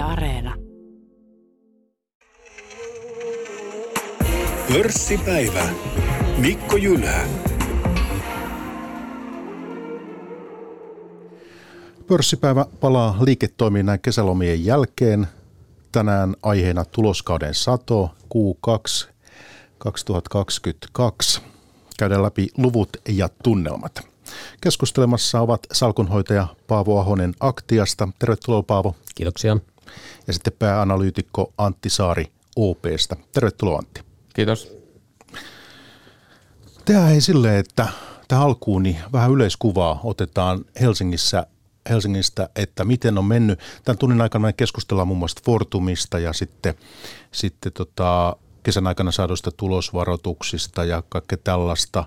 Yle 0.00 0.08
Areena. 0.08 0.54
Pörssipäivä. 4.72 5.68
Mikko 6.38 6.76
Jylhä. 6.76 7.26
Pörssipäivä 12.06 12.66
palaa 12.80 13.16
liiketoiminnan 13.20 14.00
kesälomien 14.00 14.64
jälkeen. 14.64 15.26
Tänään 15.92 16.36
aiheena 16.42 16.84
tuloskauden 16.84 17.54
sato 17.54 18.10
Q2 18.34 19.08
2022. 19.78 21.40
Käydään 21.98 22.22
läpi 22.22 22.48
luvut 22.56 22.88
ja 23.08 23.28
tunnelmat. 23.42 24.00
Keskustelemassa 24.60 25.40
ovat 25.40 25.60
salkunhoitaja 25.72 26.46
Paavo 26.66 27.00
Ahonen 27.00 27.34
Aktiasta. 27.40 28.08
Tervetuloa 28.18 28.62
Paavo. 28.62 28.96
Kiitoksia. 29.14 29.56
Ja 30.26 30.32
sitten 30.32 30.52
pääanalyytikko 30.58 31.52
Antti 31.58 31.90
Saari 31.90 32.26
OPsta. 32.56 33.16
Tervetuloa 33.32 33.78
Antti. 33.78 34.02
Kiitos. 34.34 34.72
Tehdään 36.84 37.12
ei 37.12 37.20
silleen, 37.20 37.56
että 37.56 37.88
tähän 38.28 38.44
alkuun 38.44 38.82
niin 38.82 38.96
vähän 39.12 39.30
yleiskuvaa 39.30 40.00
otetaan 40.04 40.64
Helsingissä 40.80 41.46
Helsingistä, 41.90 42.48
että 42.56 42.84
miten 42.84 43.18
on 43.18 43.24
mennyt. 43.24 43.60
Tämän 43.84 43.98
tunnin 43.98 44.20
aikana 44.20 44.46
me 44.46 44.52
keskustellaan 44.52 45.08
muun 45.08 45.18
muassa 45.18 45.40
Fortumista 45.44 46.18
ja 46.18 46.32
sitten, 46.32 46.74
sitten 47.32 47.72
tota, 47.72 48.36
kesän 48.62 48.86
aikana 48.86 49.12
saaduista 49.12 49.50
tulosvaroituksista 49.50 50.84
ja 50.84 51.02
kaikkea 51.08 51.38
tällaista. 51.44 52.04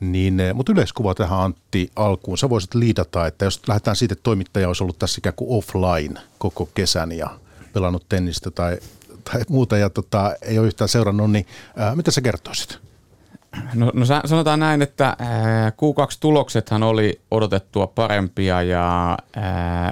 Niin, 0.00 0.40
eh, 0.40 0.54
mutta 0.54 0.72
yleiskuva 0.72 1.14
tähän 1.14 1.40
Antti 1.40 1.90
alkuun. 1.96 2.38
Sä 2.38 2.50
voisit 2.50 2.74
liidata, 2.74 3.26
että 3.26 3.44
jos 3.44 3.68
lähdetään 3.68 3.96
siitä, 3.96 4.12
että 4.12 4.22
toimittaja 4.22 4.68
olisi 4.68 4.82
ollut 4.84 4.98
tässä 4.98 5.18
ikään 5.18 5.34
kuin 5.36 5.58
offline 5.58 6.20
koko 6.38 6.68
kesän 6.74 7.12
ja 7.12 7.30
pelannut 7.72 8.06
tennistä 8.08 8.50
tai, 8.50 8.78
tai 9.24 9.42
muuta 9.48 9.76
ja 9.76 9.90
tota, 9.90 10.34
ei 10.42 10.58
ole 10.58 10.66
yhtään 10.66 10.88
seurannut, 10.88 11.30
niin 11.30 11.46
ää, 11.76 11.96
mitä 11.96 12.10
sä 12.10 12.20
kertoisit? 12.20 12.78
No, 13.74 13.92
no 13.94 14.06
sanotaan 14.24 14.60
näin, 14.60 14.82
että 14.82 15.16
Q2-tuloksethan 15.70 16.82
oli 16.82 17.20
odotettua 17.30 17.86
parempia 17.86 18.62
ja 18.62 19.18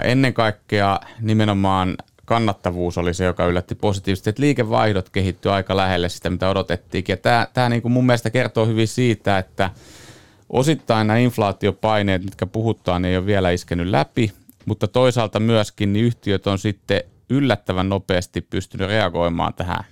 ennen 0.05 0.35
kaikkea 0.35 1.01
nimenomaan 1.21 1.97
kannattavuus 2.25 2.99
oli 2.99 3.15
se, 3.15 3.25
joka 3.25 3.47
yllätti 3.47 3.75
positiivisesti, 3.75 4.31
että 4.31 4.43
liikevaihdot 4.43 5.11
kehittyi 5.11 5.53
aika 5.53 5.77
lähelle 5.77 6.09
sitä, 6.09 6.31
mitä 6.31 6.51
odotettiin. 6.51 7.05
Ja 7.09 7.17
tämä, 7.17 7.47
tämä 7.55 7.69
niin 7.69 7.83
kuin 7.83 7.93
mun 7.93 8.07
mielestä 8.07 8.31
kertoo 8.31 8.67
hyvin 8.67 8.89
siitä, 8.89 9.39
että 9.39 9.71
osittain 10.51 11.07
nämä 11.07 11.19
inflaatiopaineet, 11.19 12.25
mitkä 12.25 12.47
puhutaan, 12.47 13.03
niin 13.03 13.11
ei 13.11 13.17
ole 13.17 13.27
vielä 13.27 13.51
iskenyt 13.51 13.87
läpi, 13.87 14.33
mutta 14.67 14.89
toisaalta 14.89 15.41
myöskin 15.41 15.93
niin 15.93 16.05
yhtiöt 16.05 16.47
on 16.47 16.59
sitten 16.59 17.03
yllättävän 17.31 17.89
nopeasti 17.89 18.41
pystynyt 18.41 18.89
reagoimaan 18.89 19.55
tähän 19.55 19.85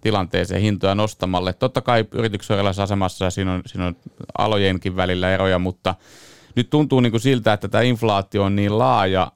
tilanteeseen 0.00 0.62
hintoja 0.62 0.94
nostamalle. 0.94 1.52
Totta 1.52 1.80
kai 1.80 2.04
yritykset 2.12 2.60
on 2.60 2.66
asemassa 2.66 3.24
ja 3.24 3.30
siinä 3.30 3.52
on, 3.52 3.62
siinä 3.66 3.86
on 3.86 3.96
alojenkin 4.38 4.96
välillä 4.96 5.30
eroja, 5.30 5.58
mutta 5.58 5.94
nyt 6.56 6.70
tuntuu 6.70 7.00
niin 7.00 7.10
kuin 7.10 7.20
siltä, 7.20 7.52
että 7.52 7.68
tämä 7.68 7.82
inflaatio 7.82 8.42
on 8.42 8.56
niin 8.56 8.78
laaja 8.78 9.32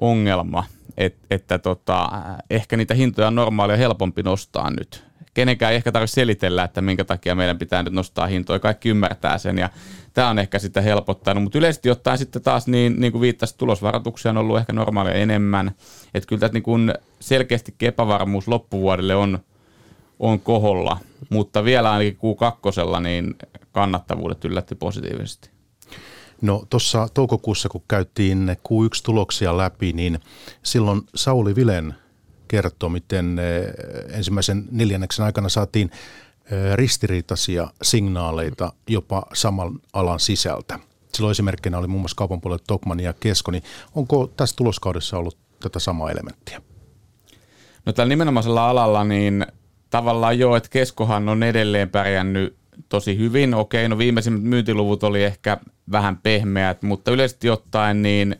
ongelma, 0.00 0.64
että, 0.96 1.26
että 1.30 1.58
tota, 1.58 2.08
ehkä 2.50 2.76
niitä 2.76 2.94
hintoja 2.94 3.28
on 3.28 3.34
normaalia 3.34 3.76
helpompi 3.76 4.22
nostaa 4.22 4.70
nyt. 4.70 5.09
Kenenkään 5.34 5.72
ei 5.72 5.76
ehkä 5.76 5.92
tarvitse 5.92 6.14
selitellä, 6.14 6.64
että 6.64 6.80
minkä 6.80 7.04
takia 7.04 7.34
meidän 7.34 7.58
pitää 7.58 7.82
nyt 7.82 7.92
nostaa 7.92 8.26
hintoja. 8.26 8.58
Kaikki 8.58 8.88
ymmärtää 8.88 9.38
sen 9.38 9.58
ja 9.58 9.70
tämä 10.12 10.28
on 10.28 10.38
ehkä 10.38 10.58
sitä 10.58 10.80
helpottanut. 10.80 11.42
Mutta 11.42 11.58
yleisesti 11.58 11.90
ottaen 11.90 12.18
sitten 12.18 12.42
taas, 12.42 12.66
niin, 12.66 13.00
niin 13.00 13.12
kuin 13.12 13.22
viittasit, 13.22 13.58
tulosvaroituksia 13.58 14.30
on 14.30 14.36
ollut 14.36 14.58
ehkä 14.58 14.72
normaalia 14.72 15.14
enemmän. 15.14 15.70
Että 16.14 16.28
kyllä 16.28 16.40
tämä 16.40 16.52
niin 16.52 16.94
selkeästi 17.20 17.74
epävarmuus 17.80 18.48
loppuvuodelle 18.48 19.14
on– 19.14 19.38
on 20.20 20.40
koholla, 20.40 20.98
mutta 21.30 21.64
vielä 21.64 21.92
ainakin 21.92 22.16
Q2 22.16 23.00
niin 23.00 23.34
kannattavuudet 23.72 24.44
yllätti 24.44 24.74
positiivisesti. 24.74 25.50
No 26.42 26.66
tuossa 26.70 27.08
toukokuussa, 27.14 27.68
kun 27.68 27.82
käytiin 27.88 28.56
Q1-tuloksia 28.68 29.56
läpi, 29.56 29.92
niin 29.92 30.18
silloin 30.62 31.02
Sauli 31.14 31.54
Vilen 31.54 31.94
kertoi, 32.50 32.90
miten 32.90 33.38
eh, 33.38 34.16
ensimmäisen 34.16 34.64
neljänneksen 34.70 35.24
aikana 35.24 35.48
saatiin 35.48 35.90
eh, 35.90 36.74
ristiriitaisia 36.74 37.70
signaaleita 37.82 38.72
jopa 38.88 39.22
saman 39.32 39.72
alan 39.92 40.20
sisältä. 40.20 40.78
Silloin 41.14 41.30
esimerkkinä 41.30 41.78
oli 41.78 41.86
muun 41.86 42.00
muassa 42.00 42.16
kaupan 42.16 42.40
puolella 42.40 42.64
Tokman 42.66 43.00
ja 43.00 43.14
Kesko, 43.20 43.50
niin 43.50 43.62
onko 43.94 44.26
tässä 44.36 44.56
tuloskaudessa 44.56 45.18
ollut 45.18 45.38
tätä 45.60 45.78
samaa 45.78 46.10
elementtiä? 46.10 46.62
No 47.86 47.92
tällä 47.92 48.08
nimenomaisella 48.08 48.70
alalla 48.70 49.04
niin 49.04 49.46
tavallaan 49.90 50.38
joo, 50.38 50.56
että 50.56 50.68
Keskohan 50.68 51.28
on 51.28 51.42
edelleen 51.42 51.90
pärjännyt 51.90 52.56
tosi 52.88 53.18
hyvin. 53.18 53.54
Okei, 53.54 53.88
no 53.88 53.98
viimeisimmät 53.98 54.42
myyntiluvut 54.42 55.02
oli 55.02 55.24
ehkä 55.24 55.58
vähän 55.92 56.16
pehmeät, 56.16 56.82
mutta 56.82 57.10
yleisesti 57.10 57.50
ottaen 57.50 58.02
niin 58.02 58.36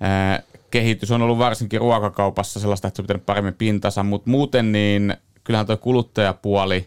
ää, 0.00 0.42
kehitys 0.70 1.10
on 1.10 1.22
ollut 1.22 1.38
varsinkin 1.38 1.80
ruokakaupassa 1.80 2.60
sellaista, 2.60 2.88
että 2.88 2.96
se 2.96 3.02
on 3.02 3.06
pitänyt 3.06 3.26
paremmin 3.26 3.54
pintansa, 3.54 4.02
mutta 4.02 4.30
muuten 4.30 4.72
niin 4.72 5.16
kyllähän 5.44 5.66
tuo 5.66 5.76
kuluttajapuoli 5.76 6.86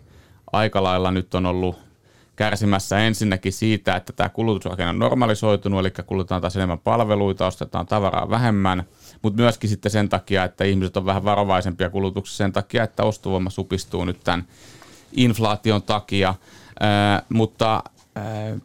aika 0.51 0.83
lailla 0.83 1.11
nyt 1.11 1.35
on 1.35 1.45
ollut 1.45 1.75
kärsimässä 2.35 2.99
ensinnäkin 2.99 3.53
siitä, 3.53 3.95
että 3.95 4.13
tämä 4.13 4.29
kulutusrakenne 4.29 4.89
on 4.89 4.99
normalisoitunut, 4.99 5.79
eli 5.79 5.91
kulutetaan 6.05 6.41
taas 6.41 6.55
enemmän 6.55 6.79
palveluita, 6.79 7.47
ostetaan 7.47 7.85
tavaraa 7.85 8.29
vähemmän– 8.29 8.83
mutta 9.21 9.41
myöskin 9.41 9.69
sitten 9.69 9.91
sen 9.91 10.09
takia, 10.09 10.43
että 10.43 10.63
ihmiset 10.63 10.97
on 10.97 11.05
vähän 11.05 11.23
varovaisempia 11.23 11.89
kulutuksessa 11.89 12.37
sen 12.37 12.51
takia, 12.51 12.83
että 12.83 13.03
ostovoima 13.03 13.49
supistuu 13.49 14.05
nyt 14.05 14.23
tämän 14.23 14.47
inflaation 15.11 15.83
takia. 15.83 16.35
Ää, 16.79 17.23
mutta 17.29 17.83
ää, 18.15 18.57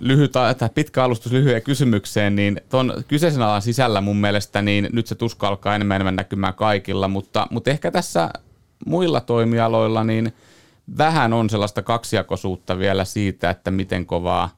lyhyt, 0.00 0.32
tai 0.32 0.54
pitkä 0.74 1.04
alustus 1.04 1.32
lyhyen 1.32 1.62
kysymykseen, 1.62 2.36
niin 2.36 2.60
tuon 2.68 3.04
kyseisen 3.08 3.42
alan 3.42 3.62
sisällä 3.62 4.00
mun 4.00 4.16
mielestä 4.16 4.62
niin 4.62 4.88
nyt 4.92 5.06
se 5.06 5.14
tuska 5.14 5.48
alkaa 5.48 5.74
enemmän 5.74 5.96
enemmän 5.96 6.16
näkymään 6.16 6.54
kaikilla, 6.54 7.08
mutta, 7.08 7.46
mutta 7.50 7.70
ehkä 7.70 7.90
tässä 7.90 8.30
muilla 8.86 9.20
toimialoilla 9.20 10.04
niin 10.04 10.32
vähän 10.98 11.32
on 11.32 11.50
sellaista 11.50 11.82
kaksijakoisuutta 11.82 12.78
vielä 12.78 13.04
siitä, 13.04 13.50
että 13.50 13.70
miten 13.70 14.06
kovaa 14.06 14.56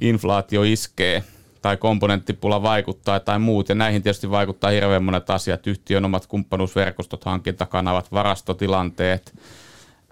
inflaatio 0.00 0.62
iskee– 0.62 1.24
tai 1.62 1.76
komponenttipula 1.76 2.62
vaikuttaa 2.62 3.20
tai 3.20 3.38
muut. 3.38 3.68
Ja 3.68 3.74
näihin 3.74 4.02
tietysti 4.02 4.30
vaikuttaa 4.30 4.70
hirveän 4.70 5.04
monet 5.04 5.30
asiat, 5.30 5.66
yhtiön 5.66 6.04
omat 6.04 6.26
kumppanuusverkostot, 6.26 7.24
hankintakanavat, 7.24 8.12
varastotilanteet, 8.12 9.34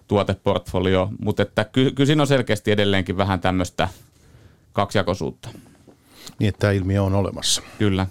tuoteportfolio, 0.07 1.09
mutta 1.19 1.43
että 1.43 1.63
ky- 1.63 1.91
kyllä 1.91 2.05
siinä 2.05 2.23
on 2.23 2.27
selkeästi 2.27 2.71
edelleenkin 2.71 3.17
vähän 3.17 3.39
tämmöistä 3.39 3.87
kaksijakoisuutta. 4.77 5.49
Niin, 6.39 6.49
että 6.49 6.59
tämä 6.59 6.73
ilmiö 6.73 7.03
on 7.03 7.15
olemassa. 7.15 7.61
Kyllä. 7.77 8.07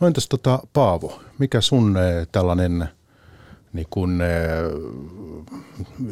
No 0.00 0.06
entäs 0.06 0.28
tota, 0.28 0.58
Paavo, 0.72 1.20
mikä 1.38 1.60
sun 1.60 1.96
äh, 1.96 2.26
tällainen 2.32 2.88
niin 3.72 3.86
kun, 3.90 4.20
äh, 4.20 4.28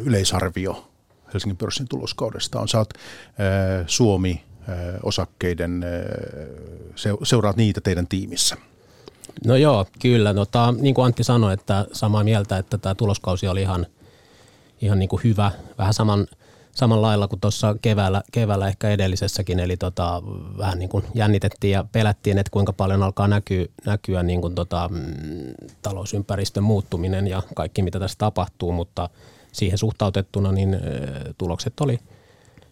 yleisarvio 0.04 0.88
Helsingin 1.34 1.56
pörssin 1.56 1.88
tuloskaudesta 1.88 2.60
on? 2.60 2.68
Oot 2.74 2.94
äh, 2.94 3.84
Suomi, 3.86 4.42
osakkeiden, 5.02 5.84
seuraat 7.22 7.56
niitä 7.56 7.80
teidän 7.80 8.06
tiimissä? 8.06 8.56
No 9.46 9.56
joo, 9.56 9.86
kyllä. 10.02 10.32
No, 10.32 10.46
tää, 10.46 10.72
niin 10.72 10.94
kuin 10.94 11.04
Antti 11.04 11.24
sanoi, 11.24 11.54
että 11.54 11.86
samaa 11.92 12.24
mieltä, 12.24 12.58
että 12.58 12.78
tämä 12.78 12.94
tuloskausi 12.94 13.48
oli 13.48 13.62
ihan, 13.62 13.86
ihan 14.80 14.98
niin 14.98 15.08
kuin 15.08 15.22
hyvä. 15.24 15.50
Vähän 15.78 15.94
saman, 15.94 16.26
saman 16.74 17.02
lailla 17.02 17.28
kuin 17.28 17.40
tuossa 17.40 17.76
keväällä, 17.82 18.22
keväällä 18.32 18.68
ehkä 18.68 18.90
edellisessäkin, 18.90 19.60
eli 19.60 19.76
tota, 19.76 20.22
vähän 20.58 20.78
niin 20.78 20.88
kuin 20.88 21.04
jännitettiin 21.14 21.72
ja 21.72 21.84
pelättiin, 21.92 22.38
että 22.38 22.50
kuinka 22.50 22.72
paljon 22.72 23.02
alkaa 23.02 23.28
näkyä, 23.28 23.66
näkyä 23.86 24.22
niin 24.22 24.40
kuin 24.40 24.54
tota, 24.54 24.88
mm, 24.92 25.54
talousympäristön 25.82 26.64
muuttuminen 26.64 27.26
ja 27.26 27.42
kaikki, 27.54 27.82
mitä 27.82 28.00
tässä 28.00 28.18
tapahtuu, 28.18 28.72
mutta 28.72 29.10
siihen 29.52 29.78
suhtautettuna 29.78 30.52
niin 30.52 30.78
tulokset 31.38 31.80
oli– 31.80 31.98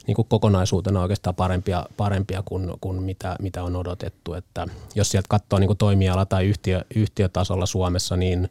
niin 0.06 0.14
kuin 0.14 0.28
kokonaisuutena 0.28 1.02
oikeastaan 1.02 1.34
parempia, 1.34 1.86
parempia 1.96 2.42
kuin, 2.44 2.72
kuin 2.80 3.02
mitä, 3.02 3.36
mitä 3.40 3.64
on 3.64 3.76
odotettu. 3.76 4.34
Että 4.34 4.66
jos 4.94 5.10
sieltä 5.10 5.26
katsoo 5.28 5.58
niin 5.58 5.68
kuin 5.68 5.78
toimiala- 5.78 6.26
tai 6.26 6.46
yhtiö, 6.46 6.84
yhtiötasolla 6.94 7.66
Suomessa, 7.66 8.16
niin 8.16 8.48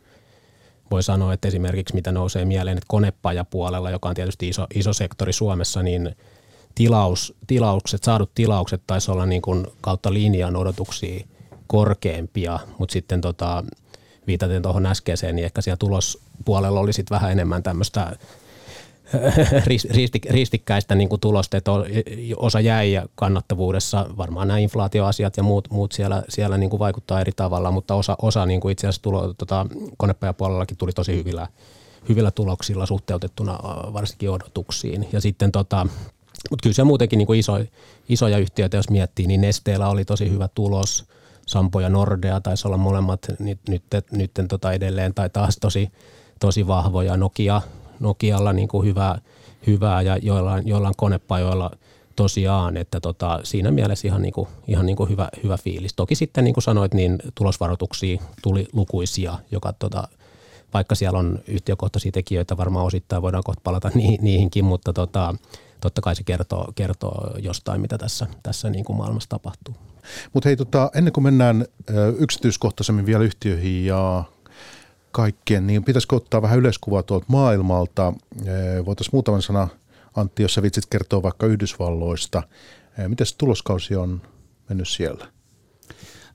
voi 0.91 1.03
sanoa, 1.03 1.33
että 1.33 1.47
esimerkiksi 1.47 1.95
mitä 1.95 2.11
nousee 2.11 2.45
mieleen, 2.45 2.77
että 2.77 2.85
konepajapuolella, 2.87 3.89
joka 3.89 4.09
on 4.09 4.15
tietysti 4.15 4.47
iso, 4.49 4.67
iso 4.75 4.93
sektori 4.93 5.33
Suomessa, 5.33 5.83
niin 5.83 6.15
tilaus, 6.75 7.33
tilaukset, 7.47 8.03
saadut 8.03 8.31
tilaukset 8.35 8.81
taisi 8.87 9.11
olla 9.11 9.25
niin 9.25 9.41
kuin 9.41 9.67
kautta 9.81 10.13
linjan 10.13 10.55
odotuksia 10.55 11.25
korkeampia, 11.67 12.59
mutta 12.77 12.93
sitten 12.93 13.21
tota, 13.21 13.63
viitaten 14.27 14.61
tuohon 14.61 14.85
äskeiseen, 14.85 15.35
niin 15.35 15.45
ehkä 15.45 15.61
siellä 15.61 15.77
tulospuolella 15.77 16.79
oli 16.79 16.93
sitten 16.93 17.15
vähän 17.15 17.31
enemmän 17.31 17.63
tämmöistä 17.63 18.15
ristik, 19.95 20.25
ristikkäistä 20.25 20.95
niin 20.95 21.09
kuin 21.09 21.21
tulosta, 21.21 21.57
että 21.57 21.71
osa 22.37 22.59
jäi 22.59 22.91
ja 22.91 23.05
kannattavuudessa 23.15 24.05
varmaan 24.17 24.47
nämä 24.47 24.57
inflaatioasiat 24.57 25.37
ja 25.37 25.43
muut, 25.43 25.67
muut 25.71 25.91
siellä, 25.91 26.23
siellä 26.29 26.57
niin 26.57 26.69
kuin 26.69 26.79
vaikuttaa 26.79 27.21
eri 27.21 27.31
tavalla, 27.35 27.71
mutta 27.71 27.95
osa, 27.95 28.15
osa 28.21 28.45
niin 28.45 28.61
kuin 28.61 28.71
itse 28.71 28.87
asiassa 28.87 29.01
tulo, 29.01 29.33
tota, 29.33 29.65
konepajapuolellakin 29.97 30.77
tuli 30.77 30.91
tosi 30.91 31.15
hyvillä, 31.15 31.47
hyvillä 32.09 32.31
tuloksilla 32.31 32.85
suhteutettuna 32.85 33.59
varsinkin 33.93 34.29
odotuksiin. 34.29 35.07
Ja 35.11 35.21
sitten 35.21 35.51
tota, 35.51 35.87
mutta 36.49 36.63
kyllä 36.63 36.73
se 36.73 36.83
muutenkin 36.83 37.17
niin 37.17 37.27
kuin 37.27 37.39
iso, 37.39 37.59
isoja 38.09 38.37
yhtiöitä, 38.37 38.77
jos 38.77 38.89
miettii, 38.89 39.27
niin 39.27 39.41
Nesteellä 39.41 39.89
oli 39.89 40.05
tosi 40.05 40.29
hyvä 40.29 40.47
tulos. 40.47 41.05
Sampo 41.45 41.79
ja 41.79 41.89
Nordea 41.89 42.41
taisi 42.41 42.67
olla 42.67 42.77
molemmat 42.77 43.27
nyt, 43.39 43.59
nyt, 43.69 43.83
nyt 44.11 44.31
tota 44.49 44.73
edelleen, 44.73 45.13
tai 45.13 45.29
taas 45.29 45.57
tosi, 45.61 45.91
tosi 46.39 46.67
vahvoja. 46.67 47.17
Nokia, 47.17 47.61
Nokialla 47.99 48.53
niin 48.53 48.67
kuin 48.67 48.87
hyvää, 48.87 49.21
hyvää 49.67 50.01
ja 50.01 50.17
joillain, 50.17 50.67
joillain 50.67 50.93
konepajoilla 50.97 51.71
tosiaan, 52.15 52.77
että 52.77 52.99
tota, 52.99 53.39
siinä 53.43 53.71
mielessä 53.71 54.07
ihan, 54.07 54.21
niin 54.21 54.33
kuin, 54.33 54.47
ihan 54.67 54.85
niin 54.85 54.95
kuin 54.95 55.09
hyvä, 55.09 55.29
hyvä 55.43 55.57
fiilis. 55.57 55.93
Toki 55.93 56.15
sitten 56.15 56.43
niin 56.43 56.53
kuin 56.53 56.63
sanoit, 56.63 56.93
niin 56.93 57.17
tulosvaroituksia 57.35 58.21
tuli 58.43 58.67
lukuisia, 58.73 59.39
joka 59.51 59.73
tota, 59.73 60.07
vaikka 60.73 60.95
siellä 60.95 61.19
on 61.19 61.39
yhtiökohtaisia 61.47 62.11
tekijöitä, 62.11 62.57
varmaan 62.57 62.85
osittain 62.85 63.21
voidaan 63.21 63.43
kohta 63.43 63.61
palata 63.63 63.91
niihinkin, 64.21 64.65
mutta 64.65 64.93
tota, 64.93 65.35
totta 65.81 66.01
kai 66.01 66.15
se 66.15 66.23
kertoo, 66.23 66.71
kertoo 66.75 67.31
jostain, 67.37 67.81
mitä 67.81 67.97
tässä, 67.97 68.27
tässä 68.43 68.69
niin 68.69 68.85
kuin 68.85 68.97
maailmassa 68.97 69.29
tapahtuu. 69.29 69.75
Mutta 70.33 70.49
hei, 70.49 70.55
tota, 70.55 70.91
ennen 70.95 71.13
kuin 71.13 71.23
mennään 71.23 71.65
yksityiskohtaisemmin 72.17 73.05
vielä 73.05 73.23
yhtiöihin 73.23 73.85
ja 73.85 74.23
kaikkien, 75.11 75.67
niin 75.67 75.83
pitäisikö 75.83 76.15
ottaa 76.15 76.41
vähän 76.41 76.59
yleiskuvaa 76.59 77.03
tuolta 77.03 77.25
maailmalta? 77.29 78.13
Voitaisiin 78.85 79.15
muutaman 79.15 79.41
sana, 79.41 79.67
Antti, 80.15 80.43
jos 80.43 80.53
sä 80.53 80.61
vitsit 80.61 80.85
kertoa 80.85 81.23
vaikka 81.23 81.45
Yhdysvalloista. 81.45 82.43
Miten 83.07 83.27
tuloskausi 83.37 83.95
on 83.95 84.21
mennyt 84.69 84.87
siellä? 84.87 85.27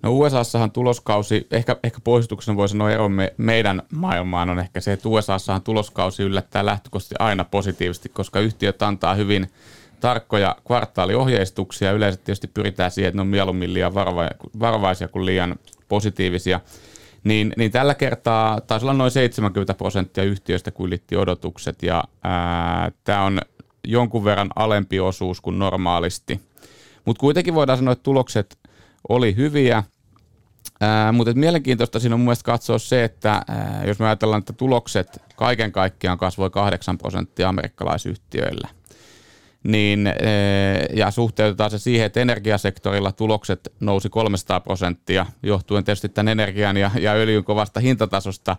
No 0.02 0.12
USAssahan 0.12 0.70
tuloskausi, 0.70 1.46
ehkä, 1.50 1.76
ehkä 1.84 1.98
poistuksena 2.04 2.56
voi 2.56 2.68
sanoa 2.68 2.90
ero 2.90 3.08
me, 3.08 3.34
meidän 3.36 3.82
maailmaan 3.92 4.50
on 4.50 4.58
ehkä 4.58 4.80
se, 4.80 4.92
että 4.92 5.08
USAssahan 5.08 5.62
tuloskausi 5.62 6.22
yllättää 6.22 6.66
lähtökohtaisesti 6.66 7.14
aina 7.18 7.44
positiivisesti, 7.44 8.08
koska 8.08 8.40
yhtiöt 8.40 8.82
antaa 8.82 9.14
hyvin 9.14 9.50
tarkkoja 10.00 10.56
kvartaaliohjeistuksia. 10.66 11.92
Yleensä 11.92 12.20
tietysti 12.24 12.46
pyritään 12.46 12.90
siihen, 12.90 13.08
että 13.08 13.16
ne 13.16 13.20
on 13.20 13.26
mieluummin 13.26 13.74
liian 13.74 13.94
varovaisia 14.60 15.08
kuin 15.08 15.26
liian 15.26 15.56
positiivisia. 15.88 16.60
Niin, 17.24 17.52
niin 17.56 17.72
tällä 17.72 17.94
kertaa 17.94 18.60
taisi 18.60 18.86
olla 18.86 18.92
noin 18.92 19.10
70 19.10 19.74
prosenttia 19.74 20.24
yhtiöistä 20.24 20.70
kuin 20.70 20.86
ylitti 20.86 21.16
odotukset 21.16 21.82
ja 21.82 22.04
tämä 23.04 23.22
on 23.22 23.40
jonkun 23.84 24.24
verran 24.24 24.50
alempi 24.56 25.00
osuus 25.00 25.40
kuin 25.40 25.58
normaalisti. 25.58 26.40
Mutta 27.04 27.20
kuitenkin 27.20 27.54
voidaan 27.54 27.78
sanoa, 27.78 27.92
että 27.92 28.02
tulokset 28.02 28.58
oli 29.08 29.36
hyviä 29.36 29.82
mutta 31.12 31.34
mielenkiintoista 31.34 32.00
siinä 32.00 32.14
on 32.14 32.20
mun 32.20 32.26
mielestä 32.26 32.44
katsoa 32.44 32.78
se, 32.78 33.04
että 33.04 33.42
ää, 33.48 33.82
jos 33.86 33.98
me 33.98 34.06
ajatellaan, 34.06 34.38
että 34.38 34.52
tulokset 34.52 35.22
kaiken 35.36 35.72
kaikkiaan 35.72 36.18
kasvoi 36.18 36.50
8 36.50 36.98
prosenttia 36.98 37.48
amerikkalaisyhtiöillä, 37.48 38.68
niin, 39.64 40.06
ää, 40.06 40.14
ja 40.94 41.10
suhteutetaan 41.10 41.70
se 41.70 41.78
siihen, 41.78 42.06
että 42.06 42.20
energiasektorilla 42.20 43.12
tulokset 43.12 43.72
nousi 43.80 44.08
300 44.08 44.60
prosenttia, 44.60 45.26
johtuen 45.42 45.84
tietysti 45.84 46.08
tämän 46.08 46.28
energian 46.28 46.76
ja, 46.76 46.90
ja 47.00 47.12
öljyn 47.12 47.44
kovasta 47.44 47.80
hintatasosta, 47.80 48.56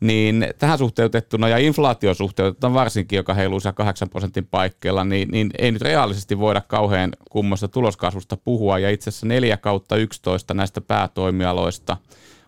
niin 0.00 0.46
tähän 0.58 0.78
suhteutettuna 0.78 1.48
ja 1.48 1.58
inflaatio 1.58 2.14
suhteutettuna 2.14 2.74
varsinkin, 2.74 3.16
joka 3.16 3.34
heiluu 3.34 3.60
8 3.74 4.08
prosentin 4.08 4.46
paikkeilla, 4.46 5.04
niin, 5.04 5.28
niin 5.28 5.50
ei 5.58 5.72
nyt 5.72 5.82
reaalisesti 5.82 6.38
voida 6.38 6.60
kauhean 6.60 7.12
kummosta 7.30 7.68
tuloskasvusta 7.68 8.36
puhua. 8.36 8.78
Ja 8.78 8.90
itse 8.90 9.10
asiassa 9.10 9.26
4 9.26 9.56
kautta 9.56 9.96
11 9.96 10.54
näistä 10.54 10.80
päätoimialoista 10.80 11.96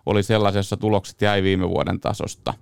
oli 0.06 0.22
sellaisessa 0.22 0.76
tulokset 0.76 1.22
jäi 1.22 1.42
viime 1.42 1.68
vuoden 1.68 2.00
tasosta. 2.00 2.54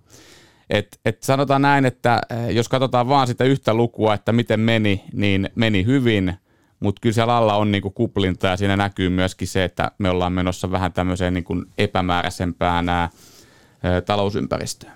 Et, 0.71 1.01
et 1.05 1.23
sanotaan 1.23 1.63
näin, 1.63 1.85
että 1.85 2.21
eh, 2.31 2.55
jos 2.55 2.69
katsotaan 2.69 3.09
vaan 3.09 3.27
sitä 3.27 3.45
yhtä 3.45 3.75
lukua, 3.75 4.15
että 4.15 4.33
miten 4.33 4.61
meni, 4.61 5.05
niin 5.13 5.51
meni 5.55 5.85
hyvin, 5.85 6.35
mutta 6.81 7.01
kyllä 7.01 7.15
siellä 7.15 7.37
alla 7.37 7.55
on 7.55 7.73
niinku 7.73 7.91
kuplinta 7.91 8.47
ja 8.47 8.57
siinä 8.57 8.77
näkyy 8.77 9.09
myöskin 9.09 9.49
se, 9.49 9.65
että 9.65 9.91
me 9.99 10.11
ollaan 10.11 10.33
menossa 10.33 10.71
vähän 10.71 10.93
tämmöiseen 10.93 11.35
niinku 11.35 11.65
epämääräisempään 11.79 12.87
nämä 12.87 13.11
talousympäristöä. 14.07 14.91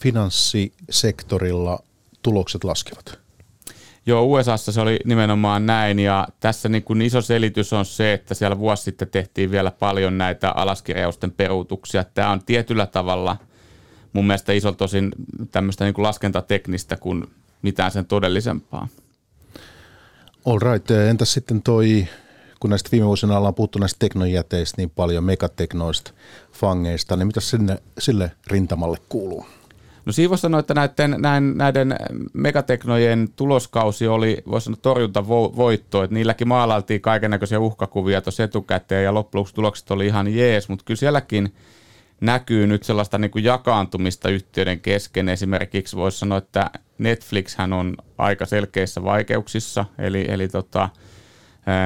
Finanssisektorilla 0.00 1.78
tulokset 2.22 2.64
laskevat. 2.64 3.18
Joo, 4.06 4.24
USAssa 4.24 4.72
se 4.72 4.80
oli 4.80 4.98
nimenomaan 5.04 5.66
näin 5.66 5.98
ja 5.98 6.28
tässä 6.40 6.68
niin 6.68 6.82
kuin 6.82 7.02
iso 7.02 7.20
selitys 7.20 7.72
on 7.72 7.84
se, 7.84 8.12
että 8.12 8.34
siellä 8.34 8.58
vuosi 8.58 8.82
sitten 8.82 9.08
tehtiin 9.08 9.50
vielä 9.50 9.70
paljon 9.70 10.18
näitä 10.18 10.50
alaskirjausten 10.50 11.32
peruutuksia. 11.32 12.04
Tämä 12.04 12.30
on 12.30 12.44
tietyllä 12.44 12.86
tavalla 12.86 13.36
mun 14.12 14.26
mielestä 14.26 14.52
iso 14.52 14.72
tosin 14.72 15.12
tämmöistä 15.50 15.84
niin 15.84 15.94
kuin 15.94 16.02
laskentateknistä 16.02 16.96
kuin 16.96 17.24
mitään 17.62 17.90
sen 17.90 18.06
todellisempaa. 18.06 18.88
All 20.44 20.58
right. 20.58 20.90
Entäs 20.90 21.32
sitten 21.32 21.62
toi 21.62 22.06
kun 22.60 22.70
näistä 22.70 22.90
viime 22.92 23.06
vuosina 23.06 23.38
ollaan 23.38 23.54
puhuttu 23.54 23.78
näistä 23.78 23.98
teknojäteistä 23.98 24.74
niin 24.76 24.90
paljon, 24.90 25.24
megateknoista, 25.24 26.10
fangeista, 26.52 27.16
niin 27.16 27.26
mitä 27.26 27.40
sinne, 27.40 27.78
sille 27.98 28.30
rintamalle 28.46 28.98
kuuluu? 29.08 29.46
No 30.06 30.12
siinä 30.12 30.30
voisi 30.30 30.42
sanoa, 30.42 30.60
että 30.60 30.74
näiden, 30.74 31.16
näiden, 31.18 31.58
näiden 31.58 31.96
megateknojen 32.32 33.28
tuloskausi 33.36 34.06
oli, 34.06 34.42
voisi 34.50 34.64
sanoa, 34.64 34.78
torjuntavoitto, 34.82 36.02
että 36.02 36.14
niilläkin 36.14 36.48
maalailtiin 36.48 37.00
kaiken 37.00 37.30
näköisiä 37.30 37.60
uhkakuvia 37.60 38.20
tuossa 38.20 38.44
etukäteen 38.44 39.04
ja 39.04 39.14
loppujen 39.14 39.46
tulokset 39.54 39.90
oli 39.90 40.06
ihan 40.06 40.34
jees, 40.34 40.68
mutta 40.68 40.84
kyllä 40.84 40.98
sielläkin 40.98 41.54
näkyy 42.20 42.66
nyt 42.66 42.82
sellaista 42.82 43.18
niin 43.18 43.30
kuin 43.30 43.44
jakaantumista 43.44 44.28
yhtiöiden 44.28 44.80
kesken. 44.80 45.28
Esimerkiksi 45.28 45.96
voisi 45.96 46.18
sanoa, 46.18 46.38
että 46.38 46.70
Netflix 46.98 47.56
on 47.78 47.96
aika 48.18 48.46
selkeissä 48.46 49.04
vaikeuksissa, 49.04 49.84
eli, 49.98 50.24
eli 50.28 50.48
tota, 50.48 50.88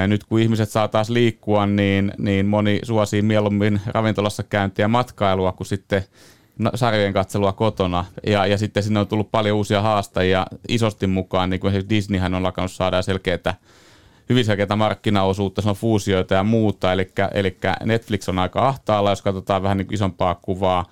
nyt 0.06 0.24
kun 0.24 0.40
ihmiset 0.40 0.68
saa 0.68 0.88
taas 0.88 1.10
liikkua, 1.10 1.66
niin, 1.66 2.12
niin 2.18 2.46
moni 2.46 2.80
suosii 2.82 3.22
mieluummin 3.22 3.80
ravintolassa 3.86 4.42
käyntiä 4.42 4.88
matkailua 4.88 5.52
kuin 5.52 5.66
sitten 5.66 6.04
sarjojen 6.74 7.12
katselua 7.12 7.52
kotona. 7.52 8.04
Ja, 8.26 8.46
ja 8.46 8.58
sitten 8.58 8.82
sinne 8.82 9.00
on 9.00 9.06
tullut 9.06 9.30
paljon 9.30 9.56
uusia 9.56 9.82
haastajia 9.82 10.46
isosti 10.68 11.06
mukaan, 11.06 11.50
niin 11.50 11.60
kuin 11.60 11.88
Disneyhän 11.88 12.34
on 12.34 12.42
lakannut 12.42 12.72
saada 12.72 13.02
selkeää 13.02 13.54
hyvin 14.30 14.44
selkeää 14.44 14.76
markkinaosuutta, 14.76 15.62
se 15.62 15.68
on 15.68 15.74
fuusioita 15.76 16.34
ja 16.34 16.42
muuta, 16.42 16.92
eli, 16.92 17.12
eli 17.34 17.58
Netflix 17.84 18.28
on 18.28 18.38
aika 18.38 18.68
ahtaalla, 18.68 19.10
jos 19.10 19.22
katsotaan 19.22 19.62
vähän 19.62 19.76
niin 19.76 19.94
isompaa 19.94 20.34
kuvaa. 20.34 20.84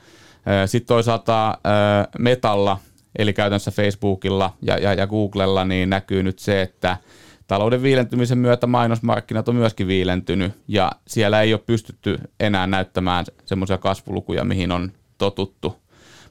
Sitten 0.67 0.89
toisaalta 0.89 1.59
Metalla, 2.19 2.79
eli 3.19 3.33
käytännössä 3.33 3.71
Facebookilla 3.71 4.53
ja, 4.63 4.79
ja, 4.79 4.95
ja 4.95 5.07
Googlella, 5.07 5.65
niin 5.65 5.91
näkyy 5.91 6.23
nyt 6.23 6.39
se, 6.39 6.63
että– 6.63 6.97
talouden 7.49 7.83
viilentymisen 7.83 8.39
myötä 8.39 8.67
mainosmarkkinat 8.67 9.49
on 9.49 9.57
myöskin 9.57 9.87
viilentynyt 9.87 10.53
ja 10.69 10.93
siellä 11.07 11.43
ei 11.43 11.55
ole 11.55 11.63
pystytty 11.67 12.19
enää 12.41 12.67
näyttämään 12.67 13.25
semmoisia 13.45 13.79
kasvulukuja, 13.79 14.45
mihin 14.45 14.73
on 14.73 14.93
totuttu. 15.19 15.77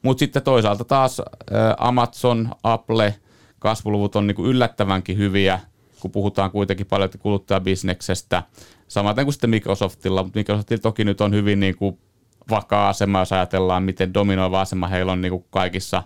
Mutta 0.01 0.19
sitten 0.19 0.43
toisaalta 0.43 0.83
taas 0.83 1.21
Amazon, 1.77 2.49
Apple, 2.63 3.15
kasvuluvut 3.59 4.15
on 4.15 4.27
niinku 4.27 4.45
yllättävänkin 4.45 5.17
hyviä, 5.17 5.59
kun 5.99 6.11
puhutaan 6.11 6.51
kuitenkin 6.51 6.85
paljon 6.85 7.09
kuluttajabisneksestä. 7.19 8.43
Samaten 8.87 9.25
kuin 9.25 9.33
sitten 9.33 9.49
Microsoftilla, 9.49 10.23
mutta 10.23 10.39
Microsoftilla 10.39 10.81
toki 10.81 11.03
nyt 11.03 11.21
on 11.21 11.33
hyvin 11.33 11.59
niinku 11.59 11.99
vakaa 12.49 12.89
asema, 12.89 13.19
jos 13.19 13.33
ajatellaan, 13.33 13.83
miten 13.83 14.13
dominoiva 14.13 14.61
asema 14.61 14.87
heillä 14.87 15.11
on 15.11 15.21
niinku 15.21 15.45
kaikissa 15.49 16.03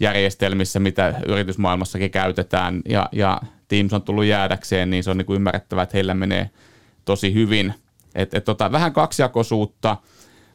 järjestelmissä, 0.00 0.80
mitä 0.80 1.14
yritysmaailmassakin 1.26 2.10
käytetään. 2.10 2.80
Ja, 2.88 3.08
ja 3.12 3.40
Teams 3.68 3.92
on 3.92 4.02
tullut 4.02 4.24
jäädäkseen, 4.24 4.90
niin 4.90 5.04
se 5.04 5.10
on 5.10 5.18
niin 5.18 5.26
kuin 5.26 5.36
ymmärrettävää, 5.36 5.82
että 5.82 5.96
heillä 5.96 6.14
menee 6.14 6.50
tosi 7.04 7.34
hyvin. 7.34 7.74
Et, 8.14 8.34
et 8.34 8.44
tota, 8.44 8.72
vähän 8.72 8.92
kaksijakoisuutta, 8.92 9.96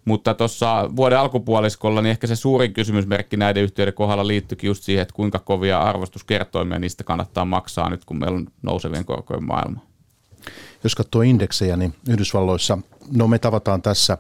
mutta 0.06 0.34
tuossa 0.34 0.90
vuoden 0.96 1.20
alkupuoliskolla 1.20 2.02
niin 2.02 2.12
ehkä 2.12 2.28
se 2.28 2.36
suurin 2.36 2.74
kysymysmerkki 2.74 3.38
näiden 3.38 3.64
yhtiöiden 3.64 3.94
kohdalla 3.94 4.28
liittyykin 4.28 4.68
just 4.68 4.84
siihen, 4.84 5.02
että 5.02 5.14
kuinka 5.14 5.40
kovia 5.40 5.82
arvostuskertoimia 5.82 6.80
niistä 6.80 7.04
kannattaa 7.04 7.46
maksaa 7.46 7.90
nyt, 7.90 8.06
kun 8.06 8.20
meillä 8.20 8.38
on 8.38 8.48
nousevien 8.62 9.06
korkojen 9.06 9.44
maailma. 9.44 9.80
Jos 10.84 10.96
katsoo 10.96 11.22
indeksejä, 11.22 11.78
niin 11.78 11.94
Yhdysvalloissa, 12.10 12.78
no 13.12 13.28
me 13.28 13.40
tavataan 13.40 13.82
tässä 13.82 14.18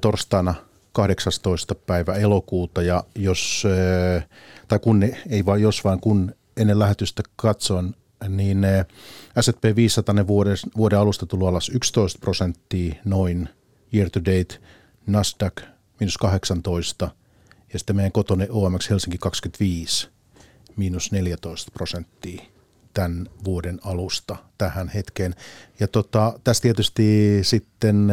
torstaina 0.00 0.54
18. 0.92 1.74
päivä 1.74 2.14
elokuuta 2.14 2.82
ja 2.82 3.04
jos, 3.14 3.64
tai 4.68 4.78
kun, 4.78 5.02
ei 5.30 5.46
vaan 5.46 5.62
jos 5.62 5.84
vaan 5.84 6.00
kun 6.00 6.34
ennen 6.56 6.78
lähetystä 6.78 7.22
katsoin 7.36 7.94
niin 8.28 8.66
S&P 9.40 9.76
500 9.76 10.26
vuoden, 10.26 10.56
vuoden 10.76 10.98
alusta 10.98 11.26
tullut 11.26 11.48
alas 11.48 11.68
11 11.68 12.18
prosenttia 12.18 12.94
noin 13.04 13.48
year 13.94 14.10
to 14.10 14.20
date, 14.20 14.58
Nasdaq 15.06 15.62
minus 16.00 16.18
18 16.18 17.10
ja 17.72 17.78
sitten 17.78 17.96
meidän 17.96 18.12
kotone 18.12 18.46
OMX 18.50 18.90
Helsinki 18.90 19.18
25. 19.18 20.08
miinus 20.76 21.12
14 21.12 21.70
prosenttia 21.70 22.42
tämän 22.94 23.28
vuoden 23.44 23.80
alusta 23.84 24.36
tähän 24.58 24.88
hetkeen. 24.88 25.34
Ja 25.80 25.88
tota, 25.88 26.38
tässä 26.44 26.62
tietysti 26.62 27.38
sitten 27.42 28.12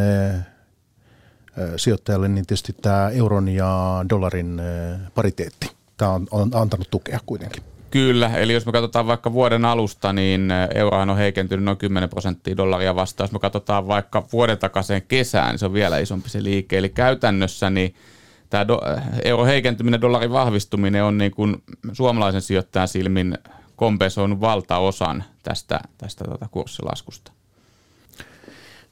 sijoittajalle 1.77 2.27
niin 2.27 2.45
tietysti 2.45 2.73
tämä 2.81 3.09
euron 3.09 3.49
ja 3.49 4.05
dollarin 4.09 4.61
pariteetti. 5.15 5.71
Tämä 5.97 6.11
on, 6.11 6.27
on 6.31 6.51
antanut 6.53 6.87
tukea 6.91 7.19
kuitenkin. 7.25 7.63
Kyllä, 7.91 8.37
eli 8.37 8.53
jos 8.53 8.65
me 8.65 8.71
katsotaan 8.71 9.07
vaikka 9.07 9.33
vuoden 9.33 9.65
alusta, 9.65 10.13
niin 10.13 10.51
eurohan 10.75 11.09
on 11.09 11.17
heikentynyt 11.17 11.65
noin 11.65 11.77
10 11.77 12.09
prosenttia 12.09 12.57
dollaria 12.57 12.95
vastaan. 12.95 13.25
Jos 13.25 13.31
me 13.31 13.39
katsotaan 13.39 13.87
vaikka 13.87 14.23
vuoden 14.33 14.57
takaisin 14.57 15.01
kesään, 15.07 15.49
niin 15.49 15.59
se 15.59 15.65
on 15.65 15.73
vielä 15.73 15.97
isompi 15.97 16.29
se 16.29 16.43
liike. 16.43 16.77
Eli 16.77 16.89
käytännössä 16.89 17.69
niin 17.69 17.95
tämä 18.49 18.67
do, 18.67 18.79
euro 19.23 19.45
heikentyminen, 19.45 20.01
dollarin 20.01 20.31
vahvistuminen 20.31 21.03
on 21.03 21.17
niin 21.17 21.31
kuin 21.31 21.63
suomalaisen 21.93 22.41
sijoittajan 22.41 22.87
silmin 22.87 23.37
kompensoinut 23.75 24.41
valtaosan 24.41 25.23
tästä, 25.43 25.79
tästä 25.97 26.25
tuota 26.25 26.47
kurssilaskusta. 26.51 27.36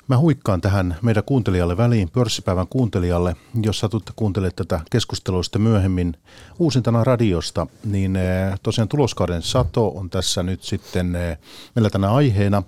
Mä 0.07 0.17
huikkaan 0.17 0.61
tähän 0.61 0.95
meidän 1.01 1.23
kuuntelijalle 1.23 1.77
väliin, 1.77 2.09
pörssipäivän 2.09 2.67
kuuntelijalle, 2.67 3.35
jos 3.61 3.79
satutte 3.79 4.11
kuuntelemaan 4.15 4.55
tätä 4.55 4.79
keskustelua 4.91 5.43
sitten 5.43 5.61
myöhemmin 5.61 6.17
uusintana 6.59 7.03
radiosta, 7.03 7.67
niin 7.83 8.15
eh, 8.15 8.59
tosiaan 8.63 8.87
tuloskauden 8.87 9.41
sato 9.41 9.87
on 9.87 10.09
tässä 10.09 10.43
nyt 10.43 10.63
sitten 10.63 11.15
eh, 11.15 11.37
meillä 11.75 11.89
tänä 11.89 12.13
aiheena 12.13 12.63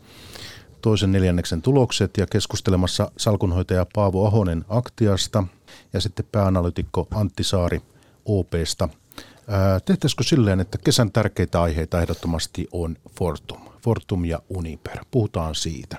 toisen 0.81 1.11
neljänneksen 1.11 1.61
tulokset 1.61 2.17
ja 2.17 2.27
keskustelemassa 2.27 3.11
salkunhoitaja 3.17 3.85
Paavo 3.95 4.27
Ahonen 4.27 4.65
Aktiasta 4.69 5.43
ja 5.93 6.01
sitten 6.01 6.25
pääanalytikko 6.31 7.07
Antti 7.11 7.43
Saari 7.43 7.81
OPsta. 8.25 8.89
Tehtäisikö 9.85 10.23
silleen, 10.23 10.59
että 10.59 10.77
kesän 10.77 11.11
tärkeitä 11.11 11.61
aiheita 11.61 12.01
ehdottomasti 12.01 12.67
on 12.71 12.97
Fortum, 13.19 13.61
Fortum 13.83 14.25
ja 14.25 14.39
Uniper. 14.49 14.97
Puhutaan 15.11 15.55
siitä. 15.55 15.97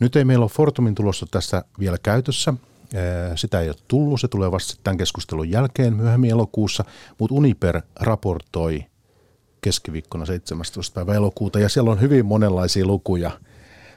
Nyt 0.00 0.16
ei 0.16 0.24
meillä 0.24 0.42
ole 0.42 0.50
Fortumin 0.50 0.94
tulossa 0.94 1.26
tässä 1.30 1.64
vielä 1.78 1.98
käytössä. 2.02 2.54
Sitä 3.34 3.60
ei 3.60 3.68
ole 3.68 3.76
tullut, 3.88 4.20
se 4.20 4.28
tulee 4.28 4.50
vasta 4.50 4.80
tämän 4.84 4.98
keskustelun 4.98 5.50
jälkeen 5.50 5.96
myöhemmin 5.96 6.30
elokuussa, 6.30 6.84
mutta 7.18 7.34
Uniper 7.34 7.82
raportoi 8.00 8.84
keskiviikkona 9.60 10.26
17. 10.26 10.94
päivä 10.94 11.14
elokuuta 11.14 11.60
ja 11.60 11.68
siellä 11.68 11.90
on 11.90 12.00
hyvin 12.00 12.26
monenlaisia 12.26 12.86
lukuja 12.86 13.30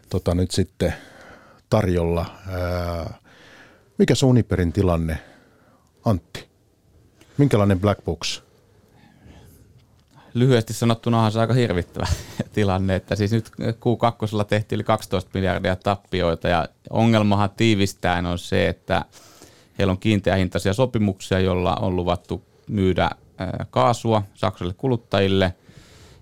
tota, 0.09 0.35
nyt 0.35 0.51
sitten 0.51 0.93
tarjolla. 1.69 2.25
Mikä 3.97 4.15
se 4.15 4.25
Uniperin 4.25 4.73
tilanne, 4.73 5.17
Antti? 6.05 6.49
Minkälainen 7.37 7.79
black 7.79 8.05
box? 8.05 8.48
Lyhyesti 10.33 10.73
sanottuna 10.73 11.31
se 11.31 11.39
aika 11.39 11.53
hirvittävä 11.53 12.07
tilanne, 12.53 12.95
että 12.95 13.15
siis 13.15 13.31
nyt 13.31 13.51
Q2 13.61 14.45
tehtiin 14.47 14.77
yli 14.77 14.83
12 14.83 15.31
miljardia 15.33 15.75
tappioita 15.75 16.47
ja 16.47 16.67
ongelmahan 16.89 17.49
tiivistäen 17.49 18.25
on 18.25 18.39
se, 18.39 18.67
että 18.67 19.05
heillä 19.79 19.91
on 19.91 19.97
kiinteähintaisia 19.97 20.73
sopimuksia, 20.73 21.39
joilla 21.39 21.75
on 21.75 21.95
luvattu 21.95 22.43
myydä 22.67 23.09
kaasua 23.69 24.23
Saksalle 24.33 24.73
kuluttajille 24.73 25.53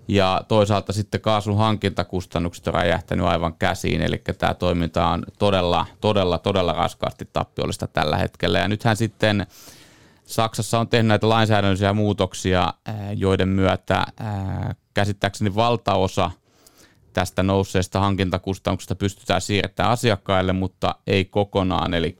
ja 0.08 0.44
toisaalta 0.48 0.92
sitten 0.92 1.20
kaasun 1.20 1.56
hankintakustannukset 1.56 2.66
on 2.66 2.74
räjähtänyt 2.74 3.26
aivan 3.26 3.54
käsiin, 3.54 4.02
eli 4.02 4.22
tämä 4.38 4.54
toiminta 4.54 5.08
on 5.08 5.24
todella, 5.38 5.86
todella, 6.00 6.38
todella 6.38 6.72
raskaasti 6.72 7.28
tappiollista 7.32 7.86
tällä 7.86 8.16
hetkellä. 8.16 8.58
Ja 8.58 8.68
nythän 8.68 8.96
sitten 8.96 9.46
Saksassa 10.28 10.78
on 10.78 10.88
tehnyt 10.88 11.08
näitä 11.08 11.28
lainsäädännöllisiä 11.28 11.92
muutoksia, 11.92 12.74
joiden 13.16 13.48
myötä 13.48 14.06
käsittääkseni 14.94 15.54
valtaosa 15.54 16.30
tästä 17.12 17.42
nousseesta 17.42 18.00
hankintakustannuksesta 18.00 18.94
pystytään 18.94 19.40
siirtämään 19.40 19.92
asiakkaille, 19.92 20.52
mutta 20.52 20.94
ei 21.06 21.24
kokonaan. 21.24 21.94
Eli, 21.94 22.18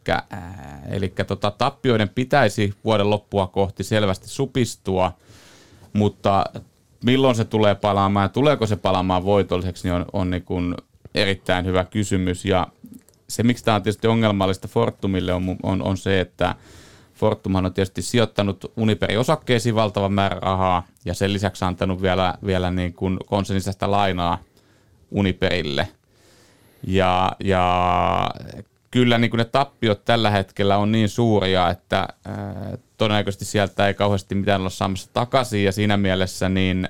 eli 0.90 1.14
tota, 1.26 1.50
tappioiden 1.50 2.08
pitäisi 2.08 2.74
vuoden 2.84 3.10
loppua 3.10 3.46
kohti 3.46 3.84
selvästi 3.84 4.28
supistua, 4.28 5.12
mutta 5.92 6.44
milloin 7.04 7.36
se 7.36 7.44
tulee 7.44 7.74
palaamaan 7.74 8.24
ja 8.24 8.28
tuleeko 8.28 8.66
se 8.66 8.76
palaamaan 8.76 9.24
voitolliseksi, 9.24 9.88
niin 9.88 9.94
on, 9.94 10.06
on 10.12 10.30
niin 10.30 10.44
kuin 10.44 10.74
erittäin 11.14 11.66
hyvä 11.66 11.84
kysymys. 11.84 12.44
Ja 12.44 12.66
se, 13.28 13.42
miksi 13.42 13.64
tämä 13.64 13.74
on 13.74 13.82
tietysti 13.82 14.06
ongelmallista 14.06 14.68
Fortumille, 14.68 15.32
on, 15.32 15.56
on, 15.62 15.82
on 15.82 15.96
se, 15.96 16.20
että 16.20 16.54
Fortumhan 17.18 17.66
on 17.66 17.74
tietysti 17.74 18.02
sijoittanut 18.02 18.72
Uniperin 18.76 19.18
osakkeisiin 19.18 19.74
valtavan 19.74 20.12
määrän 20.12 20.42
rahaa 20.42 20.86
ja 21.04 21.14
sen 21.14 21.32
lisäksi 21.32 21.64
antanut 21.64 22.02
vielä, 22.02 22.34
vielä 22.46 22.70
niin 22.70 22.92
kuin 22.92 23.18
konsernisesta 23.26 23.90
lainaa 23.90 24.38
Uniperille. 25.10 25.88
Ja, 26.86 27.32
ja 27.44 28.30
kyllä 28.90 29.18
niin 29.18 29.30
kuin 29.30 29.38
ne 29.38 29.44
tappiot 29.44 30.04
tällä 30.04 30.30
hetkellä 30.30 30.76
on 30.76 30.92
niin 30.92 31.08
suuria, 31.08 31.70
että 31.70 32.08
ää, 32.24 32.78
todennäköisesti 32.96 33.44
sieltä 33.44 33.86
ei 33.86 33.94
kauheasti 33.94 34.34
mitään 34.34 34.60
olla 34.60 34.70
saamassa 34.70 35.10
takaisin 35.12 35.64
ja 35.64 35.72
siinä 35.72 35.96
mielessä 35.96 36.48
niin 36.48 36.88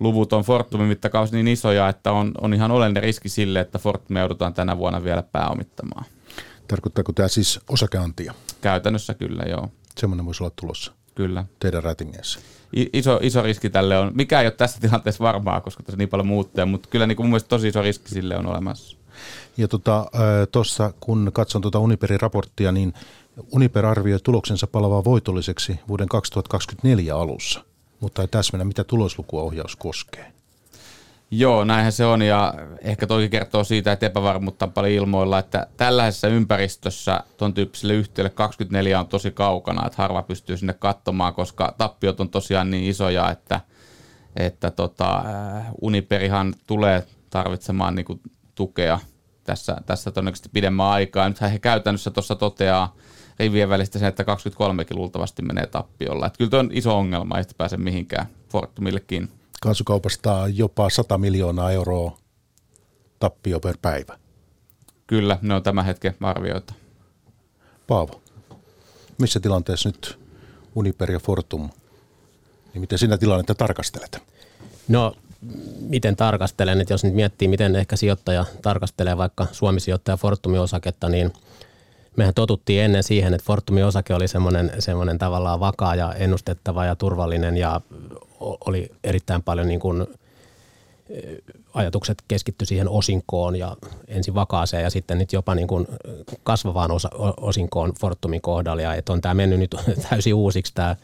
luvut 0.00 0.32
on 0.32 0.42
Fortumin 0.42 0.86
mittakaus 0.86 1.32
niin 1.32 1.48
isoja, 1.48 1.88
että 1.88 2.12
on, 2.12 2.32
on 2.40 2.54
ihan 2.54 2.70
oleellinen 2.70 3.02
riski 3.02 3.28
sille, 3.28 3.60
että 3.60 3.78
Fortum 3.78 4.16
joudutaan 4.16 4.54
tänä 4.54 4.78
vuonna 4.78 5.04
vielä 5.04 5.22
pääomittamaan. 5.22 6.04
Tarkoittaako 6.70 7.12
tämä 7.12 7.28
siis 7.28 7.60
osakeantia? 7.68 8.34
Käytännössä 8.60 9.14
kyllä, 9.14 9.42
joo. 9.42 9.68
Semmoinen 9.98 10.26
voisi 10.26 10.42
olla 10.42 10.52
tulossa. 10.60 10.92
Kyllä. 11.14 11.44
Teidän 11.60 11.82
rätingeessä. 11.82 12.40
Iso, 12.92 13.18
iso 13.22 13.42
riski 13.42 13.70
tälle 13.70 13.98
on. 13.98 14.12
Mikä 14.14 14.40
ei 14.40 14.46
ole 14.46 14.50
tässä 14.50 14.80
tilanteessa 14.80 15.24
varmaa, 15.24 15.60
koska 15.60 15.82
tässä 15.82 15.94
on 15.94 15.98
niin 15.98 16.08
paljon 16.08 16.26
muuttuja, 16.26 16.66
mutta 16.66 16.88
kyllä 16.88 17.06
niin 17.06 17.16
kuin 17.16 17.24
mun 17.24 17.30
mielestä 17.30 17.48
tosi 17.48 17.68
iso 17.68 17.82
riski 17.82 18.08
sille 18.08 18.36
on 18.36 18.46
olemassa. 18.46 18.96
Ja 19.56 19.68
tuossa, 20.52 20.84
tota, 20.84 20.98
kun 21.00 21.30
katson 21.32 21.62
tuota 21.62 21.78
Uniperin 21.78 22.20
raporttia, 22.20 22.72
niin 22.72 22.94
Uniper 23.52 23.86
arvioi 23.86 24.20
tuloksensa 24.22 24.66
palavaa 24.66 25.04
voitolliseksi 25.04 25.80
vuoden 25.88 26.08
2024 26.08 27.16
alussa, 27.16 27.64
mutta 28.00 28.22
ei 28.22 28.28
täsmennä, 28.28 28.64
mitä 28.64 28.84
tuloslukua 28.84 29.42
ohjaus 29.42 29.76
koskee. 29.76 30.32
Joo, 31.32 31.64
näinhän 31.64 31.92
se 31.92 32.06
on 32.06 32.22
ja 32.22 32.54
ehkä 32.80 33.06
toki 33.06 33.28
kertoo 33.28 33.64
siitä, 33.64 33.92
että 33.92 34.06
epävarmuutta 34.06 34.66
on 34.66 34.72
paljon 34.72 34.92
ilmoilla, 34.92 35.38
että 35.38 35.66
tällaisessa 35.76 36.28
ympäristössä 36.28 37.20
tuon 37.36 37.54
tyyppiselle 37.54 37.94
yhtiölle 37.94 38.30
24 38.30 39.00
on 39.00 39.06
tosi 39.06 39.30
kaukana, 39.30 39.86
että 39.86 40.02
harva 40.02 40.22
pystyy 40.22 40.56
sinne 40.56 40.72
katsomaan, 40.72 41.34
koska 41.34 41.74
tappiot 41.78 42.20
on 42.20 42.30
tosiaan 42.30 42.70
niin 42.70 42.84
isoja, 42.84 43.30
että, 43.30 43.60
että 44.36 44.70
tota, 44.70 45.16
äh, 45.16 45.66
Uniperihan 45.80 46.54
tulee 46.66 47.06
tarvitsemaan 47.30 47.94
niin 47.94 48.06
kuin 48.06 48.20
tukea 48.54 49.00
tässä, 49.44 49.76
tässä 49.86 50.10
todennäköisesti 50.10 50.48
pidemmän 50.52 50.86
aikaa. 50.86 51.28
Nythän 51.28 51.50
he 51.50 51.58
käytännössä 51.58 52.10
tuossa 52.10 52.34
toteaa 52.34 52.96
rivien 53.38 53.68
välistä 53.68 53.98
sen, 53.98 54.08
että 54.08 54.22
23kin 54.22 54.96
luultavasti 54.96 55.42
menee 55.42 55.66
tappiolla. 55.66 56.26
Että 56.26 56.38
kyllä 56.38 56.50
tuo 56.50 56.60
on 56.60 56.70
iso 56.72 56.98
ongelma, 56.98 57.38
ei 57.38 57.44
pääse 57.58 57.76
mihinkään 57.76 58.26
Fortumillekin 58.48 59.39
kaasukaupasta 59.60 60.44
jopa 60.54 60.90
100 60.90 61.18
miljoonaa 61.18 61.70
euroa 61.70 62.18
tappio 63.18 63.60
per 63.60 63.76
päivä. 63.82 64.18
Kyllä, 65.06 65.38
ne 65.42 65.54
on 65.54 65.62
tämän 65.62 65.84
hetken 65.84 66.14
arvioita. 66.20 66.74
Paavo, 67.86 68.20
missä 69.18 69.40
tilanteessa 69.40 69.88
nyt 69.88 70.18
Uniper 70.74 71.12
ja 71.12 71.18
Fortum, 71.18 71.70
niin 72.72 72.80
miten 72.80 72.98
sinä 72.98 73.18
tilannetta 73.18 73.54
tarkastelet? 73.54 74.18
No, 74.88 75.16
miten 75.80 76.16
tarkastelen, 76.16 76.80
että 76.80 76.94
jos 76.94 77.04
nyt 77.04 77.14
miettii, 77.14 77.48
miten 77.48 77.76
ehkä 77.76 77.96
sijoittaja 77.96 78.44
tarkastelee 78.62 79.16
vaikka 79.16 79.46
Suomi-sijoittaja 79.52 80.16
Fortumin 80.16 80.60
osaketta, 80.60 81.08
niin 81.08 81.32
mehän 82.16 82.34
totuttiin 82.34 82.82
ennen 82.82 83.02
siihen, 83.02 83.34
että 83.34 83.46
Fortumin 83.46 83.84
osake 83.84 84.14
oli 84.14 84.28
semmoinen, 84.28 84.72
semmoinen 84.78 85.18
tavallaan 85.18 85.60
vakaa 85.60 85.94
ja 85.94 86.14
ennustettava 86.14 86.84
ja 86.84 86.96
turvallinen 86.96 87.56
ja 87.56 87.80
oli 88.40 88.90
erittäin 89.04 89.42
paljon 89.42 89.68
niin 89.68 89.80
kuin 89.80 90.06
ajatukset 91.74 92.22
keskitty 92.28 92.64
siihen 92.64 92.88
osinkoon 92.88 93.56
ja 93.56 93.76
ensin 94.08 94.34
vakaaseen 94.34 94.82
ja 94.82 94.90
sitten 94.90 95.18
nyt 95.18 95.32
jopa 95.32 95.54
niin 95.54 95.68
kuin 95.68 95.86
kasvavaan 96.42 96.90
osa, 96.90 97.10
osinkoon 97.40 97.92
Fortumin 98.00 98.40
kohdalla. 98.40 98.82
Ja 98.82 98.94
että 98.94 99.12
on 99.12 99.20
tämä 99.20 99.34
mennyt 99.34 99.58
nyt 99.58 99.76
täysin 100.10 100.34
uusiksi 100.34 100.74
tämä, 100.74 100.96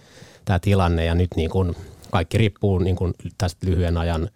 tämä 0.44 0.58
tilanne 0.58 1.04
ja 1.04 1.14
nyt 1.14 1.30
niin 1.36 1.50
kuin 1.50 1.76
kaikki 2.10 2.38
riippuu 2.38 2.78
niin 2.78 2.96
kuin 2.96 3.14
tästä 3.38 3.66
lyhyen 3.66 3.96
ajan, 3.96 4.28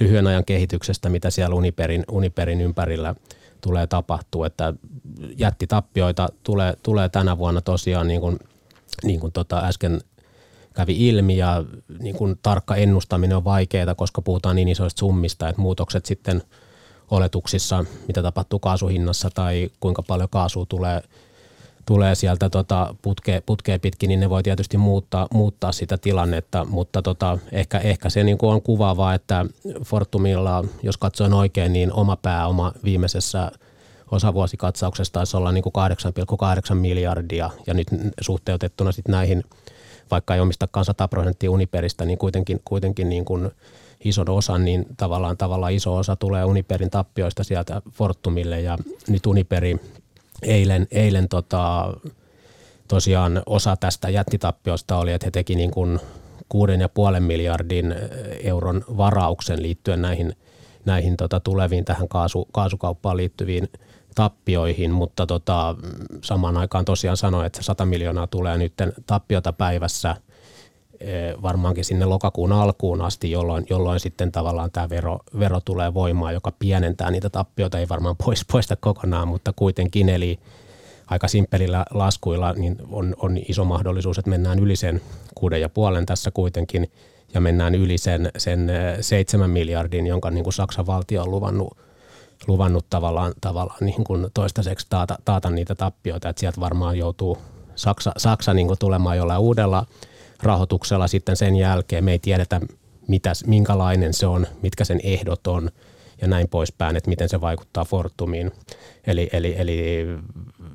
lyhyen 0.00 0.26
ajan 0.26 0.44
kehityksestä, 0.44 1.08
mitä 1.08 1.30
siellä 1.30 1.56
Uniperin, 1.56 2.04
Uniperin 2.10 2.60
ympärillä 2.60 3.14
tulee 3.60 3.86
tapahtua. 3.86 4.46
Että 4.46 4.74
jättitappioita 5.38 6.28
tulee, 6.42 6.74
tulee 6.82 7.08
tänä 7.08 7.38
vuonna 7.38 7.60
tosiaan 7.60 8.08
niin 8.08 8.20
kuin, 8.20 8.38
niin 9.02 9.20
kuin 9.20 9.32
tota 9.32 9.58
äsken– 9.58 10.00
kävi 10.72 11.08
ilmi 11.08 11.36
ja 11.36 11.64
niin 11.98 12.16
kuin 12.16 12.38
tarkka 12.42 12.76
ennustaminen 12.76 13.36
on 13.36 13.44
vaikeaa, 13.44 13.94
koska 13.94 14.22
puhutaan 14.22 14.56
niin 14.56 14.68
isoista 14.68 15.00
summista, 15.00 15.48
että 15.48 15.62
muutokset 15.62 16.06
sitten 16.06 16.42
oletuksissa, 17.10 17.84
mitä 18.08 18.22
tapahtuu 18.22 18.58
kaasuhinnassa 18.58 19.30
tai 19.34 19.70
kuinka 19.80 20.02
paljon 20.02 20.28
kaasua 20.28 20.66
tulee, 20.68 21.02
tulee 21.86 22.14
sieltä 22.14 22.50
tota 22.50 22.94
putke, 23.02 23.42
putkea 23.46 23.78
pitkin, 23.78 24.08
niin 24.08 24.20
ne 24.20 24.30
voi 24.30 24.42
tietysti 24.42 24.76
muuttaa, 24.76 25.28
muuttaa 25.32 25.72
sitä 25.72 25.98
tilannetta, 25.98 26.64
mutta 26.64 27.02
tota, 27.02 27.38
ehkä, 27.52 27.78
ehkä 27.78 28.10
se 28.10 28.24
niin 28.24 28.38
kuin 28.38 28.54
on 28.54 28.62
kuvaavaa, 28.62 29.14
että 29.14 29.46
Fortumilla, 29.84 30.64
jos 30.82 30.96
katsoin 30.96 31.32
oikein, 31.34 31.72
niin 31.72 31.92
oma 31.92 32.16
pääoma 32.16 32.72
viimeisessä 32.84 33.52
osavuosikatsauksessa 34.10 35.12
taisi 35.12 35.36
olla 35.36 35.52
niin 35.52 35.64
kuin 35.64 35.72
8,8 36.70 36.74
miljardia. 36.74 37.50
Ja 37.66 37.74
nyt 37.74 37.88
suhteutettuna 38.20 38.92
sitten 38.92 39.12
näihin, 39.12 39.44
vaikka 40.12 40.34
ei 40.34 40.40
omistakaan 40.40 40.84
100 40.84 41.08
prosenttia 41.08 41.50
Uniperistä, 41.50 42.04
niin 42.04 42.18
kuitenkin, 42.18 42.60
kuitenkin 42.64 43.08
niin 43.08 43.24
kuin 43.24 43.50
ison 44.04 44.28
osan, 44.28 44.64
niin 44.64 44.86
tavallaan, 44.96 45.36
tavallaan 45.36 45.72
iso 45.72 45.96
osa 45.96 46.16
tulee 46.16 46.44
Uniperin 46.44 46.90
tappioista 46.90 47.44
sieltä 47.44 47.82
Fortumille. 47.92 48.60
Ja 48.60 48.78
nyt 49.08 49.26
Uniperi 49.26 49.76
eilen, 50.42 50.86
eilen 50.90 51.28
tota, 51.28 51.94
tosiaan 52.88 53.42
osa 53.46 53.76
tästä 53.76 54.08
jättitappiosta 54.08 54.96
oli, 54.96 55.12
että 55.12 55.26
he 55.26 55.30
teki 55.30 55.54
niin 55.54 55.70
kuin 55.70 56.00
6,5 57.14 57.20
miljardin 57.20 57.94
euron 58.42 58.84
varauksen 58.96 59.62
liittyen 59.62 60.02
näihin, 60.02 60.36
näihin 60.84 61.16
tota 61.16 61.40
tuleviin 61.40 61.84
tähän 61.84 62.08
kaasu, 62.08 62.48
kaasukauppaan 62.52 63.16
liittyviin 63.16 63.68
tappioihin, 64.14 64.90
mutta 64.90 65.26
tota, 65.26 65.76
samaan 66.22 66.56
aikaan 66.56 66.84
tosiaan 66.84 67.16
sanoi, 67.16 67.46
että 67.46 67.62
100 67.62 67.84
miljoonaa 67.86 68.26
tulee 68.26 68.58
nyt 68.58 68.72
tappiota 69.06 69.52
päivässä– 69.52 70.16
Eh, 71.02 71.42
varmaankin 71.42 71.84
sinne 71.84 72.04
lokakuun 72.04 72.52
alkuun 72.52 73.02
asti, 73.02 73.30
jolloin, 73.30 73.66
jolloin 73.70 74.00
sitten 74.00 74.32
tavallaan 74.32 74.70
tämä 74.70 74.90
vero, 74.90 75.18
vero 75.38 75.60
tulee 75.60 75.94
voimaan, 75.94 76.34
joka 76.34 76.52
pienentää 76.58 77.10
niitä 77.10 77.30
tappioita, 77.30 77.78
ei 77.78 77.88
varmaan 77.88 78.16
pois, 78.16 78.44
poista 78.52 78.76
kokonaan, 78.76 79.28
mutta 79.28 79.52
kuitenkin, 79.56 80.08
eli 80.08 80.38
aika 81.06 81.28
simppelillä 81.28 81.84
laskuilla 81.90 82.52
niin 82.52 82.76
on, 82.90 83.14
on 83.18 83.38
iso 83.48 83.64
mahdollisuus, 83.64 84.18
että 84.18 84.30
mennään 84.30 84.58
yli 84.58 84.76
sen 84.76 85.00
kuuden 85.34 85.60
ja 85.60 85.68
puolen 85.68 86.06
tässä 86.06 86.30
kuitenkin, 86.30 86.90
ja 87.34 87.40
mennään 87.40 87.74
yli 87.74 87.98
sen, 87.98 88.30
sen 88.38 88.70
eh, 88.70 88.96
seitsemän 89.00 89.50
miljardin, 89.50 90.06
jonka 90.06 90.30
niin 90.30 90.44
kuin 90.44 90.54
Saksan 90.54 90.86
valtio 90.86 91.22
on 91.22 91.30
luvannut, 91.30 91.76
luvannut 92.46 92.86
tavallaan, 92.90 93.32
tavallaan 93.40 93.78
niin 93.80 94.04
kuin 94.04 94.26
toistaiseksi 94.34 94.86
taata, 94.90 95.18
taata 95.24 95.50
niitä 95.50 95.74
tappioita, 95.74 96.28
että 96.28 96.40
sieltä 96.40 96.60
varmaan 96.60 96.98
joutuu 96.98 97.38
Saksa, 97.74 98.12
Saksa 98.16 98.54
niin 98.54 98.66
kuin 98.66 98.78
tulemaan 98.78 99.16
jollain 99.16 99.40
uudella– 99.40 99.86
rahoituksella 100.42 101.08
sitten 101.08 101.36
sen 101.36 101.56
jälkeen. 101.56 102.04
Me 102.04 102.12
ei 102.12 102.18
tiedetä, 102.18 102.60
mitäs, 103.08 103.44
minkälainen 103.46 104.14
se 104.14 104.26
on, 104.26 104.46
mitkä 104.62 104.84
sen 104.84 105.00
ehdot 105.02 105.46
on 105.46 105.70
ja 106.20 106.28
näin 106.28 106.48
poispäin, 106.48 106.96
että 106.96 107.10
miten 107.10 107.28
se 107.28 107.40
vaikuttaa 107.40 107.84
Fortumiin. 107.84 108.52
Eli, 109.06 109.30
eli, 109.32 109.54
eli 109.58 110.06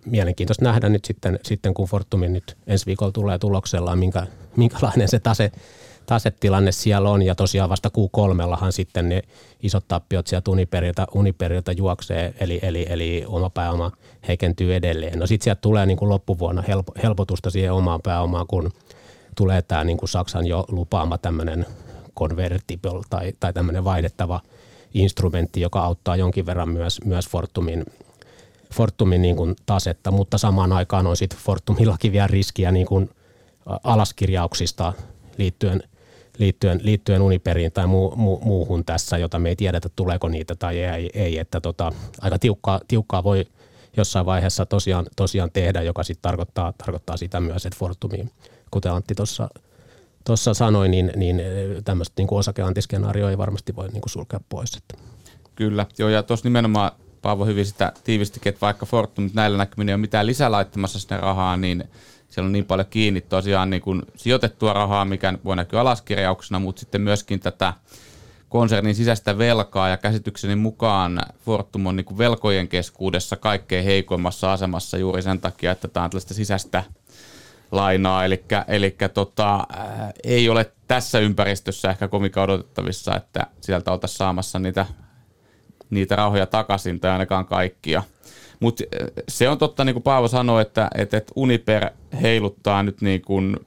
mielenkiintoista 0.06 0.66
nähdä 0.66 0.90
nyt 0.90 1.06
sitten, 1.06 1.40
sitten 1.44 1.74
kun 1.74 1.88
Fortumin 1.88 2.34
nyt 2.34 2.58
ensi 2.68 2.86
viikolla 2.86 3.12
tulee 3.12 3.40
tuloksellaan, 3.40 4.00
minkä, 4.00 4.28
minkälainen 4.56 5.08
se 5.08 5.20
tase, 5.20 5.52
tasetilanne 6.08 6.72
siellä 6.72 7.10
on. 7.10 7.22
Ja 7.22 7.36
tosiaan 7.36 7.70
vasta 7.70 7.90
Q3 7.90 8.72
sitten 8.72 9.10
ne 9.10 9.22
isot 9.64 9.88
tappiot 9.88 10.28
sieltä 10.28 10.52
Uniperilta, 10.52 11.08
Uniperilta 11.14 11.72
juoksee, 11.72 12.34
eli, 12.40 12.60
eli, 12.62 12.86
eli 12.90 13.24
oma 13.28 13.50
pääoma 13.50 13.92
heikentyy 14.28 14.76
edelleen. 14.76 15.20
No 15.20 15.28
sitten 15.28 15.44
sieltä 15.44 15.62
tulee 15.62 15.86
niin 15.86 15.98
kuin 15.98 16.10
loppuvuonna 16.10 16.64
helpotusta 17.04 17.50
siihen 17.50 17.74
omaan 17.74 18.02
pääomaan, 18.02 18.48
kun– 18.48 18.72
tulee 19.38 19.62
tämä 19.62 19.84
niin 19.84 19.98
kuin 19.98 20.10
Saksan 20.10 20.48
jo 20.48 20.66
lupaama 20.68 21.18
tämmöinen 21.18 21.66
convertible 22.20 23.02
tai, 23.10 23.34
tai 23.40 23.54
tämmöinen 23.54 23.84
vaihdettava 23.84 24.42
instrumentti, 24.94 25.62
joka 25.62 25.80
auttaa 25.80 26.16
jonkin 26.16 26.46
verran 26.46 26.70
myös, 26.70 27.02
myös 27.06 27.30
Fortumin, 27.30 27.86
Fortumin 28.74 29.22
niin 29.22 29.36
kuin 29.36 29.56
tasetta, 29.66 30.12
mutta 30.12 30.38
samaan 30.38 30.74
aikaan 30.74 31.08
on 31.08 31.18
sitten 31.18 31.40
Fortumillakin 31.40 32.12
vielä 32.12 32.28
riskiä 32.28 32.72
niin 32.72 32.86
kuin 32.86 33.10
alaskirjauksista 33.84 34.94
liittyen, 35.38 35.84
liittyen, 36.38 36.80
liittyen 36.84 37.22
Uniperiin 37.22 37.72
tai 37.72 37.88
muu, 37.88 38.16
muu, 38.16 38.42
muuhun 38.44 38.86
tässä, 38.86 39.18
jota 39.18 39.40
me 39.40 39.50
ei 39.50 39.56
tiedetä, 39.56 39.90
tuleeko 39.96 40.28
niitä 40.28 40.56
tai 40.56 40.80
ei, 40.80 41.10
ei 41.14 41.40
että 41.40 41.62
tota, 41.62 41.92
aika 42.22 42.40
tiukkaa, 42.40 42.82
tiukkaa 42.88 43.24
voi 43.24 43.46
jossain 43.98 44.26
vaiheessa 44.26 44.66
tosiaan, 44.66 45.06
tosiaan 45.16 45.52
tehdä, 45.52 45.82
joka 45.82 46.04
sitten 46.04 46.22
tarkoittaa, 46.22 46.74
tarkoittaa 46.78 47.18
sitä 47.18 47.40
myös, 47.40 47.66
että 47.66 47.80
Fortumiin 47.80 48.32
kuten 48.72 48.92
Antti 48.92 49.16
tuossa 49.16 49.50
tuossa 50.28 50.54
sanoi, 50.54 50.90
niin, 50.90 51.12
niin 51.16 51.42
tämmöistä 51.86 52.14
niin 52.18 52.28
osakeantiskenaarioa 52.32 53.30
ei 53.30 53.38
varmasti 53.38 53.76
voi 53.76 53.90
niin 53.90 54.02
kuin 54.02 54.12
sulkea 54.12 54.40
pois. 54.50 54.78
Että. 54.78 54.98
Kyllä, 55.56 55.86
joo 55.98 56.10
ja 56.10 56.24
tuossa 56.24 56.46
nimenomaan 56.46 56.92
Paavo 57.22 57.46
hyvin 57.46 57.66
sitä 57.66 57.94
tiivistikin, 58.04 58.50
että 58.50 58.62
vaikka 58.62 58.86
Fortum 58.86 59.30
näillä 59.34 59.58
näkymin 59.58 59.90
ei 59.90 59.94
ole 59.94 60.02
mitään 60.02 60.26
lisälaittamassa 60.26 61.00
sinne 61.00 61.18
rahaa, 61.18 61.58
niin 61.58 61.84
siellä 62.38 62.48
on 62.48 62.52
niin 62.52 62.66
paljon 62.66 62.88
kiinni 62.90 63.22
tosiaan 63.22 63.70
niin 63.70 63.82
kuin 63.82 64.02
sijoitettua 64.16 64.74
rahaa, 64.74 65.06
mikä 65.06 65.34
voi 65.46 65.56
näkyä 65.56 65.82
alaskirjauksena, 65.82 66.60
mutta 66.60 66.80
sitten 66.80 67.02
myöskin 67.02 67.40
tätä 67.40 67.74
konsernin 68.50 68.96
sisäistä 68.96 69.38
velkaa 69.38 69.90
ja 69.90 69.98
käsitykseni 69.98 70.56
mukaan 70.56 71.20
Fortum 71.46 71.86
on 71.86 71.96
niin 71.96 72.06
kuin 72.06 72.18
velkojen 72.18 72.68
keskuudessa 72.68 73.36
kaikkein 73.36 73.86
heikoimmassa 73.86 74.54
asemassa 74.54 74.98
juuri 74.98 75.22
sen 75.22 75.40
takia, 75.40 75.72
että 75.72 75.88
tämä 75.88 76.04
on 76.04 76.10
tällaista 76.10 76.34
sisäistä 76.34 76.84
lainaa, 77.72 78.26
eli, 78.26 78.44
eli 78.68 78.96
tota, 79.14 79.68
ei 80.24 80.50
ole 80.50 80.72
tässä 80.88 81.20
ympäristössä 81.20 81.90
ehkä 81.90 82.08
kovinkaan 82.08 82.50
odotettavissa, 82.50 83.16
että 83.16 83.48
sieltä 83.62 83.92
oltaisiin 83.92 84.18
saamassa 84.18 84.60
niitä, 84.60 84.86
niitä 85.90 86.16
rahoja 86.16 86.46
takaisin 86.46 87.00
tai 87.00 87.12
ainakaan 87.12 87.46
kaikkia. 87.46 88.04
Mutta 88.60 88.84
se 89.28 89.50
on 89.50 89.58
totta, 89.58 89.84
niin 89.84 89.94
kuin 89.94 90.04
Paavo 90.04 90.28
sanoi, 90.28 90.62
että, 90.62 90.90
että, 90.96 91.18
että 91.18 91.34
Uniper 91.36 91.90
heiluttaa 92.22 92.84
nyt 92.84 93.02
niin 93.02 93.22
kuin 93.22 93.58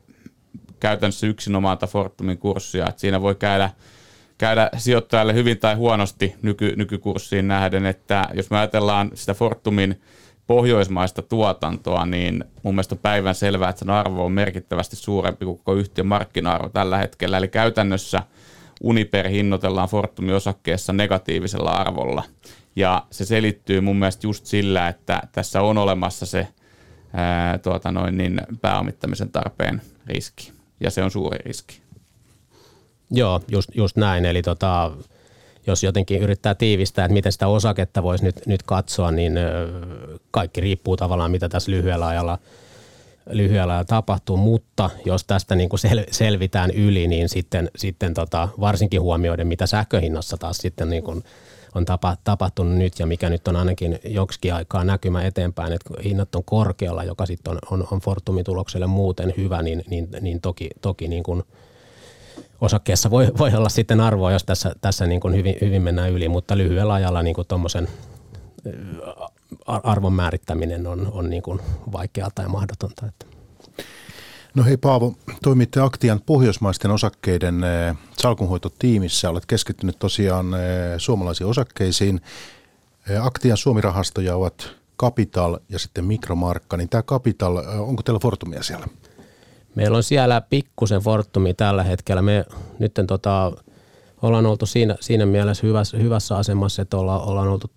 käytännössä 0.81 1.27
yksinomaan 1.27 1.79
Fortumin 1.89 2.39
kurssia, 2.39 2.89
että 2.89 3.01
siinä 3.01 3.23
voi 3.23 3.35
käydä, 3.35 3.71
käydä 4.39 4.71
sijoittajalle 4.77 5.35
hyvin 5.35 5.59
tai 5.59 5.75
huonosti 5.75 6.35
nyky, 6.43 6.73
nykykurssiin 6.77 7.49
nähden, 7.49 7.87
että 7.87 8.29
jos 8.35 8.51
me 8.51 8.59
ajatellaan 8.59 9.11
sitä 9.15 9.35
Fortumin 9.35 10.01
pohjoismaista 10.47 11.23
tuotantoa, 11.23 12.07
niin 12.07 12.45
mun 12.63 12.75
mielestä 12.75 12.95
on 12.95 12.99
päivän 12.99 13.35
selvää, 13.35 13.71
että 13.71 13.79
sen 13.79 13.91
arvo 13.91 14.25
on 14.25 14.33
merkittävästi 14.33 14.97
suurempi 14.97 15.45
kuin 15.45 15.59
koko 15.59 15.75
yhtiön 15.75 16.07
markkina-arvo 16.07 16.69
tällä 16.69 16.99
hetkellä. 16.99 17.39
Eli 17.39 17.49
käytännössä 17.49 18.23
Uniper 18.83 19.29
hinnoitellaan 19.29 19.89
Fortumin 19.89 20.35
osakkeessa 20.35 20.93
negatiivisella 20.93 21.71
arvolla. 21.71 22.23
Ja 22.77 23.07
se 23.11 23.25
selittyy 23.25 23.81
mun 23.81 23.97
mielestä 23.97 24.27
just 24.27 24.47
sillä, 24.47 24.89
että 24.89 25.23
tässä 25.33 25.63
on 25.63 25.79
olemassa 25.79 26.27
se 26.27 26.49
ää, 27.13 27.59
tuota 27.59 27.93
noin, 27.93 28.19
niin 28.19 28.41
pääomittamisen 28.61 29.33
tarpeen 29.33 29.83
riski. 30.07 30.53
Ja 30.81 30.91
se 30.91 31.03
on 31.03 31.11
suuri 31.11 31.39
riski. 31.39 31.81
Joo, 33.11 33.41
just, 33.49 33.69
just 33.75 33.97
näin. 33.97 34.25
Eli 34.25 34.43
tota, 34.43 34.91
jos 35.67 35.83
jotenkin 35.83 36.23
yrittää 36.23 36.55
tiivistää, 36.55 37.05
että 37.05 37.13
miten 37.13 37.33
sitä 37.33 37.47
osaketta 37.47 38.03
voisi 38.03 38.25
nyt, 38.25 38.47
nyt 38.47 38.63
katsoa, 38.63 39.11
niin 39.11 39.33
kaikki 40.31 40.61
riippuu 40.61 40.97
tavallaan, 40.97 41.31
mitä 41.31 41.49
tässä 41.49 41.71
lyhyellä 41.71 42.07
ajalla, 42.07 42.39
lyhyellä 43.31 43.73
ajalla 43.73 43.85
tapahtuu, 43.85 44.37
mutta 44.37 44.91
jos 45.05 45.25
tästä 45.25 45.55
niin 45.55 45.69
kuin 45.69 45.81
sel, 45.81 46.05
selvitään 46.11 46.71
yli, 46.71 47.09
niin 47.09 47.29
sitten, 47.29 47.71
sitten 47.77 48.15
tota, 48.15 48.49
varsinkin 48.61 49.01
huomioiden, 49.03 49.47
mitä 49.47 49.67
sähköhinnassa 49.67 50.37
taas 50.37 50.57
sitten 50.57 50.91
niin 50.91 51.03
kuin 51.03 51.25
on 51.75 51.85
tapa, 51.85 52.17
tapahtunut 52.25 52.75
nyt 52.75 52.99
ja 52.99 53.07
mikä 53.07 53.31
nyt 53.31 53.49
on 53.49 53.57
ainakin 53.57 53.99
joksikin 54.05 54.55
aikaa 54.55 54.85
näkymä 54.85 55.23
eteenpäin, 55.23 55.73
että 55.73 55.91
hinnat 56.05 56.35
on 56.35 56.45
korkealla, 56.45 57.05
joka 57.05 57.27
sitten 57.27 57.53
on, 57.53 57.59
on, 57.71 57.87
on 57.91 58.01
Fortumin 58.01 58.45
tulokselle 58.45 58.87
muuten 58.87 59.35
hyvä, 59.37 59.63
niin, 59.63 59.85
niin, 59.91 60.09
niin 60.21 60.41
toki, 60.41 60.71
toki 60.81 61.09
niin 61.09 61.23
kuin– 61.23 61.43
osakkeessa 62.61 63.11
voi, 63.11 63.29
voi 63.39 63.55
olla 63.55 63.69
sitten 63.69 64.01
arvoa, 64.01 64.33
jos 64.33 64.45
tässä, 64.45 64.75
tässä 64.81 65.07
niin 65.07 65.21
kuin 65.21 65.35
hyvin, 65.35 65.55
hyvin 65.61 65.83
mennään 65.83 66.11
yli, 66.11 66.29
mutta 66.29 66.59
lyhyellä 66.59 66.95
ajalla 66.95 67.23
niin 67.23 67.37
tuommoisen 67.49 67.89
arvon 69.67 70.13
määrittäminen 70.13 70.87
on, 70.87 71.13
on 71.13 71.31
niin 71.31 71.43
kuin 71.43 71.61
vaikeaa 71.93 72.31
tai 72.35 72.49
mahdotonta. 72.49 73.07
Että. 73.07 73.27
No 74.55 74.65
hei 74.65 74.77
Paavo, 74.77 75.15
toimitte 75.43 75.81
Aktian 75.81 76.21
pohjoismaisten 76.27 76.91
osakkeiden 76.91 77.65
salkunhoitotiimissä. 78.19 79.31
Olet 79.31 79.47
keskittynyt 79.47 79.99
tosiaan 79.99 80.47
suomalaisiin 80.99 81.47
osakkeisiin. 81.47 82.21
Aktian 83.21 83.57
suomirahastoja 83.57 84.37
ovat 84.37 84.71
Capital 85.01 85.59
ja 85.69 85.79
sitten 85.79 86.05
Mikromarkka. 86.05 86.77
Niin 86.77 86.89
tämä 86.89 87.03
Capital, 87.03 87.57
onko 87.79 88.03
teillä 88.03 88.21
Fortumia 88.21 88.63
siellä? 88.63 88.87
Meillä 89.75 89.97
on 89.97 90.03
siellä 90.03 90.41
pikkusen 90.41 91.01
Fortumi 91.01 91.55
tällä 91.55 91.83
hetkellä. 91.83 92.23
Me 92.23 92.45
nyt 92.79 92.95
tota, 93.07 93.53
ollaan 94.23 94.47
oltu 94.47 94.67
siinä, 94.67 94.97
siinä 95.01 95.27
mielessä 95.27 95.67
hyvässä, 95.67 95.97
hyvässä 95.97 96.37
asemassa, 96.37 96.83
että 96.83 96.97
olla, 96.97 97.21
ollaan 97.21 97.49
oltu 97.49 97.71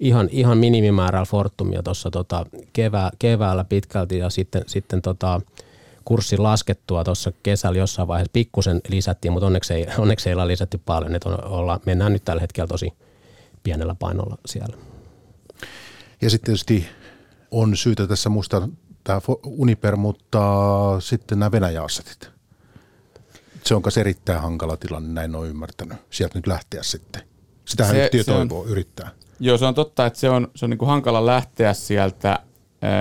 ihan, 0.00 0.28
ihan 0.32 0.58
minimimäärällä 0.58 1.26
Fortumia 1.26 1.82
tuossa 1.82 2.10
tota, 2.10 2.46
kevää, 2.72 3.10
keväällä 3.18 3.64
pitkälti 3.64 4.18
ja 4.18 4.30
sitten, 4.30 4.62
sitten 4.66 5.02
tota, 5.02 5.40
kurssin 6.04 6.42
laskettua 6.42 7.04
tuossa 7.04 7.32
kesällä 7.42 7.78
jossain 7.78 8.08
vaiheessa 8.08 8.32
pikkusen 8.32 8.80
lisättiin, 8.88 9.32
mutta 9.32 9.46
onneksi 9.46 9.74
ei, 9.74 9.86
onneksi 9.98 10.28
ei 10.28 10.34
ole 10.34 10.46
lisätty 10.46 10.80
paljon. 10.84 11.14
Että 11.14 11.28
on, 11.28 11.44
olla, 11.44 11.80
mennään 11.86 12.12
nyt 12.12 12.24
tällä 12.24 12.40
hetkellä 12.40 12.68
tosi 12.68 12.92
pienellä 13.62 13.94
painolla 13.98 14.38
siellä. 14.46 14.76
Ja 16.22 16.30
sitten 16.30 16.46
tietysti 16.46 16.86
on 17.50 17.76
syytä 17.76 18.06
tässä 18.06 18.28
muistaa 18.28 18.68
tämä 19.04 19.20
Uniper, 19.42 19.96
mutta 19.96 20.40
sitten 21.00 21.38
nämä 21.38 21.52
Venäjä-assetit. 21.52 22.30
Se 23.64 23.74
on 23.74 23.82
myös 23.84 23.98
erittäin 23.98 24.40
hankala 24.40 24.76
tilanne, 24.76 25.12
näin 25.12 25.34
on 25.34 25.48
ymmärtänyt. 25.48 25.98
Sieltä 26.10 26.38
nyt 26.38 26.46
lähteä 26.46 26.82
sitten. 26.82 27.22
Sitähän 27.64 27.94
se, 27.94 28.04
yhtiö 28.04 28.22
se 28.22 28.32
toivoo, 28.32 28.60
on, 28.60 28.68
yrittää. 28.68 29.10
Joo, 29.40 29.58
se 29.58 29.64
on 29.64 29.74
totta, 29.74 30.06
että 30.06 30.18
se 30.18 30.30
on, 30.30 30.48
se 30.54 30.64
on 30.64 30.70
niin 30.70 30.78
kuin 30.78 30.88
hankala 30.88 31.26
lähteä 31.26 31.72
sieltä 31.72 32.38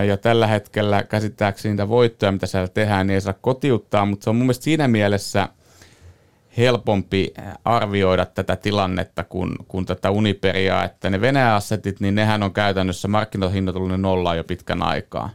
ja 0.07 0.17
tällä 0.17 0.47
hetkellä 0.47 1.03
käsittääkseni 1.03 1.73
niitä 1.73 1.89
voittoja, 1.89 2.31
mitä 2.31 2.45
siellä 2.45 2.67
tehdään, 2.67 3.07
niin 3.07 3.15
ei 3.15 3.21
saa 3.21 3.33
kotiuttaa, 3.41 4.05
mutta 4.05 4.23
se 4.23 4.29
on 4.29 4.35
mun 4.35 4.45
mielestä 4.45 4.63
siinä 4.63 4.87
mielessä 4.87 5.49
helpompi 6.57 7.33
arvioida 7.65 8.25
tätä 8.25 8.55
tilannetta 8.55 9.23
kuin, 9.23 9.55
kuin 9.67 9.85
tätä 9.85 10.11
Uniperia, 10.11 10.83
että 10.83 11.09
ne 11.09 11.21
Venäjä-assetit, 11.21 11.99
niin 11.99 12.15
nehän 12.15 12.43
on 12.43 12.53
käytännössä 12.53 13.07
markkinohinnoittelunen 13.07 14.01
nolla 14.01 14.35
jo 14.35 14.43
pitkän 14.43 14.83
aikaa. 14.83 15.29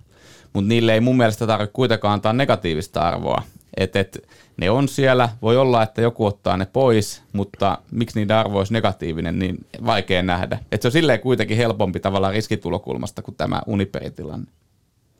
Mutta 0.53 0.69
niille 0.69 0.95
ei 0.95 1.01
mun 1.01 1.17
mielestä 1.17 1.47
tarvitse 1.47 1.73
kuitenkaan 1.73 2.15
antaa 2.15 2.33
negatiivista 2.33 3.01
arvoa. 3.01 3.43
Et, 3.77 3.97
et, 3.97 4.29
ne 4.59 4.71
on 4.71 4.89
siellä, 4.89 5.29
voi 5.43 5.57
olla, 5.57 5.83
että 5.83 6.03
joku 6.03 6.27
ottaa 6.27 6.57
ne 6.57 6.67
pois, 6.67 7.23
mutta 7.33 7.79
miksi 7.91 8.21
niiden 8.21 8.37
arvo 8.37 8.59
olisi 8.59 8.73
negatiivinen, 8.73 9.39
niin 9.39 9.67
vaikea 9.87 10.23
nähdä. 10.23 10.59
Et 10.73 10.83
se 10.83 10.89
on 10.89 10.93
silleen 10.93 11.21
kuitenkin 11.21 11.57
helpompi 11.57 12.01
tavallaan 12.01 12.35
riskitulokulmasta 12.35 13.23
kuin 13.23 13.35
tämä 13.37 13.63
Uniperin 13.67 14.13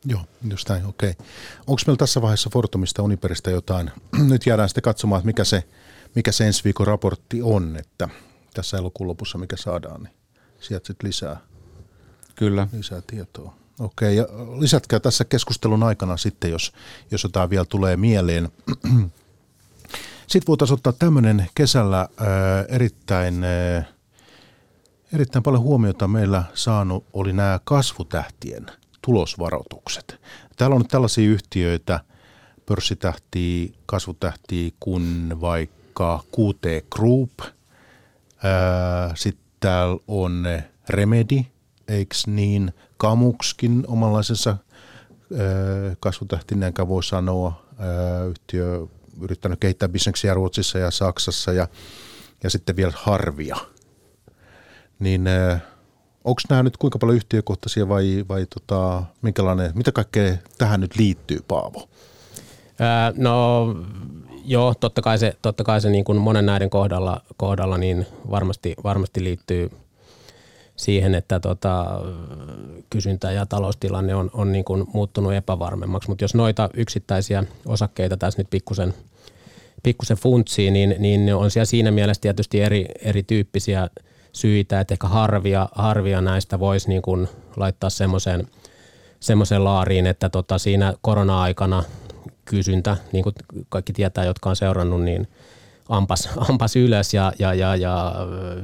Joo, 0.05 0.21
just 0.49 0.69
näin, 0.69 0.85
okei. 0.85 1.09
Okay. 1.09 1.25
Onko 1.59 1.81
meillä 1.87 1.97
tässä 1.97 2.21
vaiheessa 2.21 2.49
Fortumista 2.53 3.03
Uniperistä 3.03 3.51
jotain? 3.51 3.91
Nyt 4.29 4.45
jäädään 4.45 4.69
sitten 4.69 4.81
katsomaan, 4.81 5.19
että 5.19 5.25
mikä 5.25 5.43
se, 5.43 5.63
mikä 6.15 6.31
se 6.31 6.47
ensi 6.47 6.63
viikon 6.63 6.87
raportti 6.87 7.41
on, 7.41 7.77
että 7.79 8.09
tässä 8.53 8.77
elokuun 8.77 9.07
lopussa 9.07 9.37
mikä 9.37 9.57
saadaan, 9.57 10.03
niin 10.03 10.13
sieltä 10.59 10.87
sitten 10.87 11.07
lisää, 11.07 11.37
Kyllä. 12.35 12.67
lisää 12.77 13.01
tietoa. 13.07 13.59
Okei, 13.79 14.15
ja 14.15 14.23
lisätkää 14.59 14.99
tässä 14.99 15.25
keskustelun 15.25 15.83
aikana 15.83 16.17
sitten, 16.17 16.51
jos, 16.51 16.73
jos 17.11 17.23
jotain 17.23 17.49
vielä 17.49 17.65
tulee 17.65 17.97
mieleen. 17.97 18.49
Sitten 20.29 20.47
voitaisiin 20.47 20.75
ottaa 20.75 20.93
tämmöinen 20.93 21.47
kesällä 21.55 21.97
ää, 21.97 22.07
erittäin, 22.67 23.43
ää, 23.43 23.83
erittäin 25.13 25.43
paljon 25.43 25.63
huomiota 25.63 26.07
meillä 26.07 26.43
saanut 26.53 27.05
oli 27.13 27.33
nämä 27.33 27.59
kasvutähtien 27.63 28.65
tulosvaroitukset. 29.01 30.21
Täällä 30.57 30.73
on 30.73 30.81
nyt 30.81 30.87
tällaisia 30.87 31.29
yhtiöitä, 31.29 31.99
pörssitähtiä, 32.65 33.69
kasvutähtiä 33.85 34.71
kuin 34.79 35.37
vaikka 35.41 36.23
QT 36.39 36.89
Group, 36.95 37.31
sitten 39.15 39.45
täällä 39.59 39.97
on 40.07 40.45
Remedy, 40.89 41.41
eikö 41.87 42.15
niin, 42.27 42.73
Kamukskin 42.97 43.83
omanlaisensa 43.87 44.57
kasvutähtineen, 45.99 46.73
voi 46.87 47.03
sanoa, 47.03 47.65
yhtiö 48.29 48.87
yrittänyt 49.21 49.59
kehittää 49.59 49.89
bisneksiä 49.89 50.33
Ruotsissa 50.33 50.79
ja 50.79 50.91
Saksassa 50.91 51.53
ja, 51.53 51.67
ja 52.43 52.49
sitten 52.49 52.75
vielä 52.75 52.93
Harvia. 52.95 53.57
Niin 54.99 55.29
onko 56.23 56.41
nämä 56.49 56.63
nyt 56.63 56.77
kuinka 56.77 56.99
paljon 56.99 57.15
yhtiökohtaisia 57.15 57.89
vai, 57.89 58.25
vai 58.29 58.45
tota, 58.45 59.03
minkälainen, 59.21 59.71
mitä 59.75 59.91
kaikkea 59.91 60.33
tähän 60.57 60.81
nyt 60.81 60.95
liittyy, 60.95 61.39
Paavo? 61.47 61.89
Ää, 62.79 63.13
no 63.17 63.65
joo, 64.45 64.73
totta 64.79 65.01
kai 65.01 65.17
se, 65.17 65.37
totta 65.41 65.63
kai 65.63 65.81
se 65.81 65.89
niin 65.89 66.05
kuin 66.05 66.17
monen 66.17 66.45
näiden 66.45 66.69
kohdalla, 66.69 67.21
kohdalla 67.37 67.77
niin 67.77 68.05
varmasti, 68.29 68.75
varmasti 68.83 69.23
liittyy– 69.23 69.69
siihen, 70.79 71.15
että 71.15 71.39
tota, 71.39 71.85
kysyntä 72.89 73.31
ja 73.31 73.45
taloustilanne 73.45 74.15
on, 74.15 74.29
on 74.33 74.51
niin 74.51 74.65
kuin 74.65 74.85
muuttunut 74.93 75.33
epävarmemmaksi. 75.33 76.09
Mutta 76.09 76.23
jos 76.23 76.35
noita 76.35 76.69
yksittäisiä 76.73 77.43
osakkeita 77.65 78.17
tässä 78.17 78.39
nyt 78.39 78.49
pikkusen, 78.49 78.93
pikkusen 79.83 80.17
funtsii, 80.17 80.71
niin, 80.71 80.95
niin 80.99 81.35
on 81.35 81.51
siellä 81.51 81.65
siinä 81.65 81.91
mielessä 81.91 82.21
tietysti 82.21 82.61
eri, 82.61 82.85
erityyppisiä 83.01 83.89
syitä, 84.33 84.79
että 84.79 84.93
ehkä 84.93 85.07
harvia, 85.07 85.69
harvia 85.71 86.21
näistä 86.21 86.59
voisi 86.59 86.89
niin 86.89 87.01
kuin 87.01 87.27
laittaa 87.57 87.89
semmoiseen 87.89 88.47
semmoisen 89.19 89.63
laariin, 89.63 90.07
että 90.07 90.29
tota 90.29 90.57
siinä 90.57 90.93
korona-aikana 91.01 91.83
kysyntä, 92.45 92.97
niin 93.11 93.23
kuin 93.23 93.35
kaikki 93.69 93.93
tietää, 93.93 94.25
jotka 94.25 94.49
on 94.49 94.55
seurannut, 94.55 95.03
niin– 95.03 95.27
ampas, 95.89 96.29
ampas 96.49 96.75
ylös 96.75 97.13
ja, 97.13 97.33
ja, 97.39 97.53
ja, 97.53 97.75
ja 97.75 98.15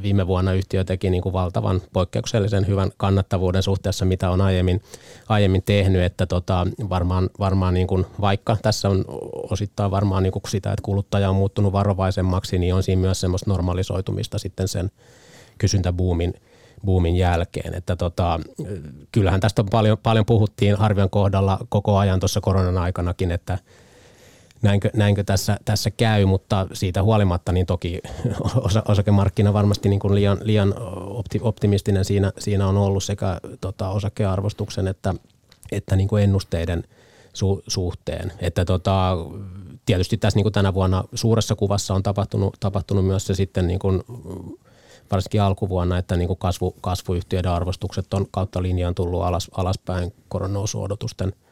viime 0.02 0.28
vuonna 0.28 0.54
yhtiö 0.54 0.84
teki 0.84 1.10
niin 1.10 1.24
kuin 1.24 1.34
valtavan 1.34 1.82
poikkeuksellisen 1.94 2.68
hyvän 2.68 2.92
kannattavuuden 2.98 3.64
suhteessa, 3.64 4.06
mitä 4.06 4.30
on 4.30 4.42
aiemmin, 4.42 4.82
aiemmin 5.30 5.64
tehnyt, 5.66 6.02
että 6.02 6.26
tota, 6.26 6.68
varmaan, 6.90 7.30
varmaan 7.40 7.74
niin 7.74 7.88
kuin, 7.88 8.06
vaikka 8.22 8.58
tässä 8.62 8.90
on 8.90 9.06
osittain 9.50 9.92
varmaan 9.92 10.24
niin 10.24 10.34
kuin 10.34 10.44
sitä, 10.48 10.72
että 10.72 10.84
kuluttaja 10.84 11.30
on 11.30 11.36
muuttunut 11.36 11.74
varovaisemmaksi, 11.74 12.60
niin 12.60 12.74
on 12.74 12.84
siinä 12.84 13.02
myös 13.02 13.22
semmoista 13.22 13.52
normalisoitumista 13.52 14.38
sitten 14.38 14.68
sen 14.68 14.92
kysyntäbuumin 15.58 16.34
boomin 16.86 17.16
jälkeen. 17.16 17.74
Että 17.74 17.96
tota, 17.96 18.40
kyllähän 19.12 19.40
tästä 19.40 19.64
paljon, 19.72 19.98
paljon 20.04 20.26
puhuttiin 20.26 20.76
Harvian 20.76 21.10
kohdalla 21.10 21.60
koko 21.70 21.98
ajan 21.98 22.20
tuossa 22.20 22.42
koronan 22.42 22.78
aikanakin, 22.78 23.32
että– 23.32 23.58
näinkö, 24.66 24.90
näinkö 24.94 25.24
tässä, 25.24 25.58
tässä 25.66 25.92
käy, 25.92 26.26
mutta 26.26 26.68
siitä 26.74 27.04
huolimatta 27.04 27.52
niin 27.52 27.66
toki 27.66 28.02
osa, 28.68 28.84
osakemarkkina 28.88 29.54
varmasti 29.54 29.90
niin 29.90 30.00
kuin 30.00 30.16
liian, 30.16 30.38
liian 30.42 30.74
opti, 30.96 31.40
optimistinen 31.42 32.06
siinä, 32.06 32.32
siinä 32.40 32.68
on 32.68 32.78
ollut 32.78 33.04
sekä 33.04 33.40
tota, 33.62 33.90
osakearvostuksen 33.90 34.88
että, 34.88 35.14
että 35.72 35.96
niin 35.96 36.08
kuin 36.08 36.24
ennusteiden 36.24 36.84
su, 37.34 37.64
suhteen. 37.68 38.32
Että 38.40 38.66
tota, 38.66 39.18
tietysti 39.86 40.18
tässä 40.18 40.38
niin 40.38 40.44
kuin 40.44 40.54
tänä 40.54 40.74
vuonna 40.74 41.04
suuressa 41.14 41.56
kuvassa 41.56 41.94
on 41.94 42.04
tapahtunut, 42.04 42.58
tapahtunut 42.60 43.06
myös 43.06 43.28
se 43.28 43.34
sitten 43.34 43.68
niin 43.68 43.80
kuin 43.80 44.04
varsinkin 45.12 45.42
alkuvuonna, 45.42 45.98
että 45.98 46.16
niin 46.16 46.28
kuin 46.28 46.40
kasvu, 46.40 46.76
kasvuyhtiöiden 46.82 47.52
arvostukset 47.52 48.14
on 48.14 48.28
kautta 48.32 48.62
linjaan 48.62 48.96
tullut 48.96 49.24
alas, 49.24 49.52
alaspäin 49.58 50.14
koronousuodotusten– 50.28 51.34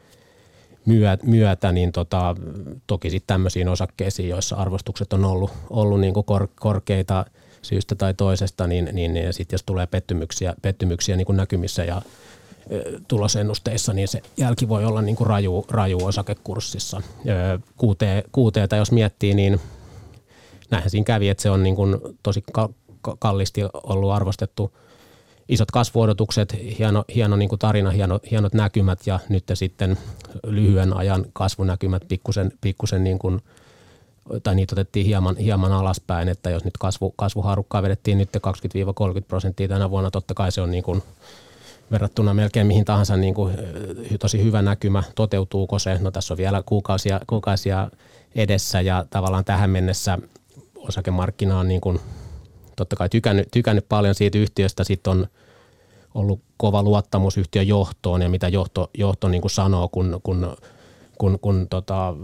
myötä, 1.26 1.72
niin 1.72 1.92
tota, 1.92 2.36
toki 2.86 3.10
sitten 3.10 3.26
tämmöisiin 3.26 3.68
osakkeisiin, 3.68 4.28
joissa 4.28 4.56
arvostukset 4.56 5.12
on 5.12 5.24
ollut, 5.24 5.50
ollut 5.70 6.00
niin 6.00 6.14
kuin 6.14 6.26
kor, 6.26 6.48
korkeita 6.60 7.24
syystä 7.62 7.94
tai 7.94 8.14
toisesta, 8.14 8.66
niin, 8.66 8.88
niin, 8.92 9.14
niin 9.14 9.32
sitten 9.32 9.54
jos 9.54 9.62
tulee 9.62 9.86
pettymyksiä, 9.86 10.54
pettymyksiä 10.62 11.16
niin 11.16 11.26
kuin 11.26 11.36
näkymissä 11.36 11.84
ja 11.84 12.02
tulosennusteissa, 13.08 13.92
niin 13.92 14.08
se 14.08 14.22
jälki 14.36 14.68
voi 14.68 14.84
olla 14.84 15.02
niin 15.02 15.16
kuin 15.16 15.26
raju, 15.26 15.64
raju 15.70 16.04
osakekurssissa. 16.04 17.02
QT, 18.36 18.72
jos 18.78 18.92
miettii, 18.92 19.34
niin 19.34 19.60
näinhän 20.70 20.90
siinä 20.90 21.04
kävi, 21.04 21.28
että 21.28 21.42
se 21.42 21.50
on 21.50 21.62
niin 21.62 21.76
kuin 21.76 21.96
tosi 22.22 22.44
kallisti 23.18 23.60
ollut 23.84 24.10
arvostettu– 24.12 24.70
isot 25.48 25.70
kasvuodotukset, 25.70 26.56
hieno, 26.78 27.04
hieno 27.14 27.36
niin 27.36 27.48
kuin 27.48 27.58
tarina, 27.58 27.90
hieno, 27.90 28.20
hienot 28.30 28.54
näkymät 28.54 29.06
ja 29.06 29.18
nyt 29.28 29.44
sitten 29.54 29.98
lyhyen 30.46 30.96
ajan 30.96 31.26
kasvunäkymät 31.32 32.02
pikkusen, 32.08 32.52
pikkusen 32.60 33.04
niin 33.04 33.18
kuin, 33.18 33.40
tai 34.42 34.54
niitä 34.54 34.74
otettiin 34.74 35.06
hieman, 35.06 35.36
hieman 35.36 35.72
alaspäin, 35.72 36.28
että 36.28 36.50
jos 36.50 36.64
nyt 36.64 36.78
kasvu, 36.78 37.14
kasvuharukkaa 37.16 37.82
vedettiin 37.82 38.18
nyt 38.18 38.36
20-30 38.36 38.40
prosenttia 39.28 39.68
tänä 39.68 39.90
vuonna, 39.90 40.10
totta 40.10 40.34
kai 40.34 40.52
se 40.52 40.60
on 40.60 40.70
niin 40.70 40.84
kuin 40.84 41.02
verrattuna 41.90 42.34
melkein 42.34 42.66
mihin 42.66 42.84
tahansa 42.84 43.16
niin 43.16 43.34
kuin, 43.34 43.54
tosi 44.20 44.44
hyvä 44.44 44.62
näkymä. 44.62 45.02
Toteutuuko 45.14 45.78
se? 45.78 45.98
No 46.00 46.10
tässä 46.10 46.34
on 46.34 46.38
vielä 46.38 46.62
kuukausia, 46.66 47.20
kuukausia 47.26 47.90
edessä 48.34 48.80
ja 48.80 49.06
tavallaan 49.10 49.44
tähän 49.44 49.70
mennessä 49.70 50.18
osakemarkkina 50.76 51.58
on 51.58 51.68
niin 51.68 51.80
kuin 51.80 52.00
totta 52.76 52.96
kai 52.96 53.08
tykännyt, 53.08 53.48
tykännyt 53.50 53.88
paljon 53.88 54.14
siitä 54.14 54.38
yhtiöstä. 54.38 54.84
Sitten 54.84 55.10
on 55.10 55.26
ollut 56.14 56.40
kova 56.56 56.82
luottamus 56.82 57.38
yhtiön 57.38 57.68
johtoon 57.68 58.22
ja 58.22 58.28
mitä 58.28 58.48
johto, 58.48 58.90
johto 58.98 59.28
niin 59.28 59.40
kuin 59.40 59.50
sanoo, 59.50 59.88
kun, 59.88 60.20
kun, 60.22 60.56
kun, 61.18 61.38
kun 61.40 61.66
tota, 61.70 62.14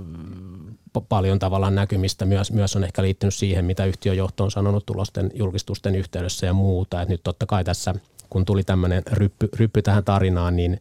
paljon 1.09 1.39
tavallaan 1.39 1.75
näkymistä 1.75 2.25
myös, 2.25 2.53
myös 2.53 2.77
on 2.77 2.85
ehkä 2.85 3.03
liittynyt 3.03 3.35
siihen, 3.35 3.65
mitä 3.65 3.85
yhtiön 3.85 4.17
johto 4.17 4.45
on 4.45 4.51
sanonut 4.51 4.87
tulosten 4.87 5.31
julkistusten 5.35 5.95
yhteydessä 5.95 6.47
ja 6.47 6.53
muuta. 6.53 7.03
Et 7.03 7.09
nyt 7.09 7.21
totta 7.25 7.47
kai 7.47 7.65
tässä, 7.65 7.95
kun 8.31 8.45
tuli 8.45 8.63
tämmöinen 8.63 9.03
ryppy, 9.13 9.49
ryppy 9.57 9.83
tähän 9.83 10.05
tarinaan, 10.05 10.57
niin 10.57 10.81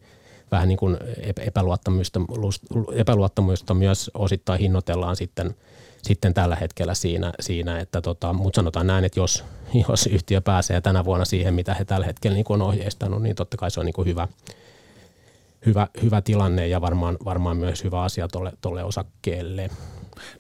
vähän 0.52 0.68
niin 0.68 0.78
kuin 0.78 0.98
epäluottamusta, 1.38 2.20
epäluottamusta 2.96 3.74
myös 3.74 4.12
osittain 4.14 4.60
hinnoitellaan 4.60 5.16
sitten– 5.16 5.56
sitten 6.02 6.34
tällä 6.34 6.56
hetkellä 6.56 6.94
siinä, 6.94 7.34
siinä 7.40 7.80
että 7.80 8.02
tota, 8.02 8.34
mutta 8.34 8.56
sanotaan 8.56 8.88
näin, 8.88 9.06
että 9.06 9.20
jos, 9.20 9.44
jos 9.90 10.06
yhtiö 10.08 10.42
pääsee 10.42 10.82
tänä 10.82 11.06
vuonna 11.06 11.26
siihen, 11.26 11.54
mitä 11.54 11.74
he 11.74 11.86
tällä 11.86 12.06
hetkellä 12.06 12.36
niin 12.36 12.46
on 12.50 12.62
ohjeistanut, 12.62 13.24
niin 13.24 13.36
totta 13.36 13.58
kai 13.58 13.72
se 13.72 13.80
on 13.80 13.86
niin 13.86 14.06
hyvä, 14.06 14.28
hyvä, 15.66 15.88
hyvä 16.04 16.22
tilanne 16.22 16.68
ja 16.68 16.82
varmaan, 16.82 17.18
varmaan 17.26 17.58
myös 17.58 17.84
hyvä 17.84 18.04
asia 18.04 18.28
tuolle, 18.62 18.84
osakkeelle. 18.84 19.70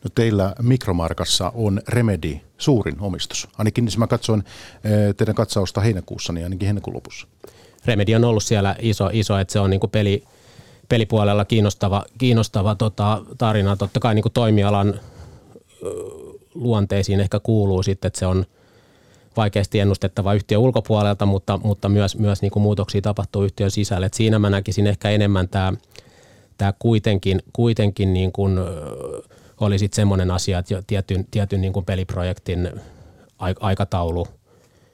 No 0.03 0.09
teillä 0.15 0.55
Mikromarkassa 0.61 1.51
on 1.55 1.81
Remedy 1.87 2.39
suurin 2.57 2.95
omistus. 2.99 3.47
Ainakin 3.57 3.85
niin 3.85 3.99
mä 3.99 4.07
katsoin 4.07 4.43
eh, 4.83 5.15
teidän 5.15 5.35
katsausta 5.35 5.81
heinäkuussa, 5.81 6.33
niin 6.33 6.43
ainakin 6.43 6.65
heinäkuun 6.65 6.95
lopussa. 6.95 7.27
Remedi 7.85 8.15
on 8.15 8.23
ollut 8.23 8.43
siellä 8.43 8.75
iso, 8.79 9.09
iso 9.13 9.37
että 9.37 9.51
se 9.51 9.59
on 9.59 9.69
niin 9.69 9.79
peli, 9.91 10.23
pelipuolella 10.89 11.45
kiinnostava, 11.45 12.05
kiinnostava 12.17 12.75
tota, 12.75 13.21
tarina. 13.37 13.75
Totta 13.75 13.99
kai 13.99 14.15
niin 14.15 14.23
kuin 14.23 14.33
toimialan 14.33 14.99
luonteisiin 16.53 17.19
ehkä 17.19 17.39
kuuluu 17.39 17.83
sitten, 17.83 18.07
että 18.07 18.19
se 18.19 18.25
on 18.25 18.45
vaikeasti 19.37 19.79
ennustettava 19.79 20.33
yhtiö 20.33 20.59
ulkopuolelta, 20.59 21.25
mutta, 21.25 21.59
mutta 21.63 21.89
myös, 21.89 22.17
myös 22.17 22.41
niin 22.41 22.51
kuin 22.51 22.63
muutoksia 22.63 23.01
tapahtuu 23.01 23.43
yhtiön 23.43 23.71
sisällä. 23.71 24.05
Et 24.05 24.13
siinä 24.13 24.39
mä 24.39 24.49
näkisin 24.49 24.87
ehkä 24.87 25.09
enemmän 25.09 25.49
tämä 25.49 25.73
tämä 26.59 26.73
kuitenkin, 26.79 27.41
kuitenkin 27.53 28.13
niin 28.13 28.31
kuin, 28.31 28.59
oli 29.59 29.79
sitten 29.79 29.95
semmoinen 29.95 30.31
asia, 30.31 30.59
että 30.59 30.81
tietyn, 30.87 31.25
tietyn 31.31 31.61
niin 31.61 31.73
kuin 31.73 31.85
peliprojektin 31.85 32.71
aikataulu 33.59 34.27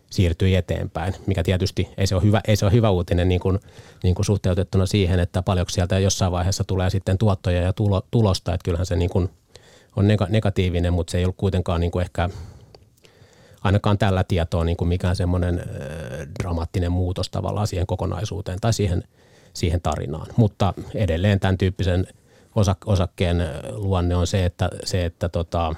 siirtyi 0.09 0.55
eteenpäin, 0.55 1.15
mikä 1.25 1.43
tietysti 1.43 1.89
ei 1.97 2.07
se 2.07 2.15
ole 2.15 2.23
hyvä, 2.23 2.41
ei 2.47 2.55
se 2.55 2.65
ole 2.65 2.73
hyvä 2.73 2.89
uutinen 2.89 3.29
niin 3.29 3.39
kuin, 3.39 3.59
niin 4.03 4.15
kuin 4.15 4.25
suhteutettuna 4.25 4.85
siihen, 4.85 5.19
että 5.19 5.41
paljonko 5.41 5.69
sieltä 5.69 5.99
jossain 5.99 6.31
vaiheessa 6.31 6.63
tulee 6.63 6.89
sitten 6.89 7.17
tuottoja 7.17 7.61
ja 7.61 7.73
tulo, 7.73 8.01
tulosta, 8.11 8.53
että 8.53 8.65
kyllähän 8.65 8.85
se 8.85 8.95
niin 8.95 9.09
kuin 9.09 9.29
on 9.95 10.07
negatiivinen, 10.29 10.93
mutta 10.93 11.11
se 11.11 11.17
ei 11.17 11.25
ollut 11.25 11.37
kuitenkaan 11.37 11.81
niin 11.81 11.91
kuin 11.91 12.03
ehkä 12.03 12.29
ainakaan 13.63 13.97
tällä 13.97 14.23
tietoa 14.23 14.63
niin 14.63 14.77
kuin 14.77 14.87
mikään 14.87 15.15
semmoinen 15.15 15.63
dramaattinen 16.39 16.91
muutos 16.91 17.29
tavallaan 17.29 17.67
siihen 17.67 17.87
kokonaisuuteen 17.87 18.59
tai 18.61 18.73
siihen, 18.73 19.03
siihen 19.53 19.81
tarinaan. 19.81 20.27
Mutta 20.37 20.73
edelleen 20.95 21.39
tämän 21.39 21.57
tyyppisen 21.57 22.07
osakkeen 22.85 23.37
luonne 23.71 24.15
on 24.15 24.27
se, 24.27 24.45
että, 24.45 24.69
se, 24.83 25.05
että 25.05 25.29
tota, 25.29 25.75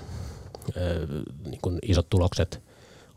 niin 1.46 1.60
kuin 1.62 1.80
isot 1.82 2.10
tulokset 2.10 2.62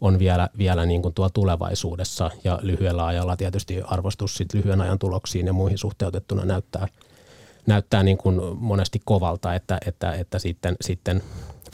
on 0.00 0.18
vielä, 0.18 0.48
vielä 0.58 0.86
niin 0.86 1.02
kuin 1.02 1.14
tuolla 1.14 1.30
tulevaisuudessa 1.30 2.30
ja 2.44 2.58
lyhyellä 2.62 3.06
ajalla 3.06 3.36
tietysti 3.36 3.82
arvostus 3.82 4.34
sit 4.34 4.54
lyhyen 4.54 4.80
ajan 4.80 4.98
tuloksiin 4.98 5.46
ja 5.46 5.52
muihin 5.52 5.78
suhteutettuna 5.78 6.44
näyttää, 6.44 6.88
näyttää 7.66 8.02
niin 8.02 8.18
kuin 8.18 8.40
monesti 8.58 9.00
kovalta, 9.04 9.54
että, 9.54 9.78
että, 9.86 10.12
että 10.12 10.38
sitten, 10.38 10.76
sitten 10.80 11.22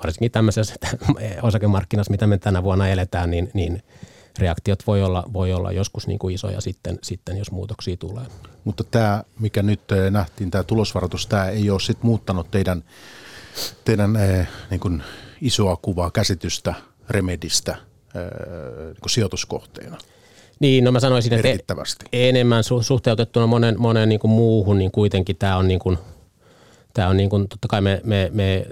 varsinkin 0.04 0.30
tämmöisessä 0.30 0.74
osakemarkkinassa, 1.42 2.10
mitä 2.10 2.26
me 2.26 2.38
tänä 2.38 2.62
vuonna 2.62 2.88
eletään, 2.88 3.30
niin, 3.30 3.50
niin 3.54 3.82
reaktiot 4.38 4.86
voi 4.86 5.02
olla, 5.02 5.24
voi 5.32 5.52
olla 5.52 5.72
joskus 5.72 6.06
niin 6.06 6.18
kuin 6.18 6.34
isoja 6.34 6.60
sitten, 6.60 6.98
sitten, 7.02 7.36
jos 7.36 7.50
muutoksia 7.50 7.96
tulee. 7.96 8.24
Mutta 8.64 8.84
tämä, 8.84 9.24
mikä 9.38 9.62
nyt 9.62 9.92
eh, 9.92 10.10
nähtiin, 10.10 10.50
tämä 10.50 10.64
tulosvaroitus, 10.64 11.26
tämä 11.26 11.46
ei 11.48 11.70
ole 11.70 11.80
sitten 11.80 12.06
muuttanut 12.06 12.50
teidän, 12.50 12.84
teidän 13.84 14.16
eh, 14.16 14.48
niin 14.70 14.80
kuin 14.80 15.02
isoa 15.40 15.76
kuvaa, 15.76 16.10
käsitystä 16.10 16.74
Remedistä 17.08 17.72
eh, 17.72 17.80
niin 18.86 19.00
kuin 19.00 19.10
sijoituskohteena. 19.10 19.98
Niin, 20.60 20.84
no 20.84 20.92
mä 20.92 21.00
sanoisin, 21.00 21.32
että 21.32 21.48
enemmän 22.12 22.62
suhteutettuna 22.80 23.46
monen, 23.46 23.74
monen 23.78 24.08
niin 24.08 24.20
kuin 24.20 24.30
muuhun, 24.30 24.78
niin 24.78 24.90
kuitenkin 24.90 25.36
tämä 25.36 25.56
on, 25.56 25.68
niin 25.68 25.80
kuin, 25.80 25.98
tämä 26.94 27.08
on 27.08 27.16
niin 27.16 27.30
kuin, 27.30 27.48
totta 27.48 27.68
kai 27.68 27.80
me, 27.80 28.00
me, 28.04 28.30
me 28.32 28.66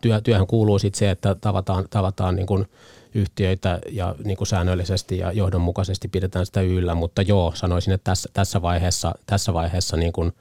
työ, 0.00 0.20
työhön 0.20 0.46
kuuluu 0.46 0.78
sitten 0.78 0.98
se, 0.98 1.10
että 1.10 1.34
tavataan, 1.34 1.84
tavataan 1.90 2.36
niin 2.36 2.46
kuin 2.46 2.66
yhtiöitä 3.14 3.78
ja 3.92 4.14
niin 4.24 4.36
kuin 4.36 4.48
säännöllisesti 4.48 5.18
ja 5.18 5.32
johdonmukaisesti 5.32 6.08
pidetään 6.08 6.46
sitä 6.46 6.60
yllä, 6.60 6.94
mutta 6.94 7.22
joo, 7.22 7.52
sanoisin, 7.54 7.92
että 7.94 8.04
tässä, 8.04 8.30
tässä 8.32 8.62
vaiheessa, 8.62 9.14
tässä 9.26 9.52
vaiheessa 9.52 9.96
niin 9.96 10.12
kuin, 10.12 10.32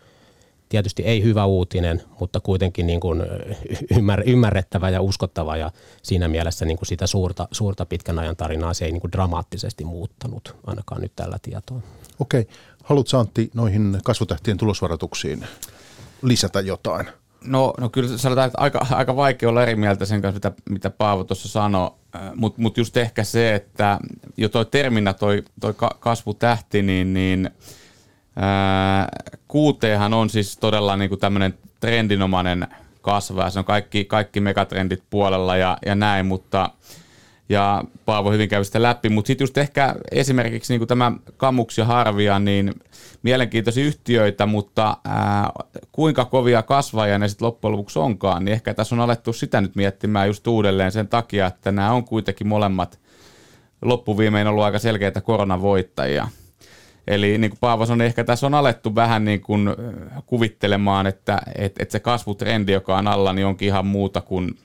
tietysti 0.69 1.03
ei 1.03 1.23
hyvä 1.23 1.45
uutinen, 1.45 2.01
mutta 2.19 2.39
kuitenkin 2.39 2.87
niin 2.87 2.99
kuin 2.99 3.23
ymmär, 3.97 4.23
ymmärrettävä 4.25 4.89
ja 4.89 5.01
uskottava 5.01 5.57
ja 5.57 5.71
siinä 6.03 6.27
mielessä 6.27 6.65
niin 6.65 6.77
kuin 6.77 6.87
sitä 6.87 7.07
suurta, 7.07 7.47
suurta 7.51 7.85
pitkän 7.85 8.19
ajan 8.19 8.35
tarinaa 8.35 8.73
se 8.73 8.85
ei 8.85 8.91
niin 8.91 9.01
kuin 9.01 9.11
dramaattisesti 9.11 9.83
muuttanut, 9.83 10.55
ainakaan 10.67 11.01
nyt 11.01 11.11
tällä 11.15 11.37
tietoa. 11.41 11.81
Okei. 12.19 12.47
Haluatko 12.83 13.17
Antti 13.17 13.51
noihin 13.53 13.99
kasvutähtien 14.03 14.57
tulosvaroituksiin 14.57 15.45
lisätä 16.21 16.59
jotain? 16.61 17.07
No, 17.45 17.73
no 17.79 17.89
kyllä 17.89 18.17
sanotaan, 18.17 18.47
että 18.47 18.61
aika, 18.61 18.85
aika 18.91 19.15
vaikea 19.15 19.49
olla 19.49 19.63
eri 19.63 19.75
mieltä 19.75 20.05
sen 20.05 20.21
kanssa, 20.21 20.35
mitä, 20.35 20.51
mitä 20.69 20.89
Paavo 20.89 21.23
tuossa 21.23 21.49
sanoi, 21.49 21.91
äh, 22.15 22.21
mutta 22.35 22.61
mut 22.61 22.77
just 22.77 22.97
ehkä 22.97 23.23
se, 23.23 23.55
että 23.55 23.99
jo 24.37 24.49
toi 24.49 24.65
terminä, 24.65 25.13
toi, 25.13 25.43
toi 25.59 25.73
kasvutähti, 25.99 26.81
niin, 26.81 27.13
niin 27.13 27.49
kuuteehan 29.47 30.13
on 30.13 30.29
siis 30.29 30.57
todella 30.57 30.97
niin 30.97 31.09
kuin 31.09 31.19
tämmöinen 31.19 31.53
trendinomainen 31.79 32.67
kasva, 33.01 33.49
se 33.49 33.59
on 33.59 33.65
kaikki, 33.65 34.05
kaikki 34.05 34.39
megatrendit 34.39 35.03
puolella 35.09 35.57
ja, 35.57 35.77
ja 35.85 35.95
näin, 35.95 36.25
mutta 36.25 36.69
ja 37.49 37.83
Paavo 38.05 38.31
hyvin 38.31 38.49
kävi 38.49 38.65
sitä 38.65 38.81
läpi, 38.81 39.09
mutta 39.09 39.27
sitten 39.27 39.43
just 39.43 39.57
ehkä 39.57 39.95
esimerkiksi 40.11 40.77
niin 40.77 40.87
tämä 40.87 41.11
Kamuks 41.37 41.77
ja 41.77 41.85
Harvia, 41.85 42.39
niin 42.39 42.73
mielenkiintoisia 43.23 43.85
yhtiöitä, 43.85 44.45
mutta 44.45 44.97
ää, 45.05 45.49
kuinka 45.91 46.25
kovia 46.25 46.63
kasvajia 46.63 47.19
ne 47.19 47.27
sitten 47.27 47.45
loppujen 47.45 47.71
lopuksi 47.71 47.99
onkaan, 47.99 48.45
niin 48.45 48.53
ehkä 48.53 48.73
tässä 48.73 48.95
on 48.95 49.01
alettu 49.01 49.33
sitä 49.33 49.61
nyt 49.61 49.75
miettimään 49.75 50.27
just 50.27 50.47
uudelleen 50.47 50.91
sen 50.91 51.07
takia, 51.07 51.47
että 51.47 51.71
nämä 51.71 51.91
on 51.91 52.03
kuitenkin 52.03 52.47
molemmat 52.47 52.99
loppuviimein 53.81 54.47
ollut 54.47 54.63
aika 54.63 54.79
selkeitä 54.79 55.21
koronavoittajia. 55.21 56.27
Eli 57.09 57.37
niin 57.37 57.51
kuin 57.51 57.59
Paavo 57.59 57.85
sanoi, 57.85 58.07
ehkä 58.07 58.23
tässä 58.23 58.47
on 58.47 58.53
alettu 58.53 58.95
vähän 58.95 59.25
niin 59.25 59.41
kuin 59.41 59.69
kuvittelemaan, 60.25 61.07
että, 61.07 61.41
että, 61.55 61.83
että 61.83 61.91
se 61.91 61.99
kasvutrendi, 61.99 62.71
joka 62.71 62.97
on 62.97 63.07
alla, 63.07 63.33
niin 63.33 63.45
onkin 63.45 63.67
ihan 63.67 63.85
muuta 63.85 64.21
kuin, 64.21 64.57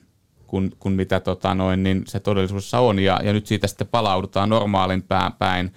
kuin, 0.47 0.71
kuin 0.79 0.93
mitä 0.93 1.19
tota 1.19 1.55
noin, 1.55 1.83
niin 1.83 2.03
se 2.07 2.19
todellisuudessa 2.19 2.79
on. 2.79 2.99
Ja, 2.99 3.19
ja 3.23 3.33
nyt 3.33 3.47
siitä 3.47 3.67
sitten 3.67 3.87
palaudutaan 3.87 4.49
normaalin 4.49 5.03
päin. 5.39 5.71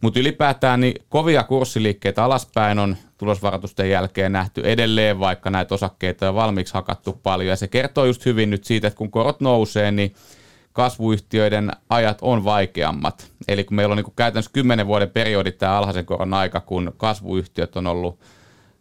Mutta 0.00 0.20
ylipäätään 0.20 0.80
niin 0.80 0.94
kovia 1.08 1.42
kurssiliikkeitä 1.42 2.24
alaspäin 2.24 2.78
on 2.78 2.96
tulosvaroitusten 3.18 3.90
jälkeen 3.90 4.32
nähty 4.32 4.60
edelleen, 4.64 5.20
vaikka 5.20 5.50
näitä 5.50 5.74
osakkeita 5.74 6.28
on 6.28 6.34
valmiiksi 6.34 6.74
hakattu 6.74 7.20
paljon. 7.22 7.48
Ja 7.48 7.56
se 7.56 7.68
kertoo 7.68 8.04
just 8.04 8.26
hyvin 8.26 8.50
nyt 8.50 8.64
siitä, 8.64 8.88
että 8.88 8.98
kun 8.98 9.10
korot 9.10 9.40
nousee, 9.40 9.90
niin 9.90 10.14
kasvuyhtiöiden 10.76 11.70
ajat 11.90 12.18
on 12.20 12.44
vaikeammat. 12.44 13.32
Eli 13.48 13.64
kun 13.64 13.76
meillä 13.76 13.92
on 13.92 13.96
niin 13.96 14.12
käytännössä 14.16 14.50
10 14.52 14.86
vuoden 14.86 15.10
periodi 15.10 15.52
tämä 15.52 15.78
alhaisen 15.78 16.06
koron 16.06 16.34
aika, 16.34 16.60
kun 16.60 16.92
kasvuyhtiöt 16.96 17.76
on 17.76 17.86
ollut 17.86 18.20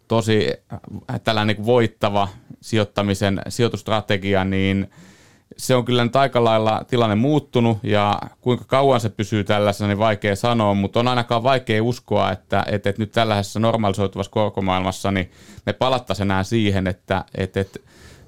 tosi 0.07 0.53
äh, 0.73 1.21
tällainen 1.23 1.55
niin 1.55 1.65
voittava 1.65 2.27
sijoittamisen 2.61 3.41
sijoitustrategia, 3.49 4.43
niin– 4.43 4.87
se 5.57 5.75
on 5.75 5.85
kyllä 5.85 6.03
nyt 6.03 6.15
aika 6.15 6.43
lailla 6.43 6.83
tilanne 6.87 7.15
muuttunut 7.15 7.77
ja 7.83 8.19
kuinka 8.41 8.65
kauan 8.67 8.99
se 8.99 9.09
pysyy 9.09 9.43
tällaisena, 9.43 9.87
niin 9.87 9.97
vaikea 9.97 10.35
sanoa, 10.35 10.73
mutta 10.73 10.99
on 10.99 11.07
ainakaan 11.07 11.43
vaikea 11.43 11.83
uskoa, 11.83 12.31
että, 12.31 12.65
että, 12.67 12.89
että 12.89 13.01
nyt 13.01 13.11
tällaisessa 13.11 13.59
normalisoituvassa 13.59 14.31
korkomaailmassa 14.31 15.11
niin 15.11 15.31
me 15.65 15.73
palattaisiin 15.73 16.27
enää 16.27 16.43
siihen, 16.43 16.87
että, 16.87 17.25
että, 17.35 17.59
että 17.59 17.79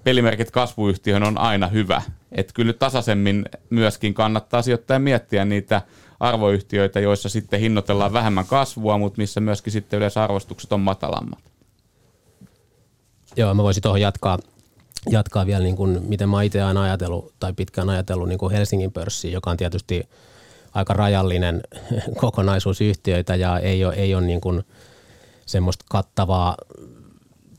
pelimerkit 0.03 0.51
kasvuyhtiöön 0.51 1.23
on 1.23 1.37
aina 1.37 1.67
hyvä. 1.67 2.01
Että 2.31 2.53
kyllä 2.53 2.73
tasaisemmin 2.73 3.45
myöskin 3.69 4.13
kannattaa 4.13 4.61
sijoittaa 4.61 4.99
miettiä 4.99 5.45
niitä 5.45 5.81
arvoyhtiöitä, 6.19 6.99
joissa 6.99 7.29
sitten 7.29 7.59
hinnoitellaan 7.59 8.13
vähemmän 8.13 8.45
kasvua, 8.45 8.97
mutta 8.97 9.21
missä 9.21 9.39
myöskin 9.39 9.73
sitten 9.73 9.97
yleensä 9.97 10.23
arvostukset 10.23 10.73
on 10.73 10.79
matalammat. 10.79 11.39
Joo, 13.35 13.53
mä 13.53 13.63
voisin 13.63 13.83
tuohon 13.83 14.01
jatkaa 14.01 14.37
jatkaa 15.09 15.45
vielä, 15.45 15.63
niin 15.63 15.75
kuin, 15.75 16.03
miten 16.07 16.29
mä 16.29 16.43
itse 16.43 16.61
aina 16.61 16.83
ajatellut 16.83 17.33
tai 17.39 17.53
pitkään 17.53 17.89
ajatellut 17.89 18.27
niin 18.27 18.39
kuin 18.39 18.51
Helsingin 18.51 18.91
pörssiin, 18.91 19.33
joka 19.33 19.51
on 19.51 19.57
tietysti 19.57 20.09
aika 20.73 20.93
rajallinen 20.93 21.61
kokonaisuus 22.21 22.81
yhtiöitä 22.81 23.35
ja 23.35 23.59
ei 23.59 23.85
ole, 23.85 23.93
ei 23.93 24.15
ole 24.15 24.25
niin 24.25 24.41
kuin 24.41 24.63
semmoista 25.45 25.85
kattavaa 25.89 26.55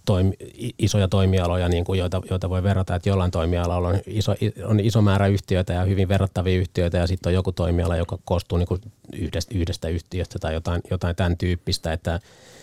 toimi, 0.09 0.35
isoja 0.79 1.09
toimialoja, 1.09 1.69
niin 1.69 1.85
kuin 1.85 1.99
joita, 1.99 2.21
joita 2.31 2.51
voi 2.51 2.63
verrata, 2.63 2.95
että 2.95 3.09
jollain 3.09 3.31
toimialalla 3.31 3.89
on 3.89 3.99
iso, 4.07 4.35
on 4.65 4.81
iso 4.81 5.03
määrä 5.03 5.27
yhtiöitä 5.27 5.73
ja 5.73 5.85
hyvin 5.85 6.09
verrattavia 6.09 6.59
yhtiöitä 6.59 6.99
ja 6.99 7.07
sitten 7.07 7.31
on 7.31 7.35
joku 7.35 7.53
toimiala, 7.53 7.97
joka 7.97 8.19
koostuu 8.25 8.59
niin 8.59 8.69
kuin 8.69 8.81
yhdestä, 9.13 9.55
yhdestä 9.55 9.89
yhtiöstä 9.89 10.39
tai 10.39 10.55
jotain, 10.55 10.83
jotain 10.91 11.17
tämän 11.17 11.37
tyyppistä, 11.37 11.93
että 11.93 12.21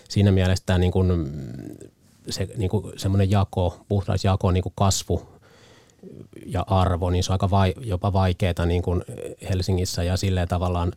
siinä 0.08 0.32
mielessä 0.32 0.62
tämä 0.66 0.78
niin 0.78 0.92
kuin 0.92 1.30
se 2.30 2.48
niin 2.56 2.70
kuin 2.70 2.92
semmoinen 2.96 3.30
jako, 3.30 3.84
puhdas 3.88 4.24
jako, 4.24 4.50
niin 4.50 4.62
kuin 4.62 4.72
kasvu 4.76 5.28
ja 6.46 6.64
arvo, 6.66 7.10
niin 7.10 7.24
se 7.24 7.32
on 7.32 7.34
aika 7.34 7.50
vai, 7.50 7.74
jopa 7.80 8.12
vaikeaa 8.12 8.66
niin 8.66 8.82
kuin 8.82 9.02
Helsingissä 9.50 10.02
ja 10.02 10.16
silleen 10.16 10.48
tavallaan 10.48 10.92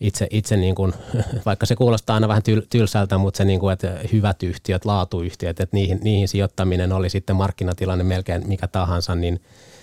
itse, 0.00 0.26
itse 0.30 0.56
niin 0.56 0.74
kuin, 0.74 0.92
vaikka 1.46 1.66
se 1.66 1.76
kuulostaa 1.76 2.14
aina 2.14 2.28
vähän 2.28 2.42
tyl, 2.42 2.62
tylsältä, 2.70 3.18
mutta 3.18 3.38
se 3.38 3.44
niin 3.44 3.60
kuin, 3.60 3.72
että 3.72 3.98
hyvät 4.12 4.42
yhtiöt, 4.42 4.84
laatuyhtiöt, 4.84 5.60
että 5.60 5.76
niihin, 5.76 5.98
niihin 6.02 6.28
sijoittaminen 6.28 6.92
oli 6.92 7.10
sitten 7.10 7.36
markkinatilanne 7.36 8.04
melkein 8.04 8.48
mikä 8.48 8.68
tahansa, 8.68 9.14
niin 9.14 9.42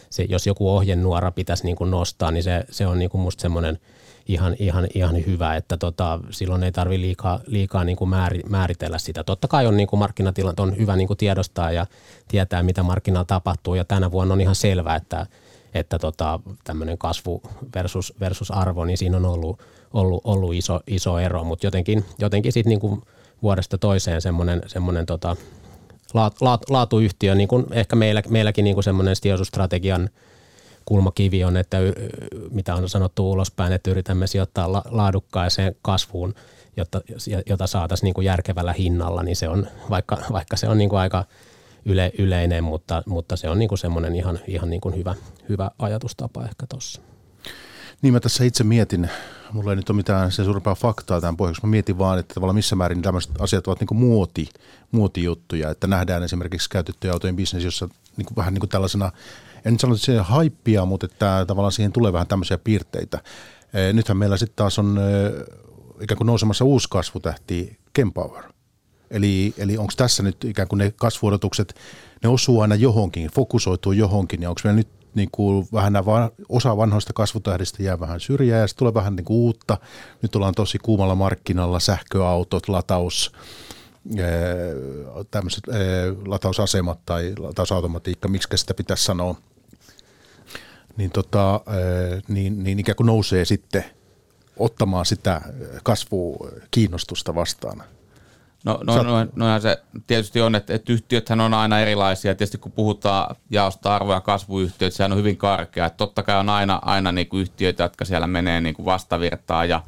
se, 0.10 0.26
jos 0.30 0.48
joku 0.48 0.70
ohjenuora 0.70 1.32
pitäisi 1.32 1.64
niin 1.64 1.76
kuin 1.76 1.92
nostaa, 1.92 2.32
niin 2.32 2.44
se, 2.44 2.66
se 2.72 2.88
on 2.88 3.00
niin 3.00 3.10
kuin 3.10 3.22
musta 3.22 3.42
semmoinen– 3.42 3.80
ihan, 4.28 4.56
ihan, 4.60 4.88
ihan 4.96 5.26
hyvä, 5.26 5.56
että 5.56 5.78
tota, 5.78 6.20
silloin 6.30 6.64
ei 6.64 6.72
tarvitse 6.72 7.02
liikaa, 7.02 7.40
liikaa 7.46 7.84
niin 7.84 7.98
kuin 7.98 8.10
määri, 8.10 8.42
määritellä 8.50 8.98
sitä. 8.98 9.24
Totta 9.24 9.48
kai 9.48 9.68
on 9.68 9.78
niin 9.78 9.88
kuin 9.88 10.00
markkinatilanne 10.00 10.64
on 10.64 10.78
hyvä 10.78 10.96
niin 10.96 11.08
kuin 11.08 11.18
tiedostaa 11.18 11.72
ja 11.72 11.86
tietää, 12.28 12.64
mitä 12.64 12.84
markkinalla 12.84 13.26
tapahtuu 13.26 13.76
ja 13.76 13.86
tänä 13.86 14.12
vuonna 14.12 14.34
on 14.34 14.42
ihan 14.42 14.56
selvää, 14.56 14.96
että, 14.96 15.26
että 15.74 16.00
tota, 16.00 16.40
tämmöinen 16.64 16.98
kasvu 16.98 17.42
versus, 17.76 18.14
versus 18.20 18.52
arvo, 18.52 18.86
niin 18.86 18.98
siinä 18.98 19.18
on 19.18 19.26
ollut, 19.26 19.62
ollut, 19.94 20.22
ollut 20.24 20.54
iso, 20.54 20.80
iso 20.88 21.20
ero, 21.20 21.44
mutta 21.44 21.68
jotenkin, 21.68 22.06
jotenkin 22.20 22.52
sitten 22.52 22.70
niin 22.70 23.02
vuodesta 23.42 23.78
toiseen 23.78 24.22
semmoinen, 24.22 24.62
semmoinen 24.68 25.06
tota, 25.06 25.36
laat, 26.14 26.42
laat, 26.42 26.70
laatuyhtiö, 26.70 27.36
niin 27.36 27.48
kuin 27.48 27.66
ehkä 27.72 27.96
meillä, 27.96 28.22
meilläkin 28.30 28.64
niin 28.64 28.76
kuin 28.76 28.84
semmoinen 28.84 29.16
sijoitusstrategian 29.16 30.10
kulmakivi 30.86 31.44
on, 31.44 31.58
että 31.58 31.78
mitä 32.52 32.76
on 32.76 32.90
sanottu 32.90 33.32
ulospäin, 33.32 33.74
että 33.74 33.92
yritämme 33.92 34.28
sijoittaa 34.28 34.72
la, 34.72 34.84
laadukkaaseen 34.90 35.76
kasvuun, 35.82 36.34
jotta, 36.78 37.02
jota 37.50 37.68
saataisiin 37.68 38.06
niin 38.06 38.14
kuin 38.14 38.26
järkevällä 38.26 38.74
hinnalla, 38.74 39.24
niin 39.24 39.36
se 39.36 39.50
on, 39.50 39.68
vaikka, 39.90 40.18
vaikka 40.32 40.58
se 40.58 40.68
on 40.70 40.78
niin 40.78 40.90
kuin 40.90 41.00
aika 41.00 41.26
yle, 41.86 42.12
yleinen, 42.18 42.64
mutta, 42.64 43.04
mutta 43.06 43.36
se 43.36 43.50
on 43.50 43.60
niin 43.60 43.70
kuin 43.70 43.80
semmoinen 43.80 44.16
ihan, 44.16 44.40
ihan 44.48 44.70
niin 44.70 44.82
kuin 44.82 44.96
hyvä, 44.96 45.16
hyvä 45.50 45.72
ajatustapa 45.80 46.44
ehkä 46.44 46.66
tuossa. 46.70 47.02
Niin 48.02 48.14
mä 48.14 48.20
tässä 48.20 48.44
itse 48.44 48.64
mietin, 48.64 49.10
mulla 49.52 49.72
ei 49.72 49.76
nyt 49.76 49.90
ole 49.90 49.96
mitään 49.96 50.32
sen 50.32 50.46
suurempaa 50.46 50.76
faktaa 50.76 51.22
tämän 51.22 51.38
pohjaksi, 51.38 51.62
mä 51.64 51.70
mietin 51.70 51.98
vaan, 51.98 52.20
että 52.20 52.34
tavallaan 52.34 52.56
missä 52.56 52.76
määrin 52.76 53.02
tämmöiset 53.02 53.32
asiat 53.40 53.68
ovat 53.68 53.80
niin 53.80 54.00
muoti, 54.00 54.50
muotijuttuja, 54.92 55.70
että 55.70 55.88
nähdään 55.88 56.24
esimerkiksi 56.24 56.70
käytettyjä 56.70 57.14
autojen 57.14 57.36
bisnes, 57.36 57.64
jossa 57.64 57.90
niin 58.18 58.26
kuin, 58.26 58.36
vähän 58.36 58.54
niin 58.54 58.60
kuin 58.60 58.70
tällaisena, 58.70 59.12
en 59.66 59.74
nyt 59.74 59.80
sano, 59.80 59.94
että 59.94 60.06
se 60.06 60.18
haippia, 60.18 60.86
mutta 60.86 61.06
että 61.06 61.46
tavallaan 61.48 61.72
siihen 61.72 61.92
tulee 61.92 62.14
vähän 62.14 62.28
tämmöisiä 62.28 62.58
piirteitä. 62.58 63.20
Nythän 63.94 64.18
meillä 64.18 64.38
sitten 64.38 64.56
taas 64.56 64.80
on 64.80 65.00
ikään 66.02 66.18
kuin 66.18 66.28
nousemassa 66.28 66.66
uusi 66.66 66.88
kasvutähti 66.90 67.78
Kempower. 67.94 68.44
Eli, 69.12 69.54
eli 69.58 69.78
onko 69.78 69.94
tässä 69.98 70.24
nyt 70.24 70.44
ikään 70.44 70.68
kuin 70.68 70.78
ne 70.78 70.94
kasvuodotukset, 70.96 71.76
ne 72.24 72.30
osuu 72.30 72.62
aina 72.62 72.76
johonkin, 72.76 73.30
fokusoituu 73.30 73.92
johonkin, 73.92 74.42
ja 74.42 74.50
onko 74.50 74.62
meillä 74.64 74.78
nyt 74.78 74.90
niin 75.18 75.30
kuin 75.32 75.68
vähän 75.74 75.94
nämä, 75.94 76.30
osa 76.50 76.78
vanhoista 76.78 77.14
kasvutähdistä 77.14 77.84
jää 77.84 78.00
vähän 78.00 78.20
syrjään 78.20 78.62
ja 78.62 78.68
sitten 78.68 78.80
tulee 78.80 78.94
vähän 78.94 79.16
niin 79.16 79.26
kuin 79.26 79.38
uutta. 79.38 79.78
Nyt 80.22 80.36
ollaan 80.36 80.54
tosi 80.54 80.78
kuumalla 80.78 81.16
markkinalla, 81.16 81.80
sähköautot, 81.80 82.70
lataus, 82.70 83.32
tämmöiset 85.32 85.64
latausasemat 86.26 87.00
tai 87.06 87.34
latausautomatiikka, 87.40 88.28
miksi 88.28 88.58
sitä 88.58 88.74
pitäisi 88.74 89.04
sanoa, 89.04 89.36
niin, 90.98 91.12
tota, 91.12 91.62
niin, 92.28 92.64
niin 92.64 92.80
ikään 92.80 92.96
kuin 92.96 93.08
nousee 93.08 93.46
sitten 93.46 93.86
ottamaan 94.58 95.06
sitä 95.06 95.42
kasvua 95.84 96.38
kiinnostusta 96.72 97.36
vastaan. 97.36 97.84
No, 98.68 98.80
no, 98.84 99.04
no, 99.04 99.28
noinhan 99.36 99.62
se 99.62 99.82
tietysti 100.08 100.42
on, 100.42 100.56
että, 100.56 100.74
että 100.74 100.94
yhtiöthän 100.94 101.42
on 101.42 101.54
aina 101.54 101.80
erilaisia. 101.80 102.36
Tietysti 102.36 102.58
kun 102.58 102.72
puhutaan 102.72 103.36
jaosta 103.50 103.96
arvo- 103.96 104.14
ja 104.14 104.22
kasvuyhtiöt, 104.22 104.94
sehän 104.94 105.12
on 105.12 105.18
hyvin 105.18 105.38
karkea. 105.38 105.86
Että 105.86 105.98
totta 105.98 106.24
kai 106.24 106.40
on 106.40 106.50
aina, 106.50 106.80
aina 106.82 107.12
niin 107.12 107.28
kuin 107.28 107.42
yhtiöitä, 107.42 107.84
jotka 107.84 108.06
siellä 108.06 108.28
menee 108.28 108.62
niin 108.62 108.76
kuin 108.76 108.86
vastavirtaa. 108.86 109.66
Ja, 109.66 109.84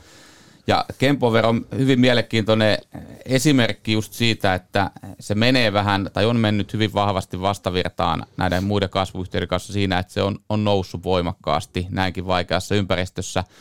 ja 0.67 0.85
Kempover 0.97 1.45
on 1.45 1.65
hyvin 1.77 1.99
mielenkiintoinen 1.99 2.77
esimerkki 3.25 3.93
just 3.93 4.13
siitä, 4.13 4.53
että 4.53 4.91
se 5.19 5.35
menee 5.35 5.73
vähän, 5.73 6.09
tai 6.13 6.25
on 6.25 6.37
mennyt 6.37 6.73
hyvin 6.73 6.93
vahvasti 6.93 7.41
vastavirtaan 7.41 8.25
näiden 8.37 8.63
muiden 8.63 8.89
kasvuyhtiöiden 8.89 9.47
kanssa 9.47 9.73
siinä, 9.73 9.99
että 9.99 10.13
se 10.13 10.21
on, 10.23 10.39
on 10.49 10.63
noussut 10.63 11.03
voimakkaasti 11.03 11.87
näinkin 11.89 12.27
vaikeassa 12.27 12.75
ympäristössä– 12.75 13.43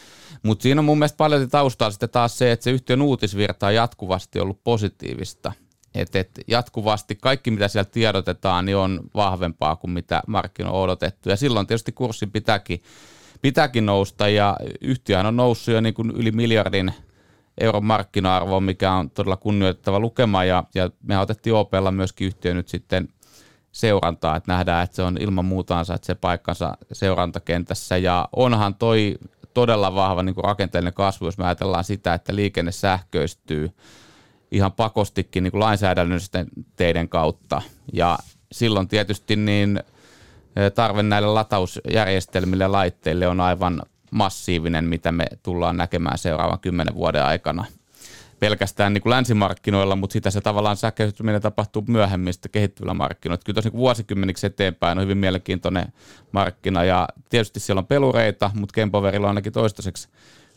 mutta 0.42 0.62
siinä 0.62 0.80
on 0.80 0.84
mun 0.84 0.98
mielestä 0.98 1.16
paljon 1.16 1.50
taustalla 1.50 1.90
sitten 1.90 2.10
taas 2.10 2.38
se, 2.38 2.52
että 2.52 2.64
se 2.64 2.70
yhtiön 2.70 3.02
uutisvirta 3.02 3.66
on 3.66 3.74
jatkuvasti 3.74 4.40
ollut 4.40 4.64
positiivista. 4.64 5.52
Että 5.94 6.18
et 6.18 6.30
jatkuvasti 6.48 7.16
kaikki, 7.16 7.50
mitä 7.50 7.68
siellä 7.68 7.90
tiedotetaan, 7.90 8.64
niin 8.64 8.76
on 8.76 9.00
vahvempaa 9.14 9.76
kuin 9.76 9.90
mitä 9.90 10.22
markkinoilla 10.26 10.78
on 10.78 10.84
odotettu. 10.84 11.30
Ja 11.30 11.36
silloin 11.36 11.66
tietysti 11.66 11.92
kurssin 11.92 12.30
pitääkin, 12.30 12.82
pitääkin 13.42 13.86
nousta, 13.86 14.28
ja 14.28 14.56
yhtiö 14.80 15.18
on 15.18 15.36
noussut 15.36 15.74
jo 15.74 15.80
niin 15.80 15.94
kuin 15.94 16.10
yli 16.10 16.32
miljardin 16.32 16.92
euron 17.60 17.84
markkina-arvo, 17.84 18.60
mikä 18.60 18.92
on 18.92 19.10
todella 19.10 19.36
kunnioitettava 19.36 20.00
lukema, 20.00 20.44
ja, 20.44 20.64
ja 20.74 20.90
me 21.02 21.18
otettiin 21.18 21.54
OPlla 21.54 21.90
myöskin 21.90 22.26
yhtiö 22.26 22.54
nyt 22.54 22.68
sitten 22.68 23.08
seurantaa, 23.72 24.36
että 24.36 24.52
nähdään, 24.52 24.84
että 24.84 24.96
se 24.96 25.02
on 25.02 25.18
ilman 25.20 25.44
muuta 25.44 25.84
se 26.02 26.14
paikkansa 26.14 26.76
seurantakentässä, 26.92 27.96
ja 27.96 28.28
onhan 28.36 28.74
toi 28.74 29.18
todella 29.58 29.94
vahva 29.94 30.22
niin 30.22 30.34
rakenteellinen 30.36 30.94
kasvu, 30.94 31.26
jos 31.26 31.38
me 31.38 31.44
ajatellaan 31.44 31.84
sitä, 31.84 32.14
että 32.14 32.34
liikenne 32.34 32.72
sähköistyy 32.72 33.70
ihan 34.50 34.72
pakostikin 34.72 35.44
niin 35.44 35.60
lainsäädännöllisten 35.60 36.46
teiden 36.76 37.08
kautta. 37.08 37.62
Ja 37.92 38.18
silloin 38.52 38.88
tietysti 38.88 39.36
niin 39.36 39.80
tarve 40.74 41.02
näille 41.02 41.28
latausjärjestelmille 41.28 42.64
ja 42.64 42.72
laitteille 42.72 43.28
on 43.28 43.40
aivan 43.40 43.82
massiivinen, 44.10 44.84
mitä 44.84 45.12
me 45.12 45.26
tullaan 45.42 45.76
näkemään 45.76 46.18
seuraavan 46.18 46.60
kymmenen 46.60 46.94
vuoden 46.94 47.24
aikana– 47.24 47.64
pelkästään 48.40 48.92
niin 48.92 49.02
kuin 49.02 49.10
länsimarkkinoilla, 49.10 49.96
mutta 49.96 50.12
sitä 50.12 50.30
se 50.30 50.40
tavallaan 50.40 50.76
sähköistyminen 50.76 51.42
tapahtuu 51.42 51.84
myöhemmin 51.88 52.32
sitten 52.32 52.50
kehittyvillä 52.50 52.94
markkinoilla. 52.94 53.42
Kyllä 53.44 53.54
tosi 53.54 53.72
vuosikymmeniksi 53.72 54.46
eteenpäin 54.46 54.98
on 54.98 55.04
hyvin 55.04 55.18
mielenkiintoinen 55.18 55.92
markkina 56.32 56.84
ja 56.84 57.08
tietysti 57.28 57.60
siellä 57.60 57.80
on 57.80 57.86
pelureita, 57.86 58.50
mutta 58.54 58.72
Kempoverilla 58.72 59.26
on 59.26 59.30
ainakin 59.30 59.52
toistaiseksi 59.52 60.08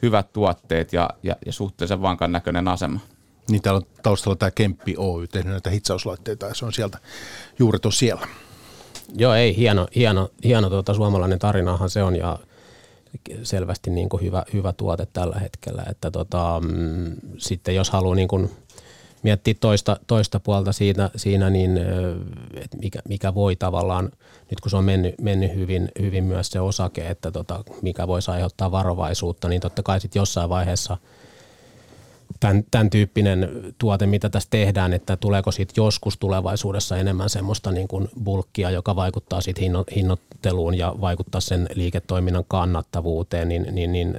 hyvät 0.02 0.34
tuotteet 0.34 0.94
ja, 0.94 1.10
ja, 1.24 1.36
ja 1.46 1.54
suhteellisen 1.54 2.02
vankan 2.02 2.32
näköinen 2.32 2.68
asema. 2.68 3.00
Niin 3.50 3.62
täällä 3.62 3.78
on 3.78 3.86
taustalla 4.04 4.36
tämä 4.36 4.52
Kemppi 4.52 4.96
Oy 4.98 5.28
tehnyt 5.28 5.52
näitä 5.52 5.70
hitsauslaitteita 5.70 6.46
ja 6.46 6.54
se 6.54 6.66
on 6.66 6.74
sieltä 6.74 6.98
juuri 7.60 7.80
tuossa 7.80 8.00
siellä. 8.00 8.28
Joo, 9.16 9.34
ei, 9.34 9.58
hieno, 9.58 9.88
hieno, 9.96 10.30
hieno 10.44 10.70
tuota, 10.70 10.94
suomalainen 10.94 11.40
tarinahan 11.40 11.90
se 11.90 12.04
on 12.04 12.16
ja 12.16 12.40
selvästi 13.44 13.90
niin 13.90 14.10
kuin 14.10 14.24
hyvä, 14.24 14.44
hyvä 14.54 14.74
tuote 14.74 15.08
tällä 15.14 15.40
hetkellä. 15.40 15.84
Että 15.90 16.12
tota, 16.12 16.62
mm, 16.64 17.16
sitten 17.38 17.76
jos 17.76 17.90
haluaa 17.90 18.16
niin 18.16 18.28
kuin 18.28 18.52
miettiä 19.24 19.54
toista, 19.60 19.98
toista 20.08 20.40
puolta 20.40 20.72
siitä, 20.72 21.10
siinä, 21.16 21.50
niin 21.50 21.78
että 22.56 22.78
mikä, 22.78 23.00
mikä 23.10 23.34
voi 23.34 23.56
tavallaan, 23.56 24.12
nyt 24.50 24.60
kun 24.62 24.70
se 24.70 24.78
on 24.78 24.84
mennyt, 24.84 25.22
mennyt 25.22 25.56
hyvin, 25.56 25.92
hyvin 26.00 26.24
myös 26.24 26.48
se 26.48 26.60
osake, 26.60 27.08
että 27.08 27.32
tota, 27.32 27.64
mikä 27.82 28.08
voisi 28.08 28.32
aiheuttaa 28.32 28.72
varovaisuutta, 28.72 29.48
niin 29.48 29.62
totta 29.62 29.84
kai 29.84 30.00
sitten 30.00 30.20
jossain 30.20 30.50
vaiheessa– 30.50 30.98
tämän, 32.42 32.64
tämän 32.72 32.90
tyyppinen 32.90 33.50
tuote, 33.78 34.06
mitä 34.08 34.30
tässä 34.30 34.50
tehdään, 34.50 34.94
että 34.94 35.18
tuleeko 35.18 35.52
siitä 35.52 35.74
joskus 35.78 36.18
tulevaisuudessa 36.18 36.98
enemmän 36.98 37.30
semmoista 37.30 37.72
niin 37.72 37.88
kuin 37.88 38.10
bulkkia, 38.24 38.70
joka 38.70 38.96
vaikuttaa 38.96 39.42
siitä 39.42 39.62
hinnoitteluun 39.96 40.78
ja 40.78 40.96
vaikuttaa 41.02 41.42
sen 41.42 41.68
liiketoiminnan 41.76 42.46
kannattavuuteen, 42.48 43.50
niin, 43.50 43.68
niin, 43.72 43.92
niin, 43.92 44.18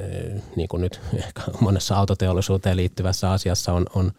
niin 0.57 0.69
kuin 0.69 0.81
nyt 0.81 1.01
ehkä 1.15 1.43
monessa 1.61 1.97
autoteollisuuteen 1.97 2.77
liittyvässä 2.77 3.31
asiassa 3.31 3.73
on, 3.73 3.87
on, 3.95 4.13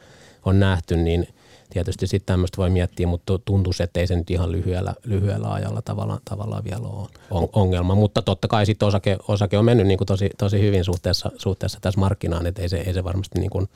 on 0.45 0.59
nähty, 0.59 0.95
niin 0.95 1.27
tietysti 1.73 2.07
sitten 2.07 2.33
tämmöistä 2.33 2.57
voi 2.57 2.69
miettiä, 2.69 3.07
mutta 3.07 3.37
tuntuu, 3.37 3.73
että 3.79 3.99
ei 3.99 4.07
se 4.07 4.15
nyt 4.15 4.31
ihan 4.31 4.51
lyhyellä, 4.51 4.93
lyhyellä 5.03 5.53
ajalla 5.53 5.81
tavallaan, 5.81 6.19
tavallaan 6.29 6.63
vielä 6.63 6.87
ole 6.87 7.49
ongelma. 7.53 7.95
Mutta 7.95 8.21
totta 8.21 8.47
kai 8.47 8.65
sitten 8.65 8.87
osake, 8.87 9.17
osake 9.27 9.57
on 9.57 9.65
mennyt 9.65 9.87
niin 9.87 9.97
kuin 9.97 10.05
tosi, 10.05 10.29
tosi 10.37 10.61
hyvin 10.61 10.83
suhteessa, 10.83 11.31
suhteessa 11.37 11.79
tässä 11.81 11.99
markkinaan, 11.99 12.45
että 12.45 12.61
ei 12.61 12.69
se, 12.69 12.77
ei 12.77 12.93
se 12.93 13.03
varmasti 13.03 13.39
niin 13.39 13.49
kuin 13.49 13.69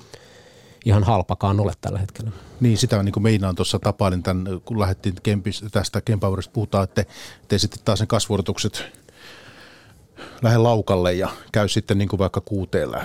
ihan 0.86 1.04
halpakaan 1.04 1.60
ole 1.60 1.74
tällä 1.82 2.00
hetkellä. 2.00 2.32
Niin, 2.60 2.78
sitä 2.78 3.04
niin 3.04 3.14
kuin 3.14 3.24
meinaan 3.24 3.56
tuossa 3.56 3.80
tapailin 3.80 4.24
tämän, 4.24 4.62
kun 4.66 4.80
lähdettiin 4.80 5.16
Kempis, 5.24 5.66
tästä 5.72 6.02
Kempowerista 6.02 6.54
puhutaan, 6.54 6.84
että 6.84 7.06
te 7.48 7.58
sitten 7.58 7.80
taas 7.86 8.00
ne 8.00 8.06
kasvuodotukset 8.06 8.84
lähde 10.42 10.58
laukalle 10.58 11.14
ja 11.14 11.30
käy 11.52 11.68
sitten 11.68 11.98
niin 11.98 12.10
kuin 12.10 12.20
vaikka 12.20 12.42
kuuteella 12.42 13.04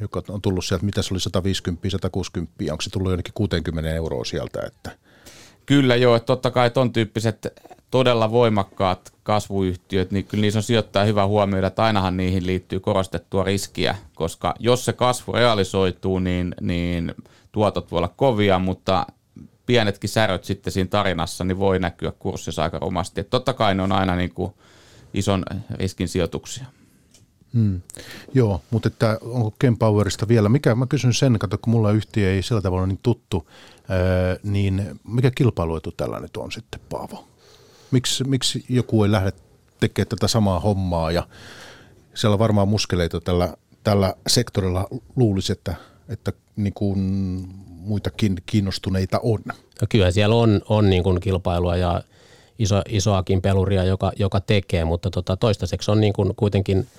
joka 0.00 0.22
on 0.28 0.42
tullut 0.42 0.64
sieltä, 0.64 0.84
mitä 0.84 1.02
se 1.02 1.14
oli 1.14 1.20
150, 1.20 1.90
160, 1.90 2.64
onko 2.70 2.82
se 2.82 2.90
tullut 2.90 3.10
jonnekin 3.10 3.34
60 3.34 3.90
euroa 3.90 4.24
sieltä, 4.24 4.60
että 4.66 4.90
Kyllä 5.66 5.96
joo, 5.96 6.16
että 6.16 6.26
totta 6.26 6.50
kai 6.50 6.70
ton 6.70 6.92
tyyppiset 6.92 7.46
todella 7.90 8.30
voimakkaat 8.30 9.12
kasvuyhtiöt, 9.22 10.10
niin 10.10 10.24
kyllä 10.24 10.42
niissä 10.42 10.58
on 10.58 10.62
sijoittaja 10.62 11.04
hyvä 11.04 11.26
huomioida, 11.26 11.66
että 11.66 11.84
ainahan 11.84 12.16
niihin 12.16 12.46
liittyy 12.46 12.80
korostettua 12.80 13.44
riskiä, 13.44 13.96
koska 14.14 14.54
jos 14.58 14.84
se 14.84 14.92
kasvu 14.92 15.32
realisoituu, 15.32 16.18
niin, 16.18 16.54
niin 16.60 17.14
tuotot 17.52 17.90
voi 17.90 17.98
olla 17.98 18.12
kovia, 18.16 18.58
mutta 18.58 19.06
pienetkin 19.66 20.10
säröt 20.10 20.44
sitten 20.44 20.72
siinä 20.72 20.88
tarinassa, 20.88 21.44
niin 21.44 21.58
voi 21.58 21.78
näkyä 21.78 22.12
kurssissa 22.18 22.62
aika 22.62 22.78
rumasti. 22.78 23.20
Että 23.20 23.30
totta 23.30 23.52
kai 23.52 23.74
ne 23.74 23.82
on 23.82 23.92
aina 23.92 24.16
niin 24.16 24.34
kuin 24.34 24.52
ison 25.14 25.44
riskin 25.70 26.08
sijoituksia. 26.08 26.64
Hmm. 27.56 27.80
Joo, 28.34 28.60
mutta 28.70 28.88
että 28.88 29.18
onko 29.22 29.54
Kempowerista 29.58 30.28
vielä, 30.28 30.48
mikä, 30.48 30.74
mä 30.74 30.86
kysyn 30.86 31.14
sen, 31.14 31.38
kato, 31.38 31.58
kun 31.58 31.70
mulla 31.70 31.90
yhtiö 31.90 32.32
ei 32.32 32.42
sillä 32.42 32.60
tavalla 32.60 32.86
niin 32.86 33.00
tuttu, 33.02 33.48
ää, 33.88 33.98
niin 34.42 35.00
mikä 35.08 35.30
kilpailuetu 35.30 35.92
tällä 35.92 36.20
nyt 36.20 36.36
on 36.36 36.52
sitten, 36.52 36.80
Paavo? 36.88 37.24
Miksi, 37.90 38.24
miksi 38.24 38.64
joku 38.68 39.04
ei 39.04 39.12
lähde 39.12 39.32
tekemään 39.80 40.08
tätä 40.08 40.28
samaa 40.28 40.60
hommaa 40.60 41.12
ja 41.12 41.28
siellä 42.14 42.34
on 42.34 42.38
varmaan 42.38 42.68
muskeleita 42.68 43.20
tällä, 43.20 43.56
tällä 43.84 44.14
sektorilla 44.26 44.86
luulisi, 45.16 45.52
että, 45.52 45.74
että 46.08 46.32
niin 46.56 46.74
kuin 46.74 46.98
muitakin 47.68 48.36
kiinnostuneita 48.46 49.20
on. 49.22 49.40
No 49.80 49.86
kyllä 49.88 50.10
siellä 50.10 50.36
on, 50.36 50.60
on 50.68 50.90
niin 50.90 51.02
kuin 51.02 51.20
kilpailua 51.20 51.76
ja 51.76 52.02
iso, 52.58 52.82
isoakin 52.88 53.42
peluria, 53.42 53.84
joka, 53.84 54.12
joka 54.16 54.40
tekee, 54.40 54.84
mutta 54.84 55.10
tota, 55.10 55.36
toistaiseksi 55.36 55.90
on 55.90 56.00
niin 56.00 56.12
kuin 56.12 56.34
kuitenkin– 56.36 56.86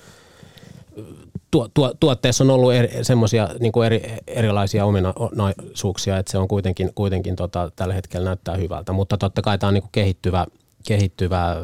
tuo, 1.52 1.70
tuo, 1.74 1.94
tuotteessa 2.00 2.44
on 2.44 2.50
ollut 2.50 2.74
eri, 2.74 3.04
semmoisia 3.04 3.50
niin 3.60 3.84
eri, 3.86 4.18
erilaisia 4.28 4.86
ominaisuuksia, 4.86 6.18
että 6.18 6.32
se 6.32 6.38
on 6.38 6.48
kuitenkin, 6.48 6.92
kuitenkin 6.96 7.36
tota, 7.36 7.72
tällä 7.76 7.94
hetkellä 7.94 8.26
näyttää 8.26 8.56
hyvältä, 8.56 8.94
mutta 8.94 9.18
totta 9.18 9.42
kai 9.42 9.58
tämä 9.58 9.68
on 9.68 9.74
niin 9.74 9.84
kehittyvä, 9.92 10.46
kehittyvä 10.88 11.56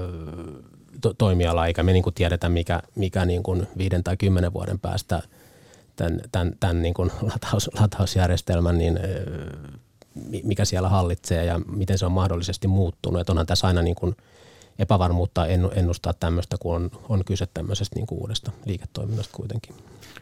to, 1.01 1.13
toimiala, 1.13 1.67
eikä 1.67 1.83
me 1.83 1.93
niin 1.93 2.03
kuin 2.03 2.13
tiedetä, 2.13 2.49
mikä, 2.49 2.79
mikä 2.95 3.25
niin 3.25 3.43
kuin 3.43 3.67
viiden 3.77 4.03
tai 4.03 4.17
kymmenen 4.17 4.53
vuoden 4.53 4.79
päästä 4.79 5.21
tämän, 5.95 6.21
tämän, 6.31 6.53
tämän 6.59 6.81
niin 6.81 6.93
kuin 6.93 7.11
lataus, 7.21 7.69
latausjärjestelmän, 7.79 8.77
niin 8.77 8.99
mikä 10.43 10.65
siellä 10.65 10.89
hallitsee 10.89 11.45
ja 11.45 11.59
miten 11.59 11.97
se 11.97 12.05
on 12.05 12.11
mahdollisesti 12.11 12.67
muuttunut. 12.67 13.21
Että 13.21 13.33
onhan 13.33 13.45
tässä 13.45 13.67
aina 13.67 13.81
niin 13.81 13.95
kuin 13.95 14.15
epävarmuutta 14.79 15.45
ennustaa 15.75 16.13
tämmöistä, 16.13 16.57
kun 16.59 16.75
on, 16.75 16.91
on 17.09 17.25
kyse 17.25 17.47
tämmöisestä 17.53 17.95
niin 17.95 18.07
kuin 18.07 18.21
uudesta 18.21 18.51
liiketoiminnasta 18.65 19.37
kuitenkin. 19.37 19.75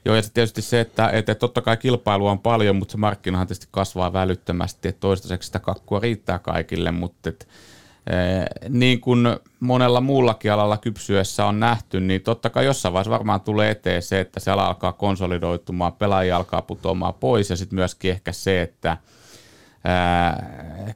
Joo, 0.05 0.15
ja 0.15 0.21
tietysti 0.33 0.61
se, 0.61 0.79
että, 0.79 1.09
että 1.09 1.35
totta 1.35 1.61
kai 1.61 1.77
kilpailua 1.77 2.31
on 2.31 2.39
paljon, 2.39 2.75
mutta 2.75 2.91
se 2.91 2.97
markkinahan 2.97 3.47
tietysti 3.47 3.67
kasvaa 3.71 4.13
välyttömästi, 4.13 4.87
että 4.87 4.99
toistaiseksi 4.99 5.45
sitä 5.45 5.59
kakkua 5.59 5.99
riittää 5.99 6.39
kaikille, 6.39 6.91
mutta 6.91 7.29
että 7.29 7.45
niin 8.69 9.01
kuin 9.01 9.27
monella 9.59 10.01
muullakin 10.01 10.51
alalla 10.51 10.77
kypsyessä 10.77 11.45
on 11.45 11.59
nähty, 11.59 11.99
niin 11.99 12.21
totta 12.21 12.49
kai 12.49 12.65
jossain 12.65 12.93
vaiheessa 12.93 13.11
varmaan 13.11 13.41
tulee 13.41 13.71
eteen 13.71 14.01
se, 14.01 14.19
että 14.19 14.39
se 14.39 14.51
ala 14.51 14.67
alkaa 14.67 14.93
konsolidoitumaan, 14.93 15.93
pelaajia 15.93 16.37
alkaa 16.37 16.61
putoamaan 16.61 17.13
pois 17.13 17.49
ja 17.49 17.55
sitten 17.55 17.75
myöskin 17.75 18.11
ehkä 18.11 18.31
se, 18.31 18.61
että 18.61 18.97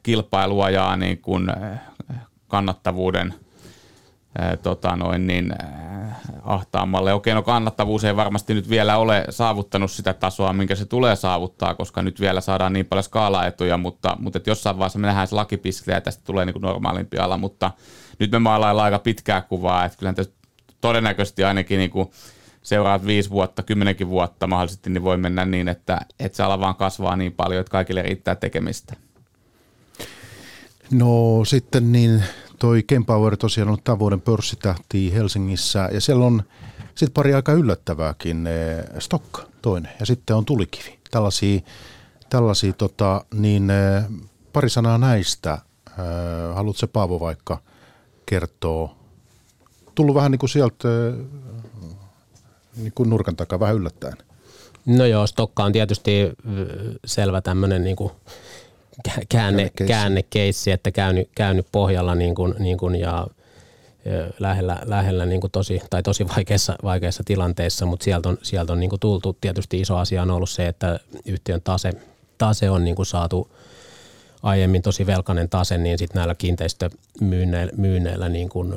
kilpailu 0.04 0.62
ajaa 0.62 0.98
niin 0.98 1.18
kuin 1.18 1.48
kannattavuuden– 2.48 3.34
tota 4.64 4.96
noin, 4.96 5.28
niin, 5.28 5.54
ahtaammalle. 6.44 7.14
Okei, 7.14 7.34
no 7.34 7.44
kannattavuus 7.44 8.04
ei 8.04 8.16
varmasti 8.16 8.54
nyt 8.54 8.70
vielä 8.70 8.98
ole 8.98 9.26
saavuttanut 9.30 9.92
sitä 9.92 10.14
tasoa, 10.14 10.54
minkä 10.54 10.76
se 10.76 10.86
tulee 10.86 11.16
saavuttaa, 11.16 11.76
koska 11.76 12.02
nyt 12.02 12.20
vielä 12.20 12.42
saadaan 12.42 12.74
niin 12.74 12.86
paljon 12.86 13.04
skaalaetuja, 13.04 13.78
mutta, 13.78 14.18
mutta 14.20 14.38
et 14.38 14.48
jossain 14.48 14.78
vaiheessa 14.78 15.00
me 15.00 15.08
nähdään 15.08 15.28
se 15.28 15.36
lakipiskille 15.36 15.96
ja 15.96 16.02
tästä 16.02 16.24
tulee 16.26 16.46
niin 16.46 16.62
normaalimpi 16.62 17.18
ala, 17.18 17.38
mutta 17.38 17.72
nyt 18.20 18.32
me 18.32 18.40
maalaillaan 18.40 18.86
aika 18.86 19.00
pitkää 19.00 19.42
kuvaa, 19.42 19.86
että 19.86 19.98
kyllähän 19.98 20.26
todennäköisesti 20.82 21.44
ainakin 21.44 21.78
niin 21.78 21.92
kuin 21.92 22.12
seuraavat 22.62 23.06
viisi 23.06 23.30
vuotta, 23.30 23.64
kymmenenkin 23.64 24.10
vuotta 24.10 24.48
mahdollisesti, 24.48 24.90
niin 24.90 25.04
voi 25.04 25.18
mennä 25.18 25.46
niin, 25.46 25.68
että, 25.68 26.00
että 26.20 26.36
se 26.36 26.44
ala 26.44 26.60
vaan 26.60 26.76
kasvaa 26.76 27.16
niin 27.16 27.32
paljon, 27.34 27.60
että 27.60 27.72
kaikille 27.72 28.02
riittää 28.02 28.36
tekemistä. 28.36 28.96
No 30.92 31.46
sitten 31.46 31.92
niin 31.92 32.24
toi 32.60 32.84
Kempower 32.84 33.38
tosiaan 33.38 33.70
on 33.70 33.78
tämän 33.84 34.00
vuoden 34.00 34.22
pörssitähti 34.22 35.14
Helsingissä 35.14 35.90
ja 35.92 36.02
siellä 36.02 36.26
on 36.26 36.44
sitten 36.96 37.14
pari 37.14 37.34
aika 37.34 37.54
yllättävääkin. 37.54 38.48
Eh, 38.48 38.86
Stokka 39.00 39.48
toinen 39.62 39.92
ja 40.00 40.06
sitten 40.06 40.36
on 40.36 40.46
Tulikivi. 40.46 41.00
Tällaisia, 41.12 41.62
tällaisia 42.30 42.74
tota, 42.74 43.26
niin 43.34 43.70
eh, 43.70 44.04
pari 44.54 44.70
sanaa 44.70 44.98
näistä. 44.98 45.58
Eh, 45.90 46.56
haluatko 46.56 46.88
Paavo 46.88 47.20
vaikka 47.20 47.58
kertoa? 48.26 48.96
Tullut 49.96 50.16
vähän 50.16 50.32
niin 50.32 50.40
kuin 50.40 50.50
sieltä 50.50 50.88
niin 52.76 52.94
kuin 52.96 53.10
nurkan 53.10 53.36
takaa 53.36 53.60
vähän 53.60 53.76
yllättäen. 53.76 54.18
No 54.86 55.06
joo, 55.06 55.28
Stokka 55.28 55.64
on 55.64 55.72
tietysti 55.72 56.12
selvä 57.06 57.42
tämmöinen 57.42 57.84
niin 57.84 57.96
kuin 57.96 58.12
käänne, 59.30 59.72
käännekeissi, 59.88 60.72
että 60.72 60.92
käynyt, 60.92 61.30
käynyt 61.36 61.68
pohjalla 61.72 62.16
niin 62.16 62.36
kuin, 62.36 62.56
niin 62.60 62.78
kuin 62.78 62.96
ja 62.96 63.28
lähellä, 64.40 64.82
lähellä 64.86 65.26
niin 65.26 65.42
kuin 65.42 65.52
tosi, 65.52 65.82
tai 65.90 66.04
tosi 66.04 66.28
vaikeassa, 66.28 66.76
vaikeassa 66.84 67.24
tilanteessa, 67.26 67.86
mutta 67.86 68.04
sieltä 68.04 68.30
on, 68.30 68.38
sieltä 68.42 68.74
on 68.74 68.80
niin 68.80 68.90
kuin 68.90 69.00
tultu. 69.00 69.38
Tietysti 69.42 69.80
iso 69.80 69.98
asia 69.98 70.22
on 70.22 70.32
ollut 70.32 70.50
se, 70.50 70.68
että 70.68 71.00
yhtiön 71.26 71.62
tase, 71.62 71.94
tase 72.38 72.70
on 72.70 72.84
niin 72.84 72.96
kuin 72.96 73.06
saatu 73.06 73.52
aiemmin 74.44 74.82
tosi 74.82 75.06
velkainen 75.06 75.50
tase, 75.50 75.78
niin 75.78 75.98
sitten 75.98 76.20
näillä 76.20 76.36
kiinteistömyynneillä 76.36 78.30
niin 78.30 78.50
kuin, 78.50 78.74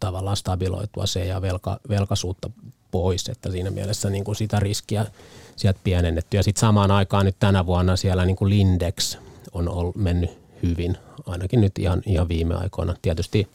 tavallaan 0.00 0.36
stabiloitua 0.36 1.06
se 1.06 1.24
ja 1.24 1.42
velka, 1.42 1.80
velkaisuutta 1.88 2.50
pois, 2.90 3.28
että 3.28 3.50
siinä 3.50 3.70
mielessä 3.70 4.10
niin 4.10 4.24
kuin 4.24 4.36
sitä 4.36 4.60
riskiä 4.60 5.06
sieltä 5.56 5.80
pienennetty. 5.84 6.36
Ja 6.36 6.42
sitten 6.42 6.60
samaan 6.60 6.90
aikaan 6.90 7.26
nyt 7.26 7.36
tänä 7.40 7.66
vuonna 7.66 7.96
siellä 7.96 8.24
niin 8.24 8.36
kuin 8.36 8.50
Lindex 8.50 9.18
on 9.54 9.68
ollut, 9.68 9.96
mennyt 9.96 10.30
hyvin, 10.62 10.96
ainakin 11.26 11.60
nyt 11.60 11.78
ihan, 11.78 12.02
ihan 12.06 12.28
viime 12.28 12.54
aikoina. 12.54 12.94
Tietysti 13.02 13.48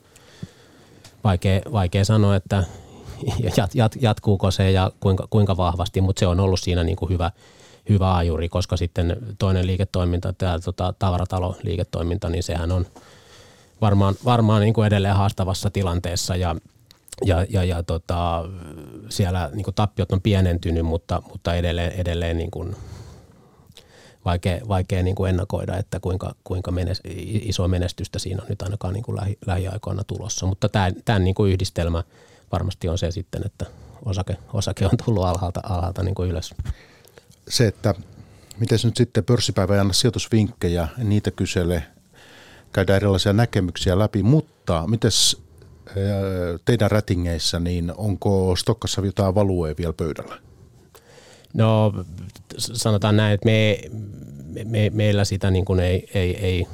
vaikea, 1.23 1.61
vaikea 1.71 2.05
sanoa, 2.05 2.35
että 2.35 2.63
jat, 3.57 3.75
jat, 3.75 3.95
jatkuuko 4.01 4.51
se 4.51 4.71
ja 4.71 4.91
kuinka, 4.99 5.27
kuinka 5.29 5.57
vahvasti, 5.57 6.01
mutta 6.01 6.19
se 6.19 6.27
on 6.27 6.39
ollut 6.39 6.59
siinä 6.59 6.83
niin 6.83 6.95
kuin 6.95 7.09
hyvä, 7.09 7.31
hyvä 7.89 8.15
ajuri, 8.15 8.49
koska 8.49 8.77
sitten 8.77 9.17
toinen 9.39 9.67
liiketoiminta, 9.67 10.33
tämä 10.33 10.59
tota, 10.59 10.93
tavaratalo-liiketoiminta, 10.99 12.29
niin 12.29 12.43
sehän 12.43 12.71
on 12.71 12.85
varmaan, 13.81 14.15
varmaan 14.25 14.61
niin 14.61 14.73
kuin 14.73 14.87
edelleen 14.87 15.15
haastavassa 15.15 15.69
tilanteessa 15.69 16.35
ja 16.35 16.55
ja, 17.25 17.45
ja, 17.49 17.63
ja 17.63 17.83
tota, 17.83 18.45
siellä 19.09 19.49
niin 19.53 19.63
kuin 19.63 19.75
tappiot 19.75 20.11
on 20.11 20.21
pienentynyt, 20.21 20.85
mutta, 20.85 21.21
mutta 21.29 21.55
edelleen, 21.55 21.91
edelleen 21.91 22.37
niin 22.37 22.51
kuin 22.51 22.75
vaikea, 24.25 24.61
vaikea 24.67 25.03
niin 25.03 25.15
kuin 25.15 25.29
ennakoida, 25.29 25.77
että 25.77 25.99
kuinka, 25.99 26.35
kuinka 26.43 26.71
menes, 26.71 27.01
iso 27.25 27.67
menestystä 27.67 28.19
siinä 28.19 28.41
on 28.41 28.49
nyt 28.49 28.61
ainakaan 28.61 28.93
niin 28.93 29.03
kuin 29.03 29.15
lähi, 29.15 29.37
lähiaikoina 29.45 30.03
tulossa. 30.03 30.45
Mutta 30.45 30.69
tämän, 30.69 30.93
tämän 31.05 31.23
niin 31.23 31.35
kuin 31.35 31.51
yhdistelmä 31.51 32.03
varmasti 32.51 32.89
on 32.89 32.97
se 32.97 33.11
sitten, 33.11 33.41
että 33.45 33.65
osake, 34.05 34.37
osake 34.53 34.85
on 34.85 34.97
tullut 35.05 35.25
alhaalta, 35.25 35.61
alhaalta 35.63 36.03
niin 36.03 36.15
kuin 36.15 36.29
ylös. 36.29 36.53
Se, 37.49 37.67
että 37.67 37.95
miten 38.59 38.79
nyt 38.83 38.97
sitten 38.97 39.23
pörssipäivä 39.23 39.73
ei 39.73 39.79
anna 39.79 39.93
sijoitusvinkkejä, 39.93 40.87
niitä 40.97 41.31
kysele, 41.31 41.83
käydään 42.73 42.97
erilaisia 42.97 43.33
näkemyksiä 43.33 43.99
läpi, 43.99 44.23
mutta 44.23 44.87
miten 44.87 45.11
teidän 46.65 46.91
rätingeissä, 46.91 47.59
niin 47.59 47.93
onko 47.97 48.55
Stokkassa 48.55 49.01
jotain 49.01 49.35
valuea 49.35 49.75
vielä 49.77 49.93
pöydällä? 49.93 50.48
No 51.53 51.93
sanotaan 52.57 53.17
näin, 53.17 53.33
että 53.33 53.45
me, 53.45 53.81
me, 54.63 54.89
meillä 54.93 55.25
sitä 55.25 55.51
niin 55.51 55.65
kuin 55.65 55.79
ei, 55.79 56.07
ei, 56.13 56.35
ei 56.45 56.67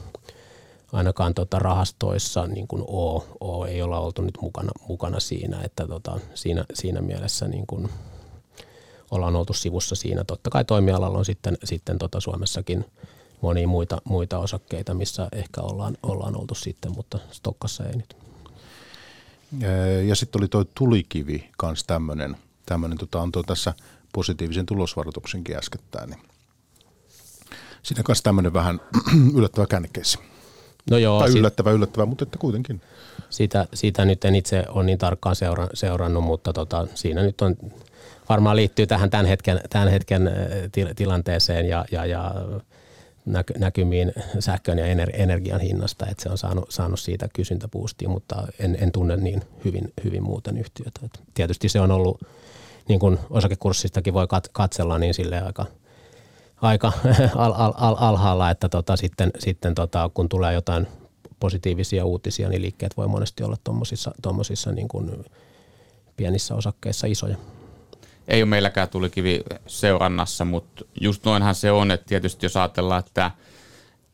ainakaan 0.93 1.33
tota 1.33 1.59
rahastoissa 1.59 2.47
niin 2.47 2.67
kuin 2.67 2.83
ole, 2.87 3.23
ole, 3.39 3.69
ei 3.69 3.81
olla 3.81 3.99
oltu 3.99 4.21
nyt 4.21 4.37
mukana, 4.41 4.71
mukana 4.87 5.19
siinä, 5.19 5.61
että 5.63 5.87
tota, 5.87 6.19
siinä, 6.33 6.65
siinä 6.73 7.01
mielessä 7.01 7.47
niin 7.47 7.67
kuin 7.67 7.89
ollaan 9.11 9.35
oltu 9.35 9.53
sivussa 9.53 9.95
siinä. 9.95 10.23
Totta 10.23 10.49
kai 10.49 10.65
toimialalla 10.65 11.17
on 11.17 11.25
sitten, 11.25 11.57
sitten 11.63 11.97
tota 11.97 12.19
Suomessakin 12.19 12.85
monia 13.41 13.67
muita, 13.67 14.01
muita 14.03 14.39
osakkeita, 14.39 14.93
missä 14.93 15.27
ehkä 15.31 15.61
ollaan, 15.61 15.97
ollaan 16.03 16.39
oltu 16.39 16.55
sitten, 16.55 16.91
mutta 16.95 17.19
Stokkassa 17.31 17.83
ei 17.85 17.95
nyt. 17.95 18.17
Ja 20.07 20.15
sitten 20.15 20.41
oli 20.41 20.47
tuo 20.47 20.63
tulikivi 20.63 21.49
kanssa 21.57 21.87
tämmöinen, 21.87 22.37
tämmöinen 22.65 22.97
tota, 22.97 23.21
antoi 23.21 23.43
tässä 23.43 23.73
positiivisen 24.15 24.65
tulosvaroituksenkin 24.65 25.57
äskettäin. 25.57 26.09
Niin 26.09 26.19
siinä 27.83 28.03
kanssa 28.03 28.23
tämmöinen 28.23 28.53
vähän 28.53 28.79
yllättävä 29.37 29.67
käännekeissi. 29.67 30.19
No 30.91 30.97
joo, 30.97 31.19
tai 31.19 31.29
yllättävä, 31.29 31.69
sit, 31.69 31.75
yllättävä, 31.75 32.05
mutta 32.05 32.23
että 32.23 32.37
kuitenkin. 32.37 32.81
Sitä, 33.29 33.67
sitä 33.73 34.05
nyt 34.05 34.25
en 34.25 34.35
itse 34.35 34.63
ole 34.69 34.83
niin 34.83 34.97
tarkkaan 34.97 35.35
seura, 35.35 35.67
seurannut, 35.73 36.23
mutta 36.23 36.53
tota, 36.53 36.87
siinä 36.95 37.23
nyt 37.23 37.41
on, 37.41 37.55
varmaan 38.29 38.55
liittyy 38.55 38.87
tähän 38.87 39.09
tämän 39.09 39.25
hetken, 39.25 39.61
tämän 39.69 39.87
hetken 39.87 40.31
tilanteeseen 40.95 41.65
ja, 41.65 41.85
ja, 41.91 42.05
ja 42.05 42.35
näkymiin 43.57 44.13
sähkön 44.39 44.77
ja 44.77 44.85
energian 45.13 45.61
hinnasta, 45.61 46.05
että 46.05 46.23
se 46.23 46.29
on 46.29 46.37
saanut, 46.37 46.65
saanut 46.69 46.99
siitä 46.99 47.29
kysyntäpuustia, 47.33 48.09
mutta 48.09 48.47
en, 48.59 48.77
en 48.81 48.91
tunne 48.91 49.15
niin 49.15 49.41
hyvin, 49.65 49.93
hyvin 50.03 50.23
muuten 50.23 50.57
yhtiötä. 50.57 50.99
Et 51.03 51.19
tietysti 51.33 51.69
se 51.69 51.79
on 51.79 51.91
ollut, 51.91 52.21
niin 52.87 52.99
kuin 52.99 53.19
osakekurssistakin 53.29 54.13
voi 54.13 54.27
katsella, 54.51 54.97
niin 54.99 55.13
sille 55.13 55.41
aika, 55.41 55.65
aika 56.61 56.91
al, 57.35 57.53
al, 57.55 57.73
al, 57.77 57.95
alhaalla, 57.99 58.49
että 58.49 58.69
tota, 58.69 58.95
sitten, 58.95 59.31
sitten 59.39 59.75
tota, 59.75 60.09
kun 60.13 60.29
tulee 60.29 60.53
jotain 60.53 60.87
positiivisia 61.39 62.05
uutisia, 62.05 62.49
niin 62.49 62.61
liikkeet 62.61 62.97
voi 62.97 63.07
monesti 63.07 63.43
olla 63.43 63.57
tuommoisissa 64.21 64.71
niin 64.71 64.87
pienissä 66.17 66.55
osakkeissa 66.55 67.07
isoja. 67.07 67.37
Ei 68.27 68.41
ole 68.41 68.49
meilläkään 68.49 68.89
tulikivi 68.89 69.43
seurannassa, 69.67 70.45
mutta 70.45 70.85
just 71.01 71.25
noinhan 71.25 71.55
se 71.55 71.71
on, 71.71 71.91
että 71.91 72.05
tietysti 72.05 72.45
jos 72.45 72.57
ajatellaan, 72.57 72.99
että 72.99 73.31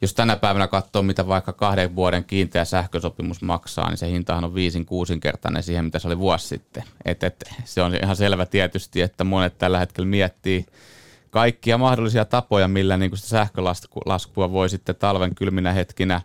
jos 0.02 0.14
tänä 0.14 0.36
päivänä 0.36 0.68
katsoo, 0.68 1.02
mitä 1.02 1.28
vaikka 1.28 1.54
kahden 1.54 1.96
vuoden 1.96 2.24
kiinteä 2.24 2.66
sähkösopimus 2.66 3.42
maksaa, 3.42 3.90
niin 3.90 3.98
se 3.98 4.12
hintahan 4.12 4.44
on 4.44 4.56
viisin 4.56 4.86
kuusinkertainen 4.86 5.64
siihen, 5.64 5.86
mitä 5.86 6.00
se 6.00 6.08
oli 6.08 6.20
vuosi 6.20 6.48
sitten. 6.48 6.84
Et, 7.06 7.24
et, 7.24 7.44
se 7.64 7.82
on 7.82 7.96
ihan 7.96 8.16
selvä 8.16 8.46
tietysti, 8.46 9.02
että 9.02 9.24
monet 9.24 9.58
tällä 9.58 9.80
hetkellä 9.80 10.08
miettii 10.08 10.66
kaikkia 11.30 11.78
mahdollisia 11.78 12.26
tapoja, 12.26 12.68
millä 12.68 12.98
niin 12.98 13.18
sitä 13.18 13.30
sähkölaskua 13.30 14.52
voi 14.52 14.70
sitten 14.70 14.96
talven 14.96 15.36
kylminä 15.36 15.74
hetkinä 15.74 16.22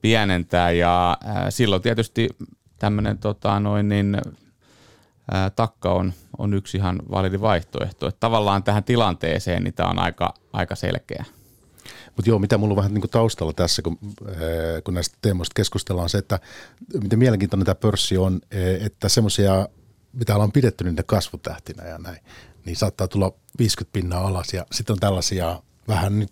pienentää. 0.00 0.70
Ja 0.70 1.18
äh, 1.26 1.44
silloin 1.48 1.82
tietysti 1.82 2.28
tämmöinen 2.78 3.18
tota, 3.18 3.60
noin, 3.60 3.88
niin, 3.88 4.16
ää, 5.32 5.50
takka 5.50 5.92
on, 5.92 6.12
on 6.38 6.54
yksi 6.54 6.76
ihan 6.76 7.02
validi 7.10 7.40
vaihtoehto. 7.40 8.08
Että 8.08 8.20
tavallaan 8.20 8.62
tähän 8.62 8.84
tilanteeseen 8.84 9.64
niin 9.64 9.74
tämä 9.74 9.88
on 9.88 9.98
aika, 9.98 10.34
aika 10.52 10.74
selkeä. 10.74 11.24
Mutta 12.16 12.30
joo, 12.30 12.38
mitä 12.38 12.58
mulla 12.58 12.72
on 12.72 12.76
vähän 12.76 12.94
niin 12.94 13.00
kuin 13.00 13.10
taustalla 13.10 13.52
tässä, 13.52 13.82
kun, 13.82 13.98
kun 14.84 14.94
näistä 14.94 15.18
teemoista 15.22 15.54
keskustellaan, 15.54 16.08
se, 16.08 16.18
että 16.18 16.40
miten 17.02 17.18
mielenkiintoinen 17.18 17.66
tämä 17.66 17.74
pörssi 17.74 18.16
on, 18.16 18.40
että 18.80 19.08
semmoisia, 19.08 19.68
mitä 20.12 20.34
ollaan 20.34 20.52
pidetty 20.52 20.84
niitä 20.84 21.02
kasvutähtinä 21.02 21.84
ja 21.84 21.98
näin, 21.98 22.18
niin 22.64 22.76
saattaa 22.76 23.08
tulla 23.08 23.32
50 23.58 23.92
pinnaa 23.92 24.26
alas. 24.26 24.52
Ja 24.52 24.66
sitten 24.72 24.94
on 24.94 25.00
tällaisia 25.00 25.62
vähän 25.88 26.18
nyt, 26.18 26.30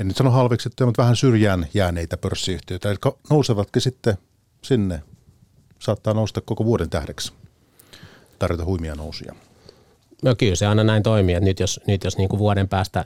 en 0.00 0.08
nyt 0.08 0.16
sano 0.16 0.30
halveksettuja, 0.30 0.86
mutta 0.86 1.02
vähän 1.02 1.16
syrjään 1.16 1.66
jääneitä 1.74 2.16
pörssiyhtiöitä, 2.16 2.88
jotka 2.88 3.16
nousevatkin 3.30 3.82
sitten 3.82 4.18
sinne, 4.62 5.02
saattaa 5.78 6.14
nousta 6.14 6.40
koko 6.40 6.64
vuoden 6.64 6.90
tähdeksi, 6.90 7.32
tarjota 8.38 8.64
huimia 8.64 8.94
nousuja. 8.94 9.34
No 10.22 10.34
kyllä 10.34 10.54
se 10.54 10.66
aina 10.66 10.84
näin 10.84 11.02
toimii, 11.02 11.34
että 11.34 11.44
nyt 11.44 11.60
jos, 11.60 11.80
nyt 11.86 12.04
jos 12.04 12.18
niin 12.18 12.28
kuin 12.28 12.38
vuoden 12.38 12.68
päästä 12.68 13.04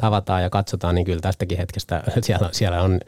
tavataan 0.00 0.42
ja 0.42 0.50
katsotaan, 0.50 0.94
niin 0.94 1.04
kyllä 1.04 1.20
tästäkin 1.20 1.58
hetkestä 1.58 2.02
siellä, 2.22 2.48
siellä 2.52 2.82
on 2.82 3.00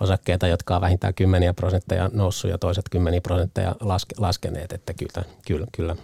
osakkeita, 0.00 0.46
jotka 0.46 0.74
on 0.74 0.80
vähintään 0.80 1.14
kymmeniä 1.14 1.54
prosentteja 1.54 2.10
noussut 2.12 2.50
ja 2.50 2.58
toiset 2.58 2.88
kymmeniä 2.88 3.20
prosentteja 3.20 3.76
laske, 3.80 4.14
laskeneet, 4.18 4.72
että 4.72 4.94
kyllä, 4.94 5.24
kyllä, 5.46 5.66
kyllä. 5.76 5.96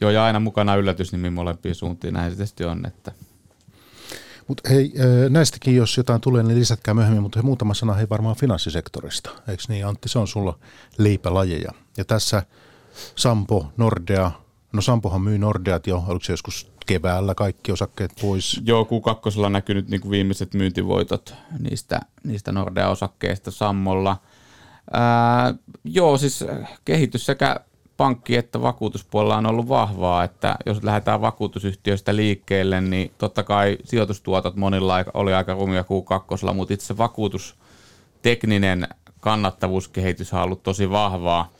Joo, 0.00 0.10
ja 0.10 0.24
aina 0.24 0.40
mukana 0.40 0.76
yllätysnimi 0.76 1.30
molempiin 1.30 1.74
suuntiin, 1.74 2.14
näin 2.14 2.30
se 2.30 2.36
tietysti 2.36 2.64
on, 2.64 2.86
että 2.86 3.12
mutta 4.48 4.68
hei, 4.68 4.92
näistäkin 5.28 5.76
jos 5.76 5.96
jotain 5.96 6.20
tulee, 6.20 6.42
niin 6.42 6.58
lisätkää 6.58 6.94
myöhemmin, 6.94 7.22
mutta 7.22 7.38
hei, 7.38 7.44
muutama 7.44 7.74
sana 7.74 7.94
hei 7.94 8.06
varmaan 8.10 8.36
finanssisektorista. 8.36 9.30
Eikö 9.48 9.62
niin 9.68 9.86
Antti, 9.86 10.08
se 10.08 10.18
on 10.18 10.28
sulla 10.28 10.58
leipälajeja. 10.98 11.72
Ja 11.96 12.04
tässä 12.04 12.42
Sampo, 13.16 13.72
Nordea, 13.76 14.30
no 14.72 14.82
Sampohan 14.82 15.20
myy 15.20 15.38
Nordeat 15.38 15.86
jo, 15.86 16.04
oliko 16.08 16.24
se 16.24 16.32
joskus 16.32 16.72
keväällä 16.86 17.34
kaikki 17.34 17.72
osakkeet 17.72 18.12
pois? 18.20 18.60
Joo, 18.64 18.84
Q2 18.84 19.44
on 19.44 19.52
näkynyt 19.52 19.88
niin 19.88 20.10
viimeiset 20.10 20.54
myyntivoitot 20.54 21.34
niistä, 21.58 22.00
niistä 22.24 22.52
Nordea-osakkeista 22.52 23.50
Sammolla. 23.50 24.16
Ää, 24.92 25.54
joo, 25.84 26.18
siis 26.18 26.44
kehitys 26.84 27.26
sekä 27.26 27.60
pankki- 27.96 28.36
että 28.36 28.62
vakuutuspuolella 28.62 29.36
on 29.36 29.46
ollut 29.46 29.68
vahvaa, 29.68 30.24
että 30.24 30.56
jos 30.66 30.82
lähdetään 30.82 31.20
vakuutusyhtiöistä 31.20 32.16
liikkeelle, 32.16 32.80
niin 32.80 33.12
totta 33.18 33.42
kai 33.42 33.78
sijoitustuotot 33.84 34.56
monilla 34.56 35.04
oli 35.14 35.34
aika 35.34 35.54
rumia 35.54 35.82
Q2, 35.82 36.54
mutta 36.54 36.74
itse 36.74 36.98
vakuutustekninen 36.98 38.88
kannattavuuskehitys 39.20 40.34
on 40.34 40.40
ollut 40.40 40.62
tosi 40.62 40.90
vahvaa. 40.90 41.50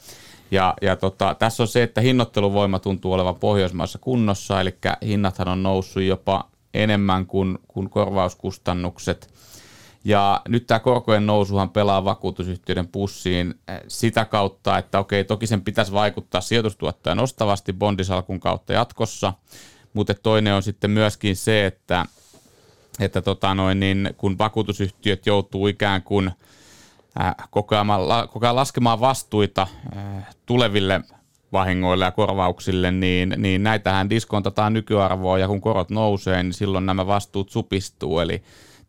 Ja, 0.54 0.74
ja 0.82 0.96
tota, 0.96 1.36
tässä 1.38 1.62
on 1.62 1.68
se, 1.68 1.82
että 1.82 2.00
hinnoitteluvoima 2.00 2.78
tuntuu 2.78 3.12
olevan 3.12 3.36
Pohjoismaissa 3.36 3.98
kunnossa, 3.98 4.60
eli 4.60 4.74
hinnathan 5.06 5.48
on 5.48 5.62
noussut 5.62 6.02
jopa 6.02 6.48
enemmän 6.74 7.26
kuin, 7.26 7.58
kuin 7.68 7.90
korvauskustannukset. 7.90 9.34
Ja 10.04 10.40
nyt 10.48 10.66
tämä 10.66 10.80
korkojen 10.80 11.26
nousuhan 11.26 11.70
pelaa 11.70 12.04
vakuutusyhtiöiden 12.04 12.88
pussiin 12.88 13.54
eh, 13.68 13.80
sitä 13.88 14.24
kautta, 14.24 14.78
että 14.78 14.98
okei, 14.98 15.24
toki 15.24 15.46
sen 15.46 15.62
pitäisi 15.62 15.92
vaikuttaa 15.92 16.40
sijoitustuottoja 16.40 17.14
nostavasti 17.14 17.72
bondisalkun 17.72 18.40
kautta 18.40 18.72
jatkossa, 18.72 19.32
mutta 19.92 20.14
toinen 20.14 20.54
on 20.54 20.62
sitten 20.62 20.90
myöskin 20.90 21.36
se, 21.36 21.66
että, 21.66 22.06
että 23.00 23.22
tota 23.22 23.54
noin, 23.54 23.80
niin 23.80 24.14
kun 24.16 24.38
vakuutusyhtiöt 24.38 25.26
joutuu 25.26 25.66
ikään 25.66 26.02
kuin 26.02 26.30
äh, 27.20 27.34
koko 27.50 27.74
ajan 27.74 28.56
laskemaan 28.56 29.00
vastuita 29.00 29.66
äh, 29.96 30.26
tuleville 30.46 31.00
vahingoille 31.52 32.04
ja 32.04 32.10
korvauksille, 32.10 32.90
niin, 32.90 33.34
niin 33.36 33.62
näitähän 33.62 34.10
diskontataan 34.10 34.72
nykyarvoa 34.72 35.38
ja 35.38 35.48
kun 35.48 35.60
korot 35.60 35.90
nousee, 35.90 36.42
niin 36.42 36.52
silloin 36.52 36.86
nämä 36.86 37.06
vastuut 37.06 37.50
supistuu. 37.50 38.18
Eli 38.20 38.42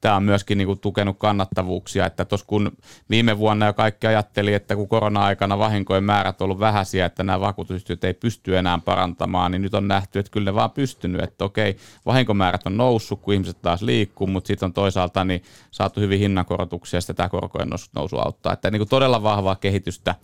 tämä 0.05 0.15
on 0.15 0.23
myöskin 0.23 0.57
niin 0.57 0.65
kuin 0.65 0.79
tukenut 0.79 1.17
kannattavuuksia, 1.19 2.05
että 2.05 2.25
tuossa 2.25 2.47
kun 2.47 2.71
viime 3.09 3.37
vuonna 3.37 3.65
jo 3.65 3.73
kaikki 3.73 4.07
ajatteli, 4.07 4.53
että 4.53 4.75
kun 4.75 4.87
korona-aikana 4.87 5.59
vahinkojen 5.59 6.03
määrät 6.03 6.41
on 6.41 6.45
ollut 6.45 6.59
vähäisiä, 6.59 7.05
että 7.05 7.23
nämä 7.23 7.39
vakuutusyhtiöt 7.39 8.03
ei 8.03 8.13
pysty 8.13 8.57
enää 8.57 8.79
parantamaan, 8.85 9.51
niin 9.51 9.61
nyt 9.61 9.73
on 9.73 9.87
nähty, 9.87 10.19
että 10.19 10.31
kyllä 10.31 10.45
ne 10.45 10.55
vaan 10.55 10.71
pystynyt, 10.71 11.23
että 11.23 11.45
okei, 11.45 11.77
vahinkomäärät 12.05 12.65
on 12.65 12.77
noussut, 12.77 13.21
kun 13.21 13.33
ihmiset 13.33 13.61
taas 13.61 13.81
liikkuu, 13.81 14.27
mutta 14.27 14.47
sitten 14.47 14.67
on 14.67 14.73
toisaalta 14.73 15.23
niin 15.23 15.43
saatu 15.71 15.99
hyvin 15.99 16.19
hinnankorotuksia, 16.19 16.97
ja 16.97 17.01
sitä 17.01 17.13
tämä 17.13 17.29
korkojen 17.29 17.69
nousu 17.95 18.17
auttaa, 18.17 18.53
että 18.53 18.71
niin 18.71 18.79
kuin 18.79 18.89
todella 18.89 19.23
vahvaa 19.23 19.55
kehitystä 19.55 20.15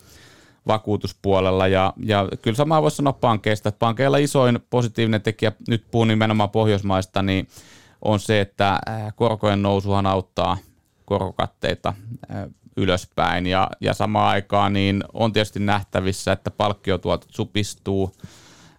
vakuutuspuolella 0.68 1.68
ja, 1.68 1.94
ja 2.06 2.28
kyllä 2.42 2.56
samaa 2.56 2.82
voisi 2.82 2.98
sanoa 2.98 3.14
pankeista, 3.14 3.70
että 3.70 3.80
pankeilla 3.80 4.18
isoin 4.18 4.60
positiivinen 4.70 5.22
tekijä, 5.22 5.52
nyt 5.68 5.84
puhun 5.92 6.08
nimenomaan 6.08 6.50
Pohjoismaista, 6.50 7.22
niin 7.22 7.48
on 8.02 8.20
se, 8.20 8.42
että 8.42 8.80
äh, 8.90 9.14
korkojen 9.16 9.62
nousuhan 9.62 10.06
auttaa 10.06 10.58
korkokatteita 11.06 11.94
äh, 12.32 12.44
ylöspäin 12.78 13.46
ja, 13.46 13.70
ja 13.82 13.94
samaan 13.94 14.28
aikaan 14.28 14.74
niin 14.74 15.04
on 15.14 15.34
tietysti 15.34 15.60
nähtävissä, 15.60 16.32
että 16.32 16.52
palkkiotuotot 16.52 17.30
supistuu. 17.32 18.16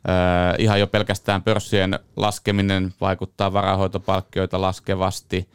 Äh, 0.09 0.55
ihan 0.59 0.81
jo 0.81 0.87
pelkästään 0.87 1.43
pörssien 1.43 1.99
laskeminen 2.17 2.95
vaikuttaa 3.01 3.53
varahoitopalkkioita 3.53 4.61
laskevasti. 4.61 5.49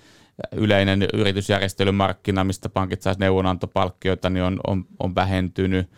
Yleinen 0.51 1.07
yritysjärjestelymarkkina, 1.13 2.43
mistä 2.43 2.69
pankit 2.69 3.01
saisi 3.01 3.19
neuvonantopalkkioita, 3.19 4.29
niin 4.29 4.43
on, 4.43 4.59
on, 4.67 4.85
on 4.99 5.15
vähentynyt. 5.15 5.89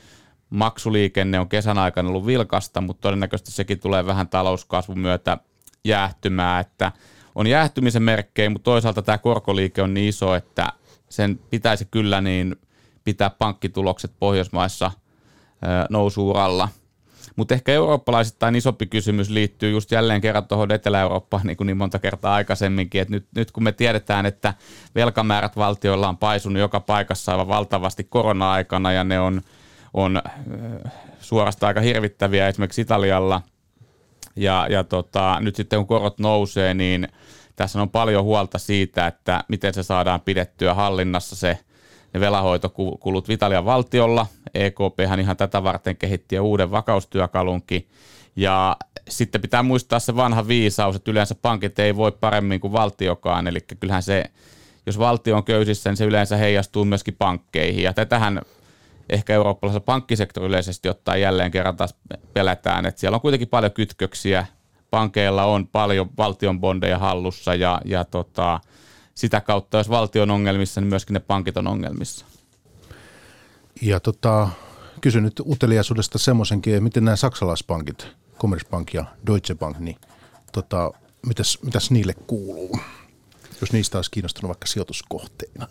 Maksuliikenne 0.49 1.39
on 1.39 1.49
kesän 1.49 1.77
aikana 1.77 2.09
ollut 2.09 2.25
vilkasta, 2.25 2.81
mutta 2.81 3.01
todennäköisesti 3.01 3.51
sekin 3.51 3.79
tulee 3.79 4.05
vähän 4.05 4.29
talouskasvun 4.29 4.99
myötä 4.99 5.37
jäähtymään, 5.83 6.61
että– 6.61 6.91
on 7.35 7.47
jäähtymisen 7.47 8.03
merkkejä, 8.03 8.49
mutta 8.49 8.63
toisaalta 8.63 9.01
tämä 9.01 9.17
korkoliike 9.17 9.81
on 9.81 9.93
niin 9.93 10.09
iso, 10.09 10.35
että 10.35 10.67
sen 11.09 11.39
pitäisi 11.49 11.87
kyllä 11.91 12.21
niin 12.21 12.55
pitää 13.03 13.29
pankkitulokset 13.29 14.11
Pohjoismaissa 14.19 14.91
nousuuralla. 15.89 16.69
Mutta 17.35 17.53
ehkä 17.53 17.71
eurooppalaisittain 17.71 18.55
isompi 18.55 18.85
kysymys 18.85 19.29
liittyy 19.29 19.71
just 19.71 19.91
jälleen 19.91 20.21
kerran 20.21 20.47
tuohon 20.47 20.71
Etelä-Eurooppaan 20.71 21.47
niin 21.47 21.57
kuin 21.57 21.67
niin 21.67 21.77
monta 21.77 21.99
kertaa 21.99 22.35
aikaisemminkin, 22.35 23.01
että 23.01 23.13
nyt, 23.13 23.25
nyt 23.35 23.51
kun 23.51 23.63
me 23.63 23.71
tiedetään, 23.71 24.25
että 24.25 24.53
velkamäärät 24.95 25.57
valtioilla 25.57 26.09
on 26.09 26.17
paisunut 26.17 26.59
joka 26.59 26.79
paikassa 26.79 27.31
aivan 27.31 27.47
valtavasti 27.47 28.03
korona-aikana 28.03 28.91
ja 28.91 29.03
ne 29.03 29.19
on, 29.19 29.41
on 29.93 30.21
suorastaan 31.19 31.67
aika 31.67 31.81
hirvittäviä 31.81 32.47
esimerkiksi 32.47 32.81
Italialla– 32.81 33.41
ja, 34.39 34.67
ja 34.69 34.83
tota, 34.83 35.37
nyt 35.39 35.55
sitten 35.55 35.79
kun 35.79 35.87
korot 35.87 36.19
nousee, 36.19 36.73
niin 36.73 37.07
tässä 37.55 37.81
on 37.81 37.89
paljon 37.89 38.23
huolta 38.23 38.57
siitä, 38.57 39.07
että 39.07 39.43
miten 39.47 39.73
se 39.73 39.83
saadaan 39.83 40.21
pidettyä 40.21 40.73
hallinnassa 40.73 41.35
se 41.35 41.57
ne 42.13 42.19
velahoitokulut 42.19 43.27
Vitalian 43.27 43.65
valtiolla. 43.65 44.25
EKP 44.53 44.99
ihan 45.19 45.37
tätä 45.37 45.63
varten 45.63 45.97
kehitti 45.97 46.39
uuden 46.39 46.71
vakaustyökalunkin. 46.71 47.87
Ja 48.35 48.77
sitten 49.09 49.41
pitää 49.41 49.63
muistaa 49.63 49.99
se 49.99 50.15
vanha 50.15 50.47
viisaus, 50.47 50.95
että 50.95 51.11
yleensä 51.11 51.35
pankit 51.35 51.79
ei 51.79 51.95
voi 51.95 52.11
paremmin 52.11 52.59
kuin 52.59 52.73
valtiokaan. 52.73 53.47
Eli 53.47 53.59
kyllähän 53.79 54.03
se, 54.03 54.25
jos 54.85 54.99
valtio 54.99 55.37
on 55.37 55.43
köysissä, 55.43 55.89
niin 55.89 55.97
se 55.97 56.05
yleensä 56.05 56.37
heijastuu 56.37 56.85
myöskin 56.85 57.15
pankkeihin. 57.15 57.83
Ja 57.83 57.93
tätähän 57.93 58.41
ehkä 59.09 59.33
eurooppalaisella 59.33 59.85
pankkisektori 59.85 60.47
yleisesti 60.47 60.89
ottaen 60.89 61.21
jälleen 61.21 61.51
kerran 61.51 61.77
taas 61.77 61.95
pelätään, 62.33 62.85
että 62.85 63.01
siellä 63.01 63.15
on 63.15 63.21
kuitenkin 63.21 63.47
paljon 63.47 63.71
kytköksiä. 63.71 64.45
Pankeilla 64.89 65.43
on 65.43 65.67
paljon 65.67 66.09
valtion 66.17 66.59
bondeja 66.59 66.97
hallussa 66.97 67.55
ja, 67.55 67.81
ja 67.85 68.05
tota, 68.05 68.59
sitä 69.15 69.41
kautta, 69.41 69.77
jos 69.77 69.89
valtio 69.89 70.23
on 70.23 70.31
ongelmissa, 70.31 70.81
niin 70.81 70.89
myöskin 70.89 71.13
ne 71.13 71.19
pankit 71.19 71.57
on 71.57 71.67
ongelmissa. 71.67 72.25
Ja 73.81 73.99
tota, 73.99 74.49
kysyn 75.01 75.23
nyt 75.23 75.39
uteliaisuudesta 75.39 76.17
semmoisenkin, 76.17 76.83
miten 76.83 77.05
nämä 77.05 77.15
saksalaispankit, 77.15 78.07
Commerzbank 78.39 78.93
ja 78.93 79.05
Deutsche 79.27 79.55
Bank, 79.55 79.79
niin 79.79 79.97
tota, 80.51 80.91
mitäs, 81.25 81.59
mitäs 81.63 81.91
niille 81.91 82.13
kuuluu, 82.13 82.79
jos 83.61 83.71
niistä 83.71 83.97
olisi 83.97 84.11
kiinnostunut 84.11 84.49
vaikka 84.49 84.67
sijoituskohteina? 84.67 85.67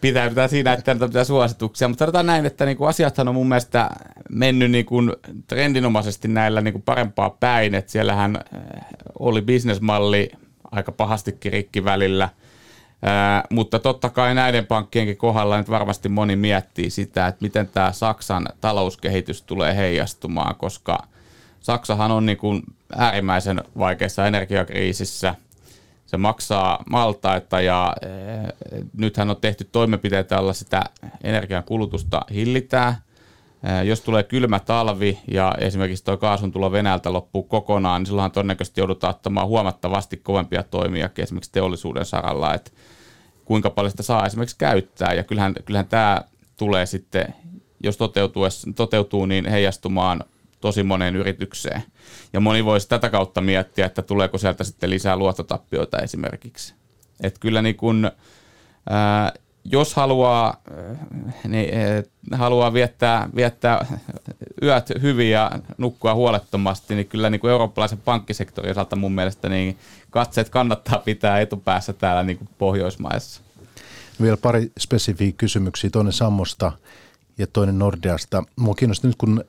Pitäydytään 0.00 0.48
siinä, 0.48 0.72
että 0.72 0.94
näitä 0.94 1.06
pitää 1.06 1.24
suosituksia, 1.24 1.88
mutta 1.88 2.02
sanotaan 2.02 2.26
näin, 2.26 2.46
että 2.46 2.64
niinku 2.64 2.84
asiathan 2.84 3.28
on 3.28 3.34
mun 3.34 3.48
mielestä 3.48 3.90
mennyt 4.30 4.70
niinku 4.70 5.02
trendinomaisesti 5.46 6.28
näillä 6.28 6.60
niinku 6.60 6.82
parempaa 6.84 7.30
päin, 7.30 7.74
että 7.74 7.92
siellähän 7.92 8.36
äh, 8.36 8.62
oli 9.18 9.42
bisnesmalli 9.42 10.30
aika 10.70 10.92
pahastikin 10.92 11.52
rikki 11.52 11.84
välillä, 11.84 12.28
Ää, 13.02 13.36
äh, 13.36 13.42
mutta 13.50 13.78
totta 13.78 14.10
kai 14.10 14.34
näiden 14.34 14.66
pankkienkin 14.66 15.16
kohdalla 15.16 15.58
nyt 15.58 15.70
varmasti 15.70 16.08
moni 16.08 16.36
miettii 16.36 16.90
sitä, 16.90 17.26
että 17.26 17.42
miten 17.42 17.68
tämä 17.68 17.92
Saksan 17.92 18.48
talouskehitys 18.60 19.42
tulee 19.42 19.76
heijastumaan, 19.76 20.54
koska 20.56 20.98
Saksahan 21.60 22.10
on 22.10 22.26
niin 22.26 22.38
kuin 22.38 22.62
äärimmäisen 22.96 23.62
vaikeassa 23.78 24.26
energiakriisissä– 24.26 25.34
se 26.08 26.16
maksaa 26.16 26.82
maltaita 26.90 27.60
ja 27.60 27.94
e, 28.02 28.08
nythän 28.96 29.30
on 29.30 29.36
tehty 29.40 29.64
toimenpiteitä, 29.72 30.34
joilla 30.34 30.52
sitä 30.52 30.84
energian 31.24 31.64
kulutusta 31.64 32.22
hillitään. 32.30 32.94
Jos 33.84 34.00
tulee 34.00 34.22
kylmä 34.22 34.60
talvi 34.60 35.18
ja 35.30 35.54
esimerkiksi 35.58 36.04
tuo 36.04 36.16
kaasun 36.16 36.52
tulo 36.52 36.72
Venäjältä 36.72 37.12
loppuu 37.12 37.42
kokonaan, 37.42 38.00
niin 38.00 38.06
silloinhan 38.06 38.30
todennäköisesti 38.30 38.80
joudutaan 38.80 39.14
ottamaan 39.14 39.46
huomattavasti 39.46 40.16
kovempia 40.16 40.62
toimia 40.62 41.10
esimerkiksi 41.18 41.52
teollisuuden 41.52 42.04
saralla, 42.04 42.54
että 42.54 42.70
kuinka 43.44 43.70
paljon 43.70 43.90
sitä 43.90 44.02
saa 44.02 44.26
esimerkiksi 44.26 44.58
käyttää. 44.58 45.14
Ja 45.14 45.24
kyllähän, 45.24 45.54
kyllähän 45.64 45.88
tämä 45.88 46.22
tulee 46.56 46.86
sitten, 46.86 47.34
jos 47.82 47.96
toteutuu, 47.96 48.42
toteutuu 48.76 49.26
niin 49.26 49.46
heijastumaan 49.50 50.24
tosi 50.60 50.82
moneen 50.82 51.16
yritykseen. 51.16 51.82
Ja 52.32 52.40
moni 52.40 52.64
voisi 52.64 52.88
tätä 52.88 53.10
kautta 53.10 53.40
miettiä, 53.40 53.86
että 53.86 54.02
tuleeko 54.02 54.38
sieltä 54.38 54.64
sitten 54.64 54.90
lisää 54.90 55.16
luottotappioita 55.16 55.98
esimerkiksi. 55.98 56.74
Että 57.20 57.40
kyllä 57.40 57.62
niin 57.62 57.76
kun, 57.76 58.10
ää, 58.90 59.32
jos 59.64 59.94
haluaa, 59.94 60.62
niin, 61.48 61.70
haluaa 62.32 62.72
viettää, 62.72 63.28
viettää 63.36 63.86
yöt 64.62 64.92
hyvin 65.02 65.30
ja 65.30 65.50
nukkua 65.78 66.14
huolettomasti, 66.14 66.94
niin 66.94 67.08
kyllä 67.08 67.30
niin 67.30 67.46
eurooppalaisen 67.46 67.98
pankkisektorin 67.98 68.70
osalta 68.70 68.96
mun 68.96 69.12
mielestä 69.12 69.48
niin 69.48 69.78
katseet 70.10 70.48
kannattaa 70.48 70.98
pitää 70.98 71.40
etupäässä 71.40 71.92
täällä 71.92 72.22
niin 72.22 72.48
Pohjoismaissa. 72.58 73.40
Vielä 74.22 74.36
pari 74.36 74.72
spesifiä 74.78 75.32
kysymyksiä. 75.32 75.90
Toinen 75.90 76.12
Sammosta 76.12 76.72
ja 77.38 77.46
toinen 77.46 77.78
Nordeasta. 77.78 78.44
Mua 78.56 78.74
kiinnostaa 78.74 79.08
nyt, 79.08 79.16
kun 79.18 79.44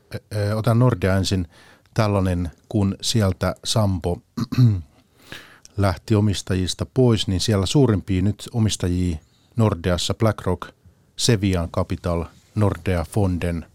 otan 0.55 0.79
Nordea 0.79 1.17
ensin, 1.17 1.47
tällainen, 1.93 2.51
kun 2.69 2.95
sieltä 3.01 3.55
Sampo 3.63 4.21
lähti 5.77 6.15
omistajista 6.15 6.85
pois, 6.93 7.27
niin 7.27 7.39
siellä 7.39 7.65
suurimpia 7.65 8.21
nyt 8.21 8.49
omistajia 8.53 9.17
Nordeassa 9.55 10.13
BlackRock, 10.13 10.69
Sevian 11.15 11.69
Capital, 11.69 12.25
Nordea 12.55 13.05
Fonden, 13.09 13.65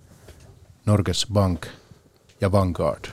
Norges 0.87 1.27
Bank 1.33 1.67
ja 2.41 2.53
Vanguard. 2.53 3.05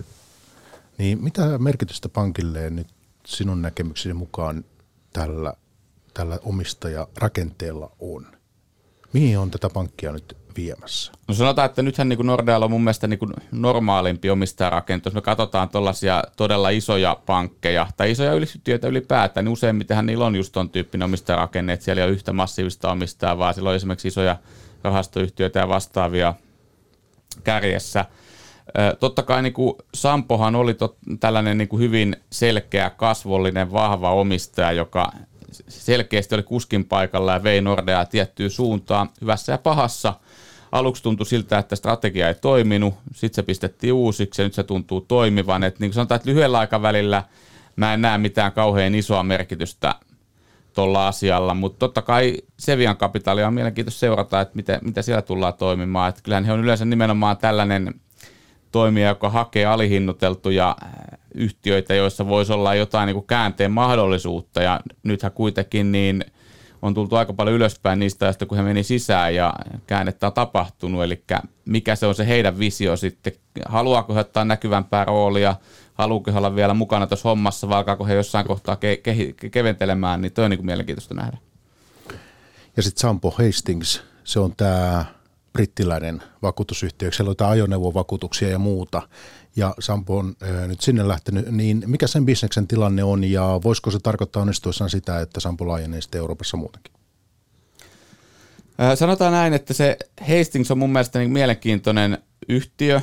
Niin 0.98 1.24
mitä 1.24 1.58
merkitystä 1.58 2.10
pankille 2.10 2.70
nyt 2.70 2.88
sinun 3.26 3.62
näkemyksesi 3.62 4.14
mukaan 4.14 4.66
tällä, 5.14 5.54
tällä 6.14 6.40
omistajarakenteella 6.44 7.92
on? 8.00 8.28
Mihin 9.14 9.40
on 9.40 9.52
tätä 9.52 9.70
pankkia 9.70 10.12
nyt 10.12 10.38
viemässä? 10.58 11.12
No 11.28 11.34
sanotaan, 11.34 11.66
että 11.66 11.82
nythän 11.82 12.10
niin 12.10 12.26
Nordealla 12.26 12.66
on 12.66 12.72
mun 12.72 12.84
mielestä 12.84 13.08
niin 13.08 13.20
kuin 13.20 13.34
normaalimpi 13.52 14.30
omistajarakenne. 14.30 15.02
Jos 15.06 15.14
me 15.14 15.22
katsotaan 15.22 15.70
tuollaisia 15.70 16.24
todella 16.38 16.70
isoja 16.70 17.18
pankkeja 17.26 17.88
tai 17.98 18.12
isoja 18.12 18.34
yhtiöitä 18.34 18.88
ylipäätään, 18.88 19.46
niin 19.46 19.54
useimmitenhän 19.54 20.06
niillä 20.06 20.26
on 20.26 20.36
just 20.36 20.54
ton 20.54 20.70
tyyppinen 20.70 21.06
omistajarakenne, 21.06 21.74
että 21.74 21.84
siellä 21.84 22.02
ei 22.02 22.06
ole 22.08 22.14
yhtä 22.14 22.34
massiivista 22.34 22.92
omistajaa, 22.92 23.38
vaan 23.38 23.54
siellä 23.54 23.70
on 23.70 23.76
esimerkiksi 23.76 24.08
isoja 24.08 24.38
rahastoyhtiöitä 24.84 25.60
ja 25.60 25.68
vastaavia 25.68 26.34
kärjessä. 27.44 28.06
Totta 29.00 29.24
kai 29.24 29.42
niin 29.42 29.54
kuin 29.54 29.76
Sampohan 29.94 30.56
oli 30.56 30.74
tot, 30.74 30.98
tällainen 31.20 31.58
niin 31.58 31.68
kuin 31.68 31.80
hyvin 31.82 32.16
selkeä, 32.30 32.90
kasvollinen, 32.90 33.72
vahva 33.72 34.14
omistaja, 34.14 34.72
joka 34.72 35.12
selkeästi 35.68 36.36
oli 36.36 36.44
kuskin 36.44 36.86
paikalla 36.86 37.34
ja 37.34 37.44
vei 37.44 37.62
Nordeaa 37.62 38.06
tiettyyn 38.06 38.50
suuntaan 38.50 39.10
hyvässä 39.22 39.52
ja 39.52 39.58
pahassa. 39.58 40.14
Aluksi 40.72 41.04
tuntui 41.04 41.26
siltä, 41.26 41.58
että 41.58 41.76
strategia 41.76 42.28
ei 42.28 42.36
toiminut, 42.36 42.94
sitten 43.14 43.36
se 43.36 43.44
pistettiin 43.44 43.94
uusiksi 43.94 44.42
ja 44.42 44.46
nyt 44.46 44.54
se 44.54 44.64
tuntuu 44.64 45.02
toimivan. 45.02 45.64
Et 45.64 45.80
niin 45.80 45.90
kuin 45.90 45.96
sanotaan, 45.96 46.16
että 46.16 46.30
lyhyellä 46.30 46.60
aikavälillä 46.60 47.24
mä 47.76 47.94
en 47.94 48.02
näe 48.02 48.18
mitään 48.18 48.52
kauhean 48.52 48.96
isoa 48.96 49.24
merkitystä 49.24 49.96
tuolla 50.74 51.08
asialla, 51.08 51.54
mutta 51.54 51.80
totta 51.80 52.02
kai 52.02 52.38
Sevian 52.60 52.98
kapitalia 52.98 53.48
on 53.48 53.54
mielenkiintoista 53.54 54.00
seurata, 54.00 54.42
että 54.42 54.56
miten, 54.56 54.80
mitä 54.82 55.02
siellä 55.02 55.22
tullaan 55.22 55.54
toimimaan. 55.54 56.10
Että 56.10 56.22
kyllähän 56.24 56.46
he 56.46 56.52
on 56.52 56.60
yleensä 56.60 56.86
nimenomaan 56.86 57.38
tällainen 57.38 57.94
toimija, 58.72 59.08
joka 59.08 59.30
hakee 59.30 59.66
alihinnoiteltuja 59.66 60.76
yhtiöitä, 61.36 61.96
joissa 61.96 62.28
voisi 62.28 62.54
olla 62.54 62.76
jotain 62.76 63.08
niin 63.08 63.16
kuin 63.16 63.28
käänteen 63.28 63.72
mahdollisuutta. 63.72 64.62
Ja 64.62 64.80
nythän 65.04 65.32
kuitenkin 65.32 65.92
niin 65.92 66.26
on 66.82 66.94
tultu 66.94 67.16
aika 67.16 67.34
paljon 67.34 67.56
ylöspäin 67.56 68.00
niistä 68.00 68.26
ajasta, 68.26 68.46
kun 68.46 68.58
he 68.58 68.64
meni 68.64 68.84
sisään 68.84 69.36
ja 69.36 69.54
käännettä 69.88 70.28
on 70.28 70.34
tapahtunut, 70.34 71.04
eli 71.04 71.24
mikä 71.66 71.96
se 71.96 72.06
on 72.06 72.16
se 72.16 72.28
heidän 72.28 72.60
visio 72.60 72.96
sitten, 72.96 73.34
haluaako 73.70 74.14
he 74.14 74.20
ottaa 74.20 74.46
näkyvämpää 74.46 75.06
roolia, 75.06 75.56
haluaako 75.94 76.32
he 76.32 76.38
olla 76.38 76.56
vielä 76.56 76.74
mukana 76.74 77.08
tuossa 77.08 77.30
hommassa 77.30 77.70
vai 77.70 77.78
alkaako 77.78 78.06
he 78.06 78.14
jossain 78.14 78.48
kohtaa 78.48 78.76
ke- 78.76 79.12
ke- 79.12 79.50
keventelemään, 79.50 80.22
niin 80.22 80.32
toi 80.32 80.46
on 80.46 80.52
niin 80.52 80.58
kuin 80.58 80.66
mielenkiintoista 80.66 81.14
nähdä. 81.14 81.38
Ja 82.78 82.84
sitten 82.84 83.02
Sampo 83.02 83.32
Hastings, 83.32 84.04
se 84.24 84.40
on 84.40 84.56
tämä 84.56 85.06
brittiläinen 85.54 86.24
vakuutusyhtiö, 86.42 87.10
on 87.22 87.48
ajoneuvovakuutuksia 87.48 88.50
ja 88.50 88.60
muuta, 88.60 89.02
ja 89.56 89.74
Sampo 89.80 90.18
on 90.18 90.36
äh, 90.44 90.68
nyt 90.68 90.82
sinne 90.82 91.08
lähtenyt, 91.08 91.52
niin 91.52 91.84
mikä 91.86 92.08
sen 92.08 92.26
bisneksen 92.26 92.68
tilanne 92.68 93.04
on 93.04 93.24
ja 93.24 93.60
voisiko 93.64 93.92
se 93.92 94.00
tarkoittaa 94.00 94.42
onnistuessaan 94.42 94.90
sitä, 94.90 95.20
että 95.20 95.40
Sampo 95.40 95.68
laajenee 95.68 96.02
sitten 96.02 96.20
Euroopassa 96.20 96.58
muutenkin? 96.58 96.94
Sanotaan 98.96 99.32
näin, 99.32 99.54
että 99.54 99.74
se 99.74 99.98
Hastings 100.22 100.72
on 100.72 100.78
mun 100.78 100.92
mielestä 100.92 101.20
niin 101.20 101.32
mielenkiintoinen 101.32 102.18
yhtiö. 102.50 103.02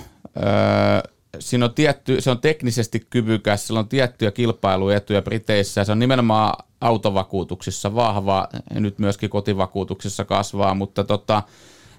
Siinä 1.38 1.64
on 1.64 1.74
tietty, 1.74 2.20
se 2.20 2.30
on 2.30 2.40
teknisesti 2.40 3.07
kyvykäs, 3.11 3.66
sillä 3.66 3.80
on 3.80 3.88
tiettyjä 3.88 4.30
kilpailuetuja 4.30 5.22
Briteissä 5.22 5.84
se 5.84 5.92
on 5.92 5.99
nimenomaan 5.99 6.64
autovakuutuksissa 6.80 7.94
vahva, 7.94 8.49
nyt 8.70 8.99
myöskin 8.99 9.30
kotivakuutuksissa 9.30 10.24
kasvaa, 10.24 10.74
mutta 10.74 11.05
tota, 11.05 11.42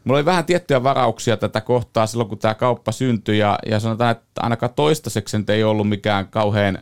Mulla 0.10 0.18
oli 0.18 0.26
vähän 0.26 0.46
tiettyjä 0.46 0.84
varauksia 0.84 1.38
tätä 1.38 1.62
kohtaa 1.62 2.08
silloin, 2.08 2.30
kun 2.30 2.38
tämä 2.38 2.54
kauppa 2.54 2.92
syntyi, 2.92 3.38
ja, 3.38 3.60
ja 3.66 3.80
sanotaan, 3.80 4.12
että 4.12 4.42
ainakaan 4.42 4.74
toistaiseksi 4.74 5.38
ei 5.48 5.64
ollut 5.64 5.90
mikään 5.90 6.28
kauhean, 6.28 6.80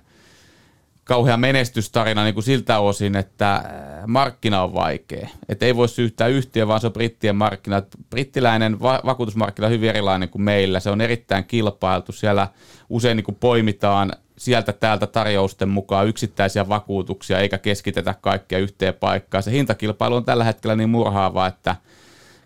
kauhea 1.03 1.37
menestystarina 1.37 2.23
niin 2.23 2.33
kuin 2.33 2.43
siltä 2.43 2.79
osin, 2.79 3.15
että 3.15 3.55
äh, 3.55 3.63
markkina 4.07 4.63
on 4.63 4.73
vaikea. 4.73 5.27
Että 5.49 5.65
ei 5.65 5.75
voi 5.75 5.89
syyttää 5.89 6.27
yhtiö, 6.27 6.67
vaan 6.67 6.81
se 6.81 6.87
on 6.87 6.93
brittien 6.93 7.35
markkina. 7.35 7.81
Brittiläinen 8.09 8.81
va- 8.81 9.01
vakuutusmarkkina 9.05 9.65
on 9.65 9.73
hyvin 9.73 9.89
erilainen 9.89 10.29
kuin 10.29 10.41
meillä. 10.41 10.79
Se 10.79 10.89
on 10.89 11.01
erittäin 11.01 11.45
kilpailtu. 11.45 12.11
Siellä 12.11 12.47
usein 12.89 13.17
niin 13.17 13.25
kuin 13.25 13.37
poimitaan 13.39 14.11
sieltä 14.37 14.73
täältä 14.73 15.07
tarjousten 15.07 15.69
mukaan 15.69 16.07
yksittäisiä 16.07 16.69
vakuutuksia, 16.69 17.39
eikä 17.39 17.57
keskitetä 17.57 18.15
kaikkea 18.21 18.59
yhteen 18.59 18.93
paikkaan. 18.93 19.43
Se 19.43 19.51
hintakilpailu 19.51 20.15
on 20.15 20.25
tällä 20.25 20.43
hetkellä 20.43 20.75
niin 20.75 20.89
murhaava, 20.89 21.47
että– 21.47 21.75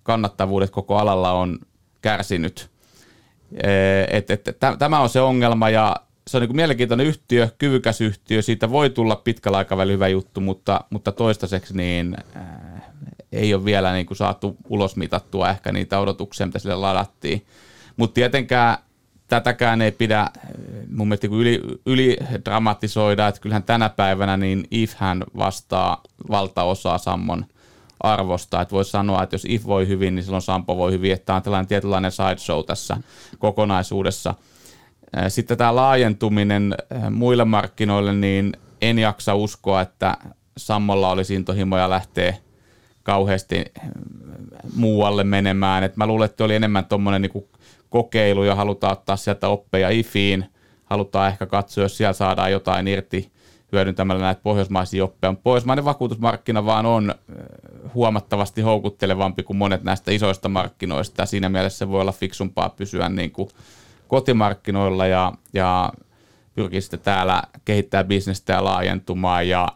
kannattavuudet 0.03 0.69
koko 0.69 0.97
alalla 0.97 1.31
on 1.31 1.59
kärsinyt. 2.01 2.69
Et, 4.11 4.29
et, 4.29 4.43
tämä 4.79 4.99
on 4.99 5.09
se 5.09 5.21
ongelma 5.21 5.69
ja 5.69 5.95
se 6.27 6.37
on 6.37 6.41
niin 6.41 6.55
mielenkiintoinen 6.55 7.07
yhtiö, 7.07 7.49
kyvykäs 7.57 8.01
yhtiö, 8.01 8.41
siitä 8.41 8.69
voi 8.69 8.89
tulla 8.89 9.15
pitkällä 9.15 9.57
aikavälillä 9.57 9.93
hyvä 9.93 10.07
juttu, 10.07 10.41
mutta, 10.41 10.81
mutta 10.89 11.11
toistaiseksi 11.11 11.77
niin 11.77 12.17
äh, 12.35 12.43
ei 13.31 13.53
ole 13.53 13.65
vielä 13.65 13.93
niin 13.93 14.05
kuin 14.05 14.17
saatu 14.17 14.57
ulosmitattua 14.69 15.49
ehkä 15.49 15.71
niitä 15.71 15.99
odotuksia, 15.99 16.45
mitä 16.45 16.59
sille 16.59 16.75
ladattiin. 16.75 17.45
Mutta 17.97 18.13
tietenkään 18.13 18.77
tätäkään 19.27 19.81
ei 19.81 19.91
pidä 19.91 20.27
mun 20.95 21.07
mielestä 21.07 21.27
niin 21.27 21.39
yli, 21.41 21.61
yli 21.85 22.17
dramatisoida, 22.45 23.27
että 23.27 23.41
kyllähän 23.41 23.63
tänä 23.63 23.89
päivänä 23.89 24.37
niin 24.37 24.63
IFhän 24.71 25.23
vastaa 25.37 26.01
valtaosaa 26.29 26.97
Sammon– 26.97 27.45
arvosta. 28.03 28.61
Että 28.61 28.71
voisi 28.75 28.91
sanoa, 28.91 29.23
että 29.23 29.33
jos 29.33 29.45
IF 29.49 29.65
voi 29.65 29.87
hyvin, 29.87 30.15
niin 30.15 30.23
silloin 30.23 30.41
Sampo 30.41 30.77
voi 30.77 30.91
hyvin, 30.91 31.13
että 31.13 31.25
tämä 31.25 31.37
on 31.37 31.43
tällainen 31.43 31.67
tietynlainen 31.67 32.11
sideshow 32.11 32.65
tässä 32.65 32.97
kokonaisuudessa. 33.39 34.33
Sitten 35.27 35.57
tämä 35.57 35.75
laajentuminen 35.75 36.75
muille 37.11 37.45
markkinoille, 37.45 38.13
niin 38.13 38.53
en 38.81 38.99
jaksa 38.99 39.35
uskoa, 39.35 39.81
että 39.81 40.17
Sammolla 40.57 41.09
olisi 41.09 41.35
intohimoja 41.35 41.89
lähteä 41.89 42.35
kauheasti 43.03 43.65
muualle 44.75 45.23
menemään. 45.23 45.83
Et 45.83 45.97
mä 45.97 46.07
luulen, 46.07 46.25
että 46.25 46.43
oli 46.43 46.55
enemmän 46.55 46.85
tuommoinen 46.85 47.21
niin 47.21 47.47
kokeilu 47.89 48.43
ja 48.43 48.55
halutaan 48.55 48.93
ottaa 48.93 49.15
sieltä 49.15 49.47
oppeja 49.47 49.89
IFiin. 49.89 50.45
Halutaan 50.85 51.29
ehkä 51.29 51.45
katsoa, 51.45 51.83
jos 51.83 51.97
siellä 51.97 52.13
saadaan 52.13 52.51
jotain 52.51 52.87
irti 52.87 53.31
hyödyntämällä 53.71 54.21
näitä 54.21 54.41
pohjoismaisia 54.41 55.03
oppeja. 55.03 55.33
Pohjoismainen 55.43 55.85
vakuutusmarkkina 55.85 56.65
vaan 56.65 56.85
on 56.85 57.15
huomattavasti 57.93 58.61
houkuttelevampi 58.61 59.43
kuin 59.43 59.57
monet 59.57 59.83
näistä 59.83 60.11
isoista 60.11 60.49
markkinoista 60.49 61.25
siinä 61.25 61.49
mielessä 61.49 61.77
se 61.77 61.89
voi 61.89 62.01
olla 62.01 62.11
fiksumpaa 62.11 62.69
pysyä 62.69 63.09
niin 63.09 63.31
kuin 63.31 63.49
kotimarkkinoilla 64.07 65.07
ja, 65.07 65.33
ja 65.53 65.93
pyrkii 66.55 66.81
sitten 66.81 66.99
täällä 66.99 67.43
kehittää 67.65 68.03
bisnestä 68.03 68.53
ja 68.53 68.63
laajentumaan 68.63 69.47
ja 69.47 69.67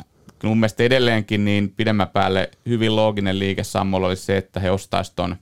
mun 0.44 0.58
mielestä 0.58 0.84
edelleenkin 0.84 1.46
niin 1.46 1.74
pidemmän 1.78 2.08
päälle 2.08 2.52
hyvin 2.66 2.96
looginen 2.96 3.40
liike 3.40 3.64
Sammolla 3.64 4.08
oli 4.08 4.16
se, 4.16 4.38
että 4.38 4.60
he 4.60 4.72
ostaisivat 4.72 5.16
ton 5.16 5.36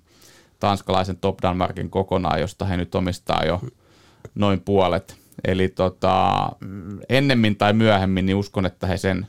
tanskalaisen 0.60 1.18
Top 1.18 1.38
Danmarkin 1.42 1.90
kokonaan, 1.90 2.42
josta 2.42 2.66
he 2.66 2.78
nyt 2.78 2.96
omistaa 2.96 3.46
jo 3.46 3.62
noin 4.36 4.62
puolet. 4.62 5.23
Eli 5.44 5.70
tota, 5.70 6.50
ennemmin 7.10 7.56
tai 7.56 7.74
myöhemmin 7.74 8.26
niin 8.26 8.36
uskon, 8.36 8.66
että 8.66 8.88
he 8.88 8.98
sen 8.98 9.28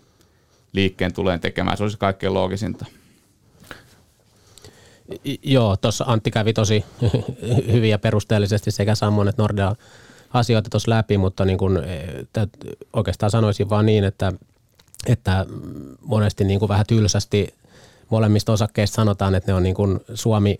liikkeen 0.73 1.13
tulee 1.13 1.39
tekemään. 1.39 1.77
Se 1.77 1.83
olisi 1.83 1.99
kaikkein 1.99 2.35
loogisinta. 2.35 2.87
Joo, 5.43 5.77
tuossa 5.77 6.05
Antti 6.09 6.31
kävi 6.31 6.53
tosi 6.53 6.85
hyvin 7.73 7.91
ja 7.91 7.99
perusteellisesti 7.99 8.71
sekä 8.71 8.95
Sammon 8.95 9.29
että 9.29 9.43
Nordea 9.43 9.77
asioita 10.33 10.71
tuossa 10.71 10.91
läpi, 10.91 11.19
mutta 11.19 11.45
niin 11.45 11.59
kun, 11.59 11.85
e, 11.85 12.43
oikeastaan 12.93 13.31
sanoisin 13.31 13.71
vaan 13.71 13.87
niin, 13.87 14.05
että, 14.05 14.33
että 15.07 15.47
monesti 16.01 16.45
niin 16.45 16.59
kuin 16.59 16.69
vähän 16.69 16.87
tylsästi 16.87 17.55
molemmista 18.11 18.53
osakkeista 18.53 18.95
sanotaan, 18.95 19.35
että 19.35 19.53
ne 19.53 19.55
on 19.55 19.63
niin 19.63 19.75
kuin 19.75 20.01
Suomi 20.15 20.59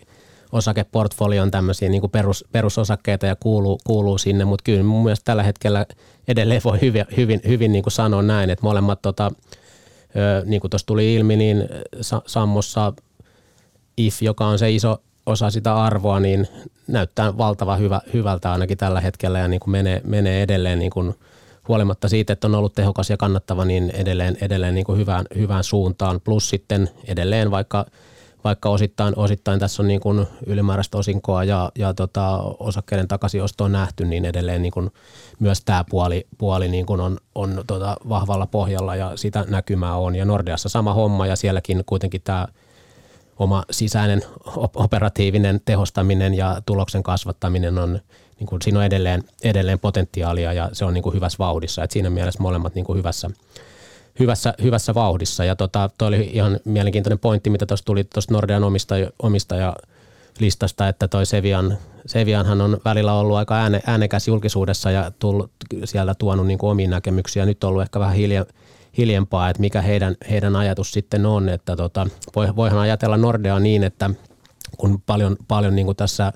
osakeportfolion 0.55 1.51
tämmöisiä 1.51 1.89
niin 1.89 2.09
perus, 2.11 2.45
perusosakkeita 2.51 3.25
ja 3.25 3.35
kuuluu, 3.35 3.79
kuuluu 3.83 4.17
sinne, 4.17 4.45
mutta 4.45 4.63
kyllä 4.63 4.83
mun 4.83 5.03
mielestä 5.03 5.25
tällä 5.25 5.43
hetkellä 5.43 5.85
edelleen 6.27 6.61
voi 6.63 6.81
hyvin, 6.81 7.05
hyvin, 7.17 7.41
hyvin 7.47 7.71
niin 7.71 7.83
kuin 7.83 7.93
sanoa 7.93 8.21
näin, 8.21 8.49
että 8.49 8.63
molemmat 8.63 9.01
tota, 9.01 9.31
niin 10.45 10.61
kuin 10.61 10.71
tuossa 10.71 10.87
tuli 10.87 11.15
ilmi, 11.15 11.35
niin 11.35 11.69
Sammossa 12.25 12.93
IF, 13.97 14.21
joka 14.21 14.47
on 14.47 14.59
se 14.59 14.71
iso 14.71 15.01
osa 15.25 15.49
sitä 15.49 15.75
arvoa, 15.75 16.19
niin 16.19 16.47
näyttää 16.87 17.37
valtava 17.37 17.75
hyvä, 17.75 18.01
hyvältä 18.13 18.51
ainakin 18.51 18.77
tällä 18.77 19.01
hetkellä 19.01 19.39
ja 19.39 19.47
niin 19.47 19.59
kuin 19.59 19.71
menee, 19.71 20.01
menee 20.03 20.41
edelleen 20.41 20.79
niin 20.79 20.91
kuin 20.91 21.15
huolimatta 21.67 22.09
siitä, 22.09 22.33
että 22.33 22.47
on 22.47 22.55
ollut 22.55 22.75
tehokas 22.75 23.09
ja 23.09 23.17
kannattava, 23.17 23.65
niin 23.65 23.91
edelleen, 23.95 24.37
edelleen 24.41 24.75
niin 24.75 24.85
kuin 24.85 24.97
hyvään, 24.97 25.25
hyvään 25.35 25.63
suuntaan. 25.63 26.21
Plus 26.21 26.49
sitten 26.49 26.89
edelleen, 27.07 27.51
vaikka, 27.51 27.85
vaikka 28.45 28.69
osittain, 28.69 29.13
osittain 29.17 29.59
tässä 29.59 29.81
on 29.81 29.87
niin 29.87 29.99
kuin 29.99 30.27
ylimääräistä 30.45 30.97
osinkoa 30.97 31.43
ja, 31.43 31.71
ja 31.75 31.93
tota, 31.93 32.37
osakkeiden 32.59 33.07
takaisinosto 33.07 33.63
on 33.63 33.71
nähty, 33.71 34.05
niin 34.05 34.25
edelleen 34.25 34.61
niin 34.61 34.71
kuin 34.71 34.89
myös 35.39 35.61
tämä 35.65 35.83
puoli, 35.89 36.27
puoli 36.37 36.67
niin 36.67 36.85
kuin 36.85 37.01
on, 37.01 37.17
on 37.35 37.63
tota 37.67 37.97
vahvalla 38.09 38.47
pohjalla 38.47 38.95
ja 38.95 39.11
sitä 39.17 39.45
näkymää 39.47 39.95
on. 39.95 40.15
Ja 40.15 40.25
Nordeassa 40.25 40.69
sama 40.69 40.93
homma 40.93 41.27
ja 41.27 41.35
sielläkin 41.35 41.83
kuitenkin 41.85 42.21
tämä– 42.21 42.47
oma 43.39 43.63
sisäinen 43.71 44.21
operatiivinen 44.75 45.61
tehostaminen 45.65 46.33
ja 46.33 46.61
tuloksen 46.65 47.03
kasvattaminen 47.03 47.77
on, 47.77 47.99
niin 48.39 48.47
kuin, 48.47 48.61
siinä 48.61 48.79
on 48.79 48.85
edelleen, 48.85 49.23
edelleen 49.43 49.79
potentiaalia 49.79 50.53
ja 50.53 50.69
se 50.73 50.85
on 50.85 50.93
niin 50.93 51.03
kuin 51.03 51.15
hyvässä 51.15 51.37
vauhdissa. 51.39 51.83
Et 51.83 51.91
siinä 51.91 52.09
mielessä 52.09 52.43
molemmat 52.43 52.75
niin 52.75 52.85
kuin 52.85 52.97
hyvässä, 52.97 53.29
hyvässä, 54.19 54.53
hyvässä 54.63 54.93
vauhdissa. 54.93 55.45
Ja 55.45 55.55
tota, 55.55 55.89
toi 55.97 56.07
oli 56.07 56.29
ihan 56.33 56.59
mielenkiintoinen 56.65 57.19
pointti, 57.19 57.49
mitä 57.49 57.65
tuossa 57.65 57.85
tuli 57.85 58.03
tuosta 58.03 58.33
Nordean 58.33 58.63
omistaja, 58.63 59.09
omistaja 59.23 59.75
listasta, 60.39 60.87
että 60.87 61.07
toi 61.07 61.25
Sevian, 61.25 61.77
Sevianhan 62.05 62.61
on 62.61 62.77
välillä 62.85 63.13
ollut 63.13 63.37
aika 63.37 63.55
ääne, 63.55 63.81
äänekäs 63.87 64.27
julkisuudessa 64.27 64.91
ja 64.91 65.11
tullut, 65.19 65.51
siellä 65.85 66.15
tuonut 66.15 66.47
niin 66.47 66.59
omiin 66.61 66.89
näkemyksiä. 66.89 67.45
Nyt 67.45 67.63
on 67.63 67.69
ollut 67.69 67.81
ehkä 67.81 67.99
vähän 67.99 68.15
hiljaa 68.15 68.45
hiljempaa, 68.97 69.49
että 69.49 69.61
mikä 69.61 69.81
heidän, 69.81 70.15
heidän 70.29 70.55
ajatus 70.55 70.91
sitten 70.91 71.25
on. 71.25 71.49
Että 71.49 71.75
tota, 71.75 72.07
voihan 72.55 72.79
ajatella 72.79 73.17
Nordea 73.17 73.59
niin, 73.59 73.83
että 73.83 74.09
kun 74.77 75.01
paljon, 75.05 75.37
paljon 75.47 75.75
niin 75.75 75.85
kuin 75.85 75.97
tässä 75.97 76.33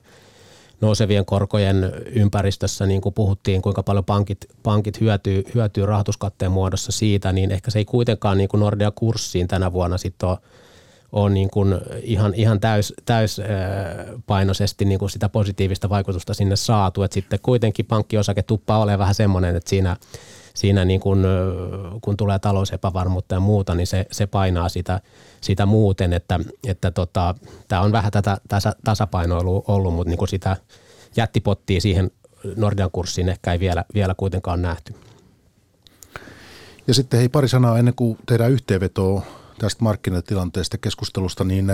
nousevien 0.82 1.26
korkojen 1.26 1.92
ympäristössä 2.06 2.86
niin 2.86 3.02
kuin 3.02 3.14
puhuttiin, 3.14 3.62
kuinka 3.62 3.84
paljon 3.84 4.06
pankit, 4.06 4.46
pankit 4.64 5.02
hyötyy, 5.02 5.44
hyötyy 5.56 5.86
rahoituskatteen 5.86 6.52
muodossa 6.52 6.92
siitä, 6.92 7.32
niin 7.32 7.52
ehkä 7.52 7.72
se 7.72 7.80
ei 7.80 7.86
kuitenkaan 7.86 8.38
niin 8.38 8.50
kuin 8.50 8.60
Nordea-kurssiin 8.60 9.48
tänä 9.48 9.74
vuonna 9.74 9.98
sitten 9.98 10.30
ole 10.30 10.38
on 11.12 11.34
niin 11.34 11.50
kuin 11.50 11.76
ihan, 12.02 12.34
ihan 12.34 12.60
täys, 12.60 12.94
täyspainoisesti 13.06 14.86
niin 14.86 15.00
kuin 15.00 15.10
sitä 15.10 15.30
positiivista 15.30 15.90
vaikutusta 15.90 16.34
sinne 16.34 16.56
saatu. 16.56 17.04
Et 17.04 17.12
sitten 17.12 17.40
kuitenkin 17.44 17.86
pankkiosake 17.86 18.44
tuppaa 18.44 18.80
olemaan 18.80 19.00
vähän 19.00 19.16
semmoinen, 19.16 19.56
että 19.56 19.70
siinä 19.70 19.98
siinä 20.54 20.86
niin 20.86 21.00
kun, 21.00 21.26
kun 22.02 22.18
tulee 22.18 22.40
talousepävarmuutta 22.40 23.36
ja 23.36 23.40
muuta, 23.40 23.76
niin 23.76 23.88
se, 23.88 24.06
se 24.12 24.28
painaa 24.28 24.70
sitä, 24.70 25.02
sitä 25.42 25.66
muuten, 25.66 26.14
että, 26.14 26.40
että 26.68 26.92
tota, 26.92 27.36
tämä 27.68 27.82
on 27.82 27.92
vähän 27.92 28.12
tätä 28.12 28.38
tasa, 28.48 28.76
tasapainoilua 28.84 29.64
ollut, 29.68 29.94
mutta 29.94 30.10
niin 30.10 30.18
kuin 30.18 30.30
sitä 30.30 30.58
jättipottia 31.18 31.82
siihen 31.82 32.12
Nordean 32.56 32.92
kurssiin 32.92 33.30
ehkä 33.30 33.52
ei 33.52 33.60
vielä, 33.60 33.86
vielä 33.94 34.14
kuitenkaan 34.18 34.62
nähty. 34.62 34.96
Ja 36.88 36.94
sitten 36.94 37.20
hei 37.20 37.30
pari 37.30 37.48
sanaa 37.48 37.80
ennen 37.80 37.94
kuin 37.94 38.18
tehdään 38.26 38.52
yhteenvetoa 38.52 39.22
tästä 39.60 39.84
markkinatilanteesta 39.84 40.78
keskustelusta, 40.78 41.44
niin 41.44 41.72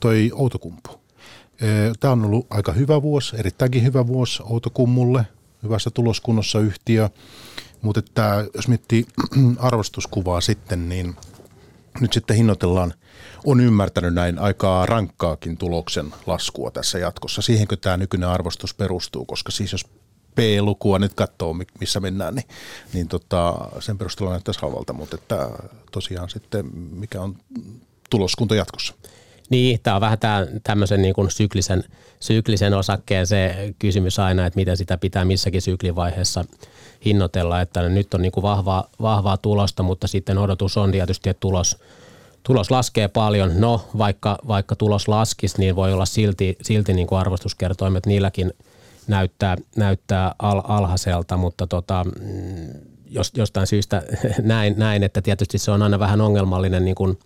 toi 0.00 0.30
Outokumpu. 0.34 0.90
Tämä 2.00 2.12
on 2.12 2.24
ollut 2.24 2.46
aika 2.50 2.72
hyvä 2.72 3.02
vuosi, 3.02 3.36
erittäinkin 3.38 3.82
hyvä 3.82 4.06
vuosi 4.06 4.42
Outokummulle, 4.46 5.26
hyvässä 5.62 5.90
tuloskunnossa 5.90 6.60
yhtiö. 6.60 7.10
Mutta 7.82 7.98
että 7.98 8.44
jos 8.54 8.68
miettii 8.68 9.06
arvostuskuvaa 9.58 10.40
sitten, 10.40 10.88
niin 10.88 11.16
nyt 12.00 12.12
sitten 12.12 12.36
hinnoitellaan, 12.36 12.94
on 13.46 13.60
ymmärtänyt 13.60 14.14
näin 14.14 14.38
aikaa 14.38 14.86
rankkaakin 14.86 15.56
tuloksen 15.56 16.14
laskua 16.26 16.70
tässä 16.70 16.98
jatkossa. 16.98 17.42
Siihenkö 17.42 17.76
tämä 17.76 17.96
nykyinen 17.96 18.28
arvostus 18.28 18.74
perustuu, 18.74 19.24
koska 19.24 19.52
siis 19.52 19.72
jos 19.72 19.84
P-lukua 20.34 20.98
nyt 20.98 21.14
katsoo, 21.14 21.56
missä 21.80 22.00
mennään, 22.00 22.34
niin, 22.34 22.48
niin 22.92 23.08
tota, 23.08 23.54
sen 23.80 23.98
perusteella 23.98 24.32
näyttäisi 24.32 24.60
halvalta, 24.60 24.92
mutta 24.92 25.16
että 25.16 25.48
tosiaan 25.92 26.30
sitten 26.30 26.66
mikä 26.74 27.20
on 27.20 27.36
tuloskunta 28.10 28.54
jatkossa. 28.54 28.94
Niin, 29.50 29.80
tämä 29.82 29.96
on 29.96 30.00
vähän 30.00 30.18
tämä, 30.18 30.46
tämmöisen 30.62 31.02
niin 31.02 31.14
kuin 31.14 31.30
syklisen, 31.30 31.84
syklisen 32.20 32.74
osakkeen 32.74 33.26
se 33.26 33.74
kysymys 33.78 34.18
aina, 34.18 34.46
että 34.46 34.56
miten 34.56 34.76
sitä 34.76 34.98
pitää 34.98 35.24
missäkin 35.24 35.62
syklivaiheessa 35.62 36.44
hinnoitella, 37.04 37.60
että 37.60 37.88
nyt 37.88 38.14
on 38.14 38.22
niin 38.22 38.32
kuin 38.32 38.42
vahvaa, 38.42 38.88
vahvaa 39.02 39.36
tulosta, 39.36 39.82
mutta 39.82 40.06
sitten 40.06 40.38
odotus 40.38 40.76
on 40.76 40.92
tietysti, 40.92 41.30
että 41.30 41.40
tulos, 41.40 41.76
tulos 42.42 42.70
laskee 42.70 43.08
paljon. 43.08 43.60
No, 43.60 43.80
vaikka, 43.98 44.38
vaikka 44.48 44.76
tulos 44.76 45.08
laskisi, 45.08 45.58
niin 45.58 45.76
voi 45.76 45.92
olla 45.92 46.06
silti, 46.06 46.56
silti 46.62 46.92
niin 46.92 47.06
kuin 47.06 47.18
arvostuskertoimet 47.18 48.06
niilläkin 48.06 48.52
näyttää, 49.06 49.56
näyttää 49.76 50.34
al, 50.38 50.62
alhaiselta, 50.64 51.36
mutta 51.36 51.66
tota, 51.66 52.04
mm, 52.04 52.68
jostain 53.34 53.66
syystä 53.66 54.02
näin, 54.42 54.74
näin, 54.76 55.02
että 55.02 55.22
tietysti 55.22 55.58
se 55.58 55.70
on 55.70 55.82
aina 55.82 55.98
vähän 55.98 56.20
ongelmallinen 56.20 56.84
niin 56.84 56.94
kuin– 56.94 57.18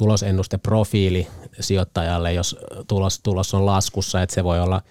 tulosennusteprofiili 0.00 1.26
sijoittajalle, 1.60 2.32
jos 2.32 2.56
tulos, 2.88 3.20
tulos 3.20 3.54
on 3.54 3.66
laskussa, 3.66 4.22
että 4.22 4.34
se 4.34 4.44
voi 4.44 4.60
olla 4.60 4.82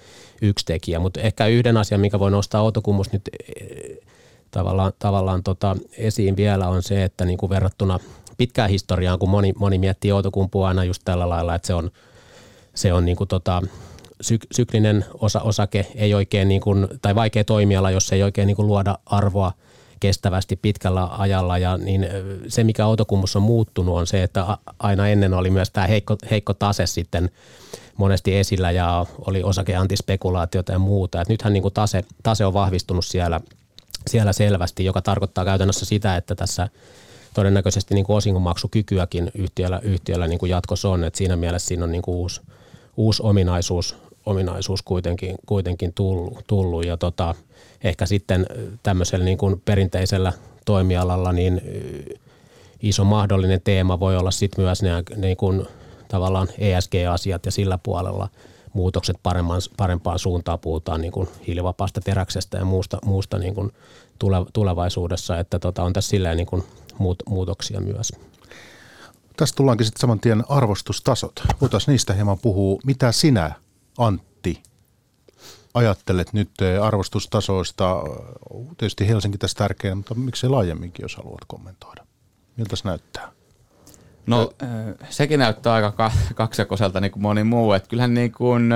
yksi 0.42 0.66
tekijä. 0.66 1.00
Mutta 1.00 1.20
ehkä 1.20 1.48
yhden 1.48 1.78
asian, 1.78 2.02
mikä 2.02 2.20
voi 2.20 2.32
nostaa 2.32 2.62
Outokummus 2.62 3.12
nyt 3.12 3.30
tavallaan, 4.52 4.94
tavallaan 5.00 5.44
tota 5.44 5.76
esiin 5.98 6.36
vielä 6.36 6.68
on 6.68 6.84
se, 6.84 7.04
että 7.04 7.26
niin 7.26 7.38
kuin 7.38 7.50
verrattuna 7.50 8.00
pitkään 8.38 8.70
historiaan, 8.70 9.20
kun 9.20 9.30
moni, 9.30 9.54
moni 9.58 9.78
miettii 9.78 10.12
Outokumpua 10.12 10.68
aina 10.68 10.84
just 10.84 11.02
tällä 11.06 11.30
lailla, 11.30 11.56
että 11.56 11.68
se 11.68 11.74
on, 11.74 11.92
se 12.76 12.94
on 12.94 13.06
niin 13.06 13.18
kuin 13.18 13.28
tota, 13.28 13.62
syk, 14.22 14.46
syklinen 14.52 15.06
osa, 15.14 15.42
osake, 15.42 15.88
ei 15.96 16.14
oikein 16.14 16.48
niin 16.48 16.62
kuin, 16.62 16.88
tai 17.02 17.16
vaikea 17.16 17.44
toimiala, 17.44 17.92
jos 17.92 18.12
ei 18.12 18.24
oikein 18.24 18.48
niin 18.48 18.56
kuin 18.56 18.68
luoda 18.68 18.98
arvoa– 19.06 19.52
kestävästi 20.00 20.56
pitkällä 20.56 21.08
ajalla 21.18 21.58
ja 21.58 21.78
niin 21.78 22.08
se, 22.48 22.64
mikä 22.64 22.86
autokummus 22.86 23.36
on 23.36 23.42
muuttunut 23.42 23.96
on 23.96 24.08
se, 24.08 24.24
että 24.24 24.58
aina 24.80 25.08
ennen 25.08 25.34
oli 25.34 25.50
myös 25.50 25.70
tämä 25.70 25.88
heikko, 25.88 26.16
heikko 26.32 26.54
tase 26.54 26.86
sitten 26.86 27.30
monesti 27.98 28.38
esillä 28.38 28.72
ja 28.72 29.06
oli 29.28 29.44
osakeantispekulaatiota 29.44 30.72
ja 30.72 30.80
muuta. 30.80 31.22
Et 31.22 31.30
nythän 31.30 31.54
niin 31.54 31.62
kuin 31.62 31.74
tase, 31.74 32.04
tase 32.24 32.46
on 32.46 32.54
vahvistunut 32.54 33.06
siellä, 33.06 33.42
siellä 34.10 34.34
selvästi, 34.34 34.86
joka 34.86 35.02
tarkoittaa 35.02 35.46
käytännössä 35.46 35.86
sitä, 35.86 36.16
että 36.18 36.36
tässä 36.36 36.70
todennäköisesti 37.34 37.96
niin 37.96 38.06
kuin 38.06 38.18
osingonmaksukykyäkin 38.18 39.32
yhtiöllä, 39.36 39.80
yhtiöllä 39.84 40.28
niin 40.28 40.40
kuin 40.40 40.50
jatkossa 40.50 40.90
on. 40.90 41.04
Et 41.04 41.16
siinä 41.16 41.36
mielessä 41.36 41.68
siinä 41.68 41.84
on 41.84 41.92
niin 41.92 42.02
kuin 42.02 42.16
uusi, 42.16 42.42
uusi 42.98 43.24
ominaisuus, 43.24 43.96
ominaisuus 44.26 44.82
kuitenkin, 44.82 45.36
kuitenkin 45.46 45.94
tullut, 45.94 46.44
tullut. 46.48 46.86
ja 46.86 46.98
tota, 46.98 47.36
ehkä 47.84 48.06
sitten 48.06 48.46
tämmöisellä 48.84 49.26
niin 49.26 49.38
kuin 49.38 49.62
perinteisellä 49.66 50.34
toimialalla 50.66 51.32
niin 51.32 51.62
iso 52.82 53.04
mahdollinen 53.04 53.62
teema 53.64 54.00
voi 54.00 54.18
olla 54.18 54.32
sitten 54.32 54.66
myös 54.66 54.82
niin 55.16 55.38
kuin 55.38 55.68
tavallaan 56.08 56.48
ESG-asiat 56.58 57.46
ja 57.46 57.52
sillä 57.52 57.80
puolella 57.84 58.30
muutokset 58.80 59.18
parempaan, 59.24 59.62
parempaan 59.78 60.20
suuntaan. 60.20 60.60
Puhutaan 60.60 61.02
niin 61.02 61.12
kuin 61.12 61.30
hiilivapaasta 61.48 62.02
teräksestä 62.02 62.58
ja 62.58 62.66
muusta, 62.66 62.98
muusta 63.06 63.38
niin 63.38 63.56
kuin 63.56 63.72
tulevaisuudessa, 64.54 65.40
että 65.40 65.60
tota, 65.60 65.84
on 65.84 65.94
tässä 65.94 66.10
silleen 66.10 66.38
niin 66.38 66.48
kuin 66.48 66.64
muut, 66.98 67.24
muutoksia 67.28 67.82
myös. 67.82 68.14
Tästä 69.38 69.56
tullaankin 69.56 69.86
sitten 69.86 70.02
saman 70.02 70.20
tien 70.20 70.44
arvostustasot. 70.50 71.44
Voitaisiin 71.62 71.94
niistä 71.94 72.14
hieman 72.14 72.40
puhua. 72.40 72.80
Mitä 72.86 73.12
sinä, 73.12 73.52
Antti, 73.98 74.64
ajattelet 75.74 76.34
nyt 76.34 76.50
eh, 76.62 76.84
arvostustasoista? 76.84 78.04
Tietysti 78.78 79.08
Helsinki 79.08 79.38
tässä 79.38 79.58
tärkeä, 79.58 79.96
mutta 79.96 80.16
miksei 80.16 80.50
laajemminkin, 80.50 81.04
jos 81.04 81.16
haluat 81.16 81.46
kommentoida? 81.48 82.06
Miltä 82.58 82.76
se 82.76 82.88
näyttää? 82.88 83.39
No 84.30 84.54
sekin 85.10 85.40
näyttää 85.40 85.74
aika 85.74 86.12
kaksakoselta 86.36 87.00
niin 87.02 87.12
kuin 87.12 87.22
moni 87.22 87.44
muu. 87.44 87.74
Että 87.74 87.90
kyllähän 87.90 88.14
niin 88.14 88.32
kuin 88.32 88.74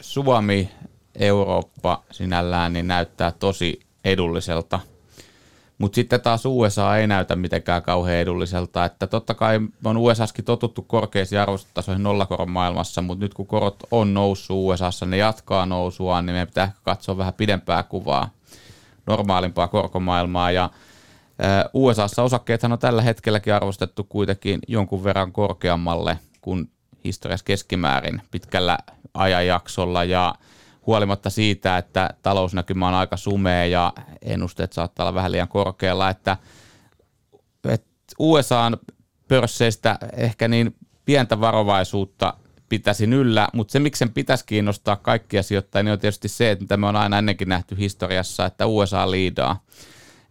Suomi, 0.00 0.70
Eurooppa 1.18 2.02
sinällään 2.10 2.72
niin 2.72 2.88
näyttää 2.88 3.30
tosi 3.30 3.80
edulliselta. 4.04 4.80
Mutta 5.78 5.94
sitten 5.94 6.20
taas 6.20 6.46
USA 6.46 6.96
ei 6.96 7.06
näytä 7.06 7.36
mitenkään 7.36 7.82
kauhean 7.82 8.18
edulliselta, 8.18 8.84
että 8.84 9.06
totta 9.06 9.34
kai 9.34 9.60
on 9.84 9.96
USAskin 9.96 10.44
totuttu 10.44 10.82
korkeisiin 10.82 11.40
arvostustasoihin 11.40 12.02
nollakoron 12.02 12.50
maailmassa, 12.50 13.02
mutta 13.02 13.24
nyt 13.24 13.34
kun 13.34 13.46
korot 13.46 13.82
on 13.90 14.14
noussut 14.14 14.56
USAssa, 14.56 15.06
ne 15.06 15.16
jatkaa 15.16 15.66
nousua, 15.66 16.22
niin 16.22 16.34
meidän 16.34 16.48
pitää 16.48 16.64
ehkä 16.64 16.78
katsoa 16.82 17.16
vähän 17.16 17.34
pidempää 17.34 17.82
kuvaa, 17.82 18.30
normaalimpaa 19.06 19.68
korkomaailmaa 19.68 20.50
ja 20.50 20.70
USAssa 21.74 22.22
osakkeethan 22.22 22.72
on 22.72 22.78
tällä 22.78 23.02
hetkelläkin 23.02 23.54
arvostettu 23.54 24.04
kuitenkin 24.04 24.60
jonkun 24.68 25.04
verran 25.04 25.32
korkeammalle 25.32 26.18
kuin 26.40 26.70
historiassa 27.04 27.44
keskimäärin 27.44 28.22
pitkällä 28.30 28.78
ajanjaksolla 29.14 30.04
ja 30.04 30.34
huolimatta 30.86 31.30
siitä, 31.30 31.78
että 31.78 32.10
talousnäkymä 32.22 32.88
on 32.88 32.94
aika 32.94 33.16
sumea 33.16 33.66
ja 33.66 33.92
ennusteet 34.22 34.72
saattaa 34.72 35.04
olla 35.04 35.14
vähän 35.14 35.32
liian 35.32 35.48
korkealla, 35.48 36.10
että, 36.10 36.36
että 37.68 37.88
USAn 38.18 38.76
pörsseistä 39.28 39.98
ehkä 40.16 40.48
niin 40.48 40.76
pientä 41.04 41.40
varovaisuutta 41.40 42.34
pitäisi 42.68 43.04
yllä, 43.04 43.48
mutta 43.52 43.72
se, 43.72 43.78
miksi 43.78 43.98
sen 43.98 44.12
pitäisi 44.12 44.46
kiinnostaa 44.46 44.96
kaikkia 44.96 45.42
sijoittajia, 45.42 45.82
niin 45.82 45.92
on 45.92 45.98
tietysti 45.98 46.28
se, 46.28 46.50
että 46.50 46.64
mitä 46.64 46.76
me 46.76 46.86
on 46.86 46.96
aina 46.96 47.18
ennenkin 47.18 47.48
nähty 47.48 47.78
historiassa, 47.78 48.46
että 48.46 48.66
USA 48.66 49.10
liidaa. 49.10 49.60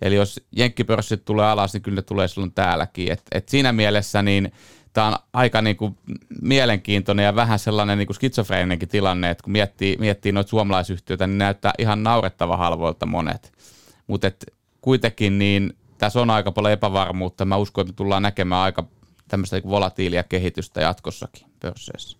Eli 0.01 0.15
jos 0.15 0.41
jenkkipörssit 0.51 1.25
tulee 1.25 1.45
alas, 1.45 1.73
niin 1.73 1.81
kyllä 1.81 1.95
ne 1.95 2.01
tulee 2.01 2.27
silloin 2.27 2.51
täälläkin. 2.51 3.11
Et, 3.11 3.21
et 3.31 3.49
siinä 3.49 3.71
mielessä 3.71 4.21
niin 4.21 4.51
tämä 4.93 5.07
on 5.07 5.15
aika 5.33 5.61
niin 5.61 5.77
kuin 5.77 5.97
mielenkiintoinen 6.41 7.25
ja 7.25 7.35
vähän 7.35 7.59
sellainen 7.59 7.97
niin 7.97 8.07
kuin 8.07 8.15
skitsofreeninenkin 8.15 8.89
tilanne, 8.89 9.29
että 9.29 9.43
kun 9.43 9.51
miettii, 9.51 9.97
miettii 9.99 10.31
noita 10.31 10.49
suomalaisyhtiöitä, 10.49 11.27
niin 11.27 11.37
näyttää 11.37 11.73
ihan 11.77 12.03
naurettava 12.03 12.57
halvoilta 12.57 13.05
monet. 13.05 13.53
Mutta 14.07 14.31
kuitenkin 14.81 15.39
niin 15.39 15.73
tässä 15.97 16.21
on 16.21 16.29
aika 16.29 16.51
paljon 16.51 16.73
epävarmuutta. 16.73 17.45
Mä 17.45 17.57
uskon, 17.57 17.81
että 17.81 17.91
me 17.91 17.95
tullaan 17.95 18.23
näkemään 18.23 18.61
aika 18.61 18.83
tämmöistä 19.27 19.55
niin 19.55 19.69
volatiilia 19.69 20.23
kehitystä 20.23 20.81
jatkossakin 20.81 21.47
pörsseissä. 21.59 22.17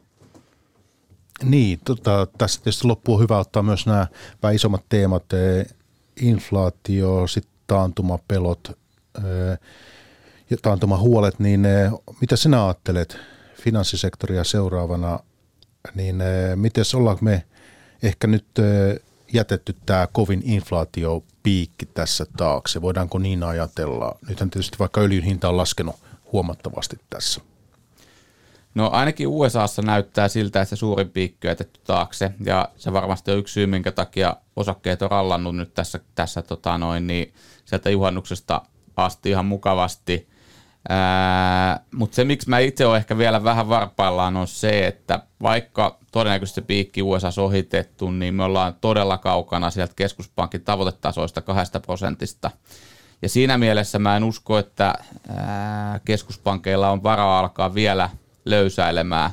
Niin, 1.44 1.80
tota, 1.86 2.28
tässä 2.38 2.62
tietysti 2.62 2.88
loppuun 2.88 3.22
hyvä 3.22 3.38
ottaa 3.38 3.64
myös 3.64 3.86
nämä 3.86 4.08
vähän 4.44 4.56
isommat 4.56 4.86
teemat, 4.90 5.26
inflaatio, 6.22 7.28
sitten 7.28 7.51
taantumapelot, 7.72 8.80
ja 10.49 10.57
taantumahuolet, 10.61 11.39
niin 11.39 11.67
mitä 12.22 12.36
sinä 12.36 12.65
ajattelet 12.65 13.17
finanssisektoria 13.55 14.43
seuraavana, 14.43 15.19
niin 15.95 16.15
miten 16.55 16.84
ollaanko 16.95 17.26
me 17.26 17.43
ehkä 18.03 18.28
nyt 18.28 18.45
jätetty 19.34 19.76
tämä 19.86 20.07
kovin 20.11 20.41
inflaatiopiikki 20.45 21.86
tässä 21.86 22.26
taakse? 22.38 22.82
Voidaanko 22.82 23.19
niin 23.19 23.43
ajatella? 23.43 24.17
Nythän 24.30 24.49
tietysti 24.49 24.80
vaikka 24.80 25.01
öljyn 25.01 25.24
hinta 25.24 25.49
on 25.49 25.57
laskenut 25.57 25.95
huomattavasti 26.32 26.99
tässä. 27.09 27.41
No 28.76 28.89
ainakin 28.89 29.28
USAssa 29.28 29.82
näyttää 29.82 30.28
siltä, 30.28 30.61
että 30.61 30.69
se 30.69 30.80
suurin 30.80 31.09
piikki 31.09 31.47
on 31.47 31.51
jätetty 31.51 31.80
taakse 31.84 32.32
ja 32.45 32.69
se 32.78 32.93
varmasti 32.93 33.32
on 33.32 33.38
yksi 33.38 33.53
syy, 33.53 33.67
minkä 33.67 33.91
takia 33.91 34.36
osakkeet 34.55 35.01
on 35.01 35.11
rallannut 35.11 35.55
nyt 35.55 35.74
tässä, 35.74 35.99
tässä 36.15 36.41
tota 36.41 36.78
noin, 36.78 37.07
niin 37.07 37.34
sieltä 37.72 37.89
juhannuksesta 37.89 38.61
asti 38.97 39.30
ihan 39.30 39.45
mukavasti. 39.45 40.30
Mutta 41.95 42.15
se, 42.15 42.24
miksi 42.24 42.49
mä 42.49 42.59
itse 42.59 42.86
olen 42.86 42.97
ehkä 42.97 43.17
vielä 43.17 43.43
vähän 43.43 43.69
varpaillaan, 43.69 44.38
on 44.38 44.47
se, 44.47 44.88
että 44.88 45.19
vaikka 45.41 45.97
todennäköisesti 46.11 46.61
se 46.61 46.67
piikki 46.67 47.01
USA 47.01 47.30
ohitettu, 47.41 48.11
niin 48.11 48.34
me 48.34 48.43
ollaan 48.43 48.76
todella 48.82 49.17
kaukana 49.17 49.72
sieltä 49.72 49.93
keskuspankin 49.95 50.61
tavoitetasoista 50.61 51.41
kahdesta 51.41 51.80
prosentista. 51.80 52.51
Ja 53.22 53.30
siinä 53.30 53.57
mielessä 53.57 53.99
mä 53.99 54.17
en 54.17 54.24
usko, 54.24 54.57
että 54.57 54.93
keskuspankeilla 56.05 56.89
on 56.89 57.03
varaa 57.03 57.39
alkaa 57.39 57.74
vielä 57.74 58.09
löysäilemään. 58.45 59.32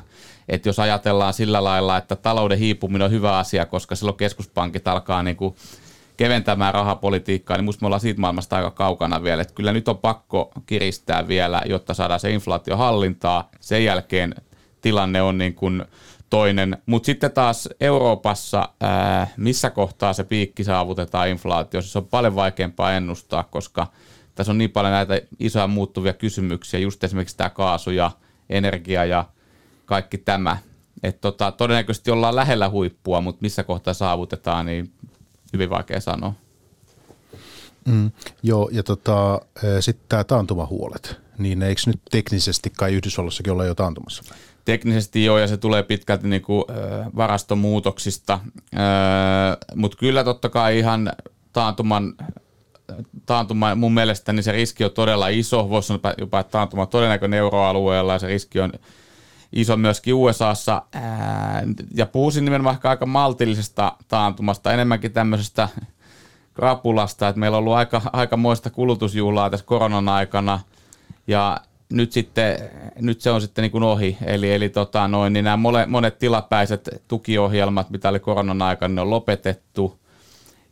Että 0.49 0.69
jos 0.69 0.79
ajatellaan 0.79 1.33
sillä 1.33 1.63
lailla, 1.63 1.97
että 1.97 2.15
talouden 2.15 2.57
hiipuminen 2.59 3.05
on 3.05 3.11
hyvä 3.11 3.37
asia, 3.37 3.65
koska 3.65 3.95
silloin 3.95 4.17
keskuspankit 4.17 4.87
alkaa 4.87 5.23
niin 5.23 5.35
kuin 5.35 5.55
keventämään 6.19 6.73
rahapolitiikkaa, 6.73 7.57
niin 7.57 7.65
musta 7.65 7.83
me 7.83 7.85
ollaan 7.87 7.99
siitä 7.99 8.21
maailmasta 8.21 8.55
aika 8.55 8.71
kaukana 8.71 9.23
vielä. 9.23 9.41
Että 9.41 9.53
kyllä 9.53 9.73
nyt 9.73 9.87
on 9.87 9.97
pakko 9.97 10.51
kiristää 10.65 11.27
vielä, 11.27 11.61
jotta 11.65 11.93
saadaan 11.93 12.19
se 12.19 12.31
inflaatio 12.31 12.77
hallintaa. 12.77 13.49
Sen 13.59 13.83
jälkeen 13.83 14.35
tilanne 14.81 15.21
on 15.21 15.37
niin 15.37 15.55
kuin 15.55 15.85
toinen. 16.29 16.77
Mutta 16.85 17.05
sitten 17.05 17.31
taas 17.31 17.69
Euroopassa, 17.81 18.69
ää, 18.81 19.27
missä 19.37 19.69
kohtaa 19.69 20.13
se 20.13 20.23
piikki 20.23 20.63
saavutetaan 20.63 21.29
inflaatiossa, 21.29 21.91
se 21.91 21.97
on 21.97 22.07
paljon 22.07 22.35
vaikeampaa 22.35 22.93
ennustaa, 22.93 23.43
koska 23.43 23.87
tässä 24.35 24.51
on 24.51 24.57
niin 24.57 24.71
paljon 24.71 24.93
näitä 24.93 25.21
isoja 25.39 25.67
muuttuvia 25.67 26.13
kysymyksiä, 26.13 26.79
just 26.79 27.03
esimerkiksi 27.03 27.37
tämä 27.37 27.49
kaasu 27.49 27.91
ja 27.91 28.11
energia 28.49 29.05
ja 29.05 29.25
kaikki 29.85 30.17
tämä. 30.17 30.57
Et 31.03 31.21
tota, 31.21 31.51
todennäköisesti 31.51 32.11
ollaan 32.11 32.35
lähellä 32.35 32.69
huippua, 32.69 33.21
mutta 33.21 33.41
missä 33.41 33.63
kohtaa 33.63 33.93
saavutetaan, 33.93 34.65
niin 34.65 34.91
hyvin 35.53 35.69
vaikea 35.69 35.99
sanoa. 35.99 36.33
Mm, 37.85 38.11
joo, 38.43 38.69
ja 38.71 38.83
tota, 38.83 39.41
sitten 39.79 40.05
tämä 40.09 40.23
taantumahuolet, 40.23 41.15
niin 41.37 41.63
eikö 41.63 41.81
nyt 41.85 41.99
teknisesti 42.11 42.71
kai 42.77 42.93
Yhdysvalloissakin 42.93 43.53
olla 43.53 43.65
jo 43.65 43.75
taantumassa? 43.75 44.35
Teknisesti 44.65 45.25
joo, 45.25 45.37
ja 45.37 45.47
se 45.47 45.57
tulee 45.57 45.83
pitkälti 45.83 46.27
niinku, 46.27 46.65
äh, 46.69 47.07
varastomuutoksista, 47.15 48.33
äh, 48.33 49.57
mutta 49.75 49.97
kyllä 49.97 50.23
totta 50.23 50.49
kai 50.49 50.79
ihan 50.79 51.11
taantuman 51.53 52.13
taantuma, 53.25 53.75
mun 53.75 53.93
mielestä 53.93 54.33
niin 54.33 54.43
se 54.43 54.51
riski 54.51 54.85
on 54.85 54.91
todella 54.91 55.27
iso, 55.27 55.69
voisi 55.69 55.87
sanoa 55.87 56.13
jopa, 56.17 56.39
että 56.39 56.51
taantuma 56.51 56.81
on 56.81 56.87
todennäköinen 56.87 57.39
euroalueella 57.39 58.13
ja 58.13 58.19
se 58.19 58.27
riski 58.27 58.59
on 58.59 58.71
iso 59.53 59.77
myöskin 59.77 60.13
USAssa. 60.13 60.81
Ja 61.95 62.05
puhuisin 62.05 62.45
nimenomaan 62.45 62.73
ehkä 62.73 62.89
aika 62.89 63.05
maltillisesta 63.05 63.91
taantumasta, 64.07 64.73
enemmänkin 64.73 65.11
tämmöisestä 65.11 65.69
krapulasta, 66.53 67.27
että 67.27 67.39
meillä 67.39 67.57
on 67.57 67.59
ollut 67.59 67.73
aika, 67.73 68.01
aika 68.13 68.37
moista 68.37 68.69
kulutusjuhlaa 68.69 69.49
tässä 69.49 69.65
koronan 69.65 70.09
aikana 70.09 70.59
ja 71.27 71.57
nyt, 71.89 72.11
sitten, 72.11 72.57
nyt 73.01 73.21
se 73.21 73.31
on 73.31 73.41
sitten 73.41 73.61
niin 73.61 73.71
kuin 73.71 73.83
ohi. 73.83 74.17
Eli, 74.25 74.53
eli 74.53 74.69
tota 74.69 75.07
noin, 75.07 75.33
niin 75.33 75.45
nämä 75.45 75.85
monet 75.87 76.19
tilapäiset 76.19 76.89
tukiohjelmat, 77.07 77.89
mitä 77.89 78.09
oli 78.09 78.19
koronan 78.19 78.61
aikana, 78.61 78.95
ne 78.95 79.01
on 79.01 79.09
lopetettu. 79.09 79.99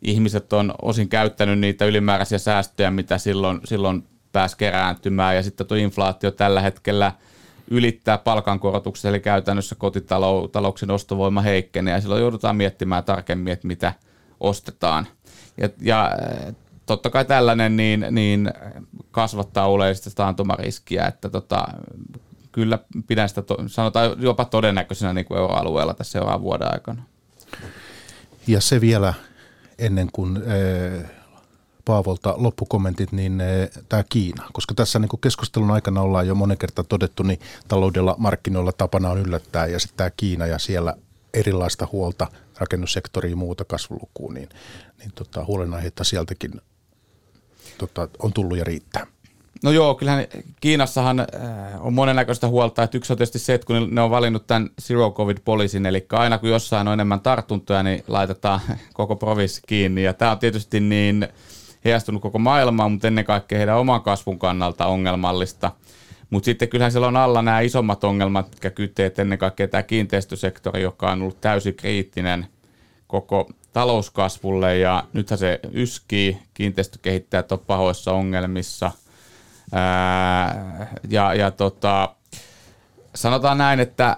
Ihmiset 0.01 0.53
on 0.53 0.73
osin 0.81 1.09
käyttänyt 1.09 1.59
niitä 1.59 1.85
ylimääräisiä 1.85 2.37
säästöjä, 2.37 2.91
mitä 2.91 3.17
silloin, 3.17 3.61
silloin 3.63 4.03
pääsi 4.31 4.57
kerääntymään. 4.57 5.35
Ja 5.35 5.43
sitten 5.43 5.67
tuo 5.67 5.77
inflaatio 5.77 6.31
tällä 6.31 6.61
hetkellä– 6.61 7.11
ylittää 7.71 8.17
palkankorotukset, 8.17 9.09
eli 9.09 9.19
käytännössä 9.19 9.75
kotitalouksien 9.75 10.91
ostovoima 10.91 11.41
heikkenee, 11.41 11.93
ja 11.93 12.01
silloin 12.01 12.21
joudutaan 12.21 12.55
miettimään 12.55 13.03
tarkemmin, 13.03 13.53
että 13.53 13.67
mitä 13.67 13.93
ostetaan. 14.39 15.07
Ja, 15.57 15.69
ja 15.81 16.11
totta 16.85 17.09
kai 17.09 17.25
tällainen 17.25 17.77
niin, 17.77 18.05
niin 18.11 18.51
kasvattaa 19.11 19.67
oleellisesti 19.67 20.09
taantumariskiä, 20.15 21.05
että 21.05 21.29
tota, 21.29 21.67
kyllä 22.51 22.79
pidän 23.07 23.29
sitä, 23.29 23.43
sanotaan 23.67 24.15
jopa 24.19 24.45
todennäköisenä 24.45 25.13
niin 25.13 25.25
kuin 25.25 25.37
euroalueella 25.37 25.93
tässä 25.93 26.11
seuraavan 26.11 26.41
vuoden 26.41 26.73
aikana. 26.73 27.03
Ja 28.47 28.61
se 28.61 28.81
vielä 28.81 29.13
ennen 29.79 30.09
kuin 30.11 30.39
Paavolta 31.87 32.33
loppukommentit, 32.37 33.11
niin 33.11 33.41
eh, 33.41 33.69
tämä 33.89 34.03
Kiina, 34.09 34.43
koska 34.53 34.73
tässä 34.73 34.99
niin 34.99 35.09
keskustelun 35.21 35.71
aikana 35.71 36.01
ollaan 36.01 36.27
jo 36.27 36.35
monen 36.35 36.57
kertaa 36.57 36.83
todettu, 36.83 37.23
niin 37.23 37.39
taloudella 37.67 38.15
markkinoilla 38.17 38.71
tapana 38.71 39.09
on 39.09 39.17
yllättää 39.17 39.67
ja 39.67 39.79
sitten 39.79 39.97
tämä 39.97 40.09
Kiina 40.17 40.45
ja 40.45 40.59
siellä 40.59 40.95
erilaista 41.33 41.87
huolta 41.91 42.27
rakennussektoriin 42.57 43.31
ja 43.31 43.35
muuta 43.35 43.65
kasvulukuun, 43.65 44.33
niin, 44.33 44.49
niin 44.99 45.11
tota, 45.15 45.45
huolenaiheita 45.45 46.03
sieltäkin 46.03 46.61
tota, 47.77 48.07
on 48.19 48.33
tullut 48.33 48.57
ja 48.57 48.63
riittää. 48.63 49.07
No 49.63 49.71
joo, 49.71 49.95
kyllähän 49.95 50.25
Kiinassahan 50.61 51.19
äh, 51.19 51.27
on 51.79 51.93
monennäköistä 51.93 52.47
huolta, 52.47 52.83
että 52.83 52.97
yksi 52.97 53.13
on 53.13 53.17
tietysti 53.17 53.39
se, 53.39 53.53
että 53.53 53.67
kun 53.67 53.87
ne 53.91 54.01
on 54.01 54.11
valinnut 54.11 54.47
tämän 54.47 54.69
Zero 54.81 55.11
covid 55.11 55.37
poliisin, 55.45 55.85
eli 55.85 56.05
aina 56.11 56.37
kun 56.37 56.49
jossain 56.49 56.87
on 56.87 56.93
enemmän 56.93 57.19
tartuntoja, 57.19 57.83
niin 57.83 58.03
laitetaan 58.07 58.59
koko 58.93 59.15
provissi 59.15 59.61
kiinni, 59.67 60.03
ja 60.03 60.13
tämä 60.13 60.31
on 60.31 60.39
tietysti 60.39 60.79
niin 60.79 61.27
heijastunut 61.85 62.21
koko 62.21 62.39
maailmaan, 62.39 62.91
mutta 62.91 63.07
ennen 63.07 63.25
kaikkea 63.25 63.57
heidän 63.57 63.77
oman 63.77 64.01
kasvun 64.01 64.39
kannalta 64.39 64.85
ongelmallista. 64.85 65.71
Mutta 66.29 66.45
sitten 66.45 66.69
kyllähän 66.69 66.91
siellä 66.91 67.07
on 67.07 67.17
alla 67.17 67.41
nämä 67.41 67.59
isommat 67.59 68.03
ongelmat, 68.03 68.49
mitkä 68.49 68.69
kyteet 68.69 69.19
ennen 69.19 69.37
kaikkea 69.37 69.67
tämä 69.67 69.83
kiinteistösektori, 69.83 70.81
joka 70.81 71.11
on 71.11 71.21
ollut 71.21 71.41
täysin 71.41 71.75
kriittinen 71.75 72.47
koko 73.07 73.49
talouskasvulle 73.73 74.77
ja 74.77 75.03
nythän 75.13 75.37
se 75.37 75.59
yskii, 75.73 76.39
kiinteistökehittäjät 76.53 77.51
on 77.51 77.59
pahoissa 77.59 78.11
ongelmissa. 78.11 78.91
Ää, 79.71 80.87
ja 81.09 81.33
ja 81.33 81.51
tota, 81.51 82.15
sanotaan 83.15 83.57
näin, 83.57 83.79
että 83.79 84.17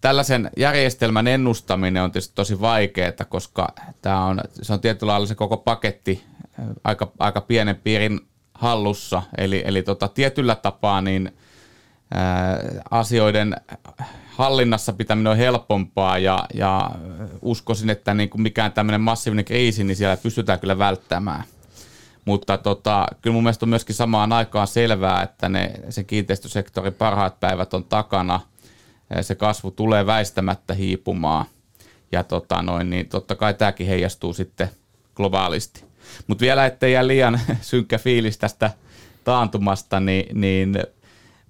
tällaisen 0.00 0.50
järjestelmän 0.56 1.26
ennustaminen 1.26 2.02
on 2.02 2.12
tietysti 2.12 2.34
tosi 2.34 2.60
vaikeaa, 2.60 3.12
koska 3.28 3.68
tämä 4.02 4.24
on, 4.24 4.40
se 4.62 4.72
on 4.72 4.80
tietyllä 4.80 5.10
lailla 5.10 5.26
se 5.26 5.34
koko 5.34 5.56
paketti 5.56 6.24
aika, 6.84 7.12
aika 7.18 7.40
pienen 7.40 7.76
piirin 7.76 8.20
hallussa. 8.54 9.22
Eli, 9.38 9.62
eli 9.66 9.82
tota, 9.82 10.08
tietyllä 10.08 10.54
tapaa 10.54 11.00
niin 11.00 11.32
ää, 12.14 12.58
asioiden 12.90 13.56
hallinnassa 14.26 14.92
pitäminen 14.92 15.30
on 15.30 15.36
helpompaa 15.36 16.18
ja, 16.18 16.44
ja 16.54 16.90
uskoisin, 17.42 17.90
että 17.90 18.14
niin 18.14 18.30
kuin 18.30 18.42
mikään 18.42 18.72
tämmöinen 18.72 19.00
massiivinen 19.00 19.44
kriisi, 19.44 19.84
niin 19.84 19.96
siellä 19.96 20.16
pystytään 20.16 20.60
kyllä 20.60 20.78
välttämään. 20.78 21.44
Mutta 22.24 22.58
tota, 22.58 23.06
kyllä 23.22 23.34
mun 23.34 23.42
mielestä 23.42 23.64
on 23.64 23.70
myöskin 23.70 23.94
samaan 23.94 24.32
aikaan 24.32 24.66
selvää, 24.66 25.22
että 25.22 25.48
ne, 25.48 25.72
se 25.90 26.04
kiinteistösektorin 26.04 26.94
parhaat 26.94 27.40
päivät 27.40 27.74
on 27.74 27.84
takana. 27.84 28.40
Se 29.20 29.34
kasvu 29.34 29.70
tulee 29.70 30.06
väistämättä 30.06 30.74
hiipumaan. 30.74 31.46
Ja 32.12 32.24
tota 32.24 32.62
noin, 32.62 32.90
niin 32.90 33.08
totta 33.08 33.34
kai 33.34 33.54
tämäkin 33.54 33.86
heijastuu 33.86 34.32
sitten 34.32 34.68
globaalisti. 35.14 35.84
Mutta 36.26 36.42
vielä 36.42 36.66
ettei 36.66 36.92
jää 36.92 37.06
liian 37.06 37.40
synkkä 37.60 37.98
fiilis 37.98 38.38
tästä 38.38 38.70
taantumasta, 39.24 40.00
niin, 40.00 40.40
niin 40.40 40.78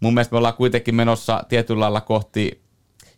mun 0.00 0.14
mielestä 0.14 0.34
me 0.34 0.38
ollaan 0.38 0.54
kuitenkin 0.54 0.94
menossa 0.94 1.44
tietyllä 1.48 1.80
lailla 1.80 2.00
kohti 2.00 2.68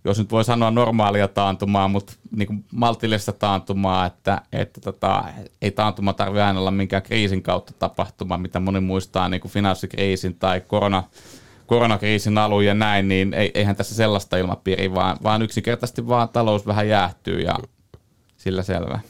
jos 0.04 0.18
nyt 0.18 0.30
voi 0.30 0.44
sanoa 0.44 0.70
normaalia 0.70 1.28
taantumaa, 1.28 1.88
mutta 1.88 2.12
niin 2.36 2.64
maltillista 2.72 3.32
taantumaa, 3.32 4.06
että, 4.06 4.42
että 4.52 4.80
tota, 4.80 5.24
ei 5.62 5.70
taantuma 5.70 6.12
tarvitse 6.12 6.42
aina 6.42 6.60
olla 6.60 6.70
minkään 6.70 7.02
kriisin 7.02 7.42
kautta 7.42 7.72
tapahtuma, 7.78 8.38
mitä 8.38 8.60
moni 8.60 8.80
muistaa 8.80 9.28
niin 9.28 9.40
kuin 9.40 9.52
finanssikriisin 9.52 10.34
tai 10.34 10.60
korona, 10.60 11.02
koronakriisin 11.70 12.38
alun 12.38 12.64
ja 12.64 12.74
näin, 12.74 13.08
niin 13.08 13.34
eihän 13.54 13.76
tässä 13.76 13.94
sellaista 13.94 14.36
ilmapiiriä, 14.36 14.94
vaan, 14.94 15.16
vaan 15.22 15.42
yksinkertaisesti 15.42 16.08
vaan 16.08 16.28
talous 16.28 16.66
vähän 16.66 16.88
jäähtyy 16.88 17.40
ja 17.40 17.58
sillä 18.36 18.62
selvä. 18.62 19.00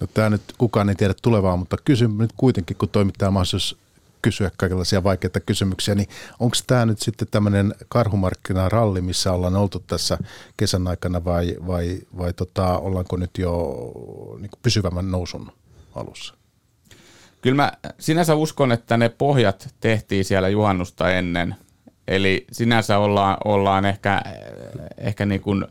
No 0.00 0.06
tämä 0.14 0.30
nyt 0.30 0.42
kukaan 0.58 0.88
ei 0.88 0.94
tiedä 0.94 1.14
tulevaa, 1.22 1.56
mutta 1.56 1.76
kysyn 1.84 2.18
nyt 2.18 2.30
kuitenkin, 2.36 2.76
kun 2.76 2.88
toimittaja 2.88 3.30
mahdollisuus 3.30 3.76
kysyä 4.22 4.50
kaikenlaisia 4.56 5.04
vaikeita 5.04 5.40
kysymyksiä, 5.40 5.94
niin 5.94 6.08
onko 6.40 6.56
tämä 6.66 6.86
nyt 6.86 6.98
sitten 6.98 7.28
tämmöinen 7.30 7.74
karhumarkkinaralli, 7.88 9.00
missä 9.00 9.32
ollaan 9.32 9.56
oltu 9.56 9.78
tässä 9.86 10.18
kesän 10.56 10.88
aikana 10.88 11.24
vai, 11.24 11.56
vai, 11.66 11.98
vai 12.18 12.32
tota, 12.32 12.78
ollaanko 12.78 13.16
nyt 13.16 13.38
jo 13.38 13.74
niin 14.38 14.50
pysyvämmän 14.62 15.10
nousun 15.10 15.52
alussa? 15.94 16.34
Kyllä 17.40 17.56
mä 17.56 17.72
sinänsä 17.98 18.34
uskon, 18.34 18.72
että 18.72 18.96
ne 18.96 19.08
pohjat 19.08 19.74
tehtiin 19.80 20.24
siellä 20.24 20.48
juhannusta 20.48 21.12
ennen. 21.12 21.56
Eli 22.08 22.46
sinänsä 22.52 22.98
ollaan, 22.98 23.36
ollaan 23.44 23.84
ehkä, 23.84 24.22
ehkä 24.98 25.26
niin 25.26 25.40
kuin 25.40 25.66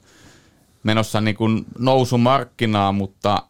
menossa 0.84 1.22
niin 1.22 1.36
kuin 1.36 1.66
nousumarkkinaa, 1.80 2.92
mutta 2.92 3.44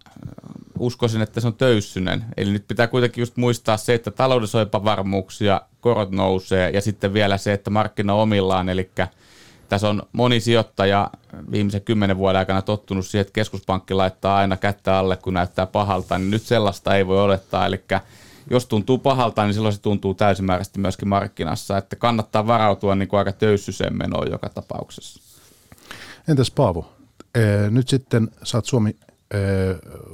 uskoisin, 0.80 1.22
että 1.22 1.42
se 1.42 1.48
on 1.48 1.54
töyssynen. 1.54 2.26
Eli 2.38 2.52
nyt 2.52 2.68
pitää 2.68 2.88
kuitenkin 2.88 3.22
just 3.22 3.38
muistaa 3.38 3.78
se, 3.78 3.94
että 3.94 4.12
taloudessa 4.12 4.58
on 4.58 4.62
epävarmuuksia, 4.62 5.62
korot 5.82 6.12
nousee 6.12 6.70
ja 6.70 6.82
sitten 6.82 7.14
vielä 7.14 7.38
se, 7.38 7.54
että 7.54 7.70
markkina 7.70 8.14
omillaan, 8.14 8.70
eli 8.70 8.92
tässä 9.70 9.90
on 9.90 10.04
moni 10.12 10.40
sijoittaja 10.40 11.10
viimeisen 11.52 11.82
kymmenen 11.82 12.18
vuoden 12.18 12.40
aikana 12.40 12.62
tottunut 12.62 13.06
siihen, 13.06 13.22
että 13.22 13.34
keskuspankki 13.34 13.94
laittaa 13.94 14.38
aina 14.38 14.58
kättä 14.58 14.98
alle, 14.98 15.18
kun 15.18 15.34
näyttää 15.34 15.66
pahalta, 15.66 16.18
niin 16.18 16.32
nyt 16.32 16.42
sellaista 16.42 16.96
ei 16.96 17.08
voi 17.08 17.22
odottaa, 17.22 17.66
eli 17.66 17.84
jos 18.50 18.66
tuntuu 18.66 18.98
pahalta, 18.98 19.44
niin 19.44 19.54
silloin 19.54 19.74
se 19.74 19.82
tuntuu 19.82 20.14
täysimääräisesti 20.14 20.80
myöskin 20.80 21.08
markkinassa, 21.08 21.78
että 21.78 21.96
kannattaa 21.96 22.48
varautua 22.48 22.96
niin 22.96 23.08
kuin 23.08 23.18
aika 23.18 23.32
töyssyseen 23.32 23.98
menoon 23.98 24.32
joka 24.32 24.50
tapauksessa. 24.50 25.22
Entäs 26.28 26.52
Paavo, 26.52 26.94
nyt 27.70 27.88
sitten 27.90 28.28
saat 28.44 28.66
Suomi 28.66 28.96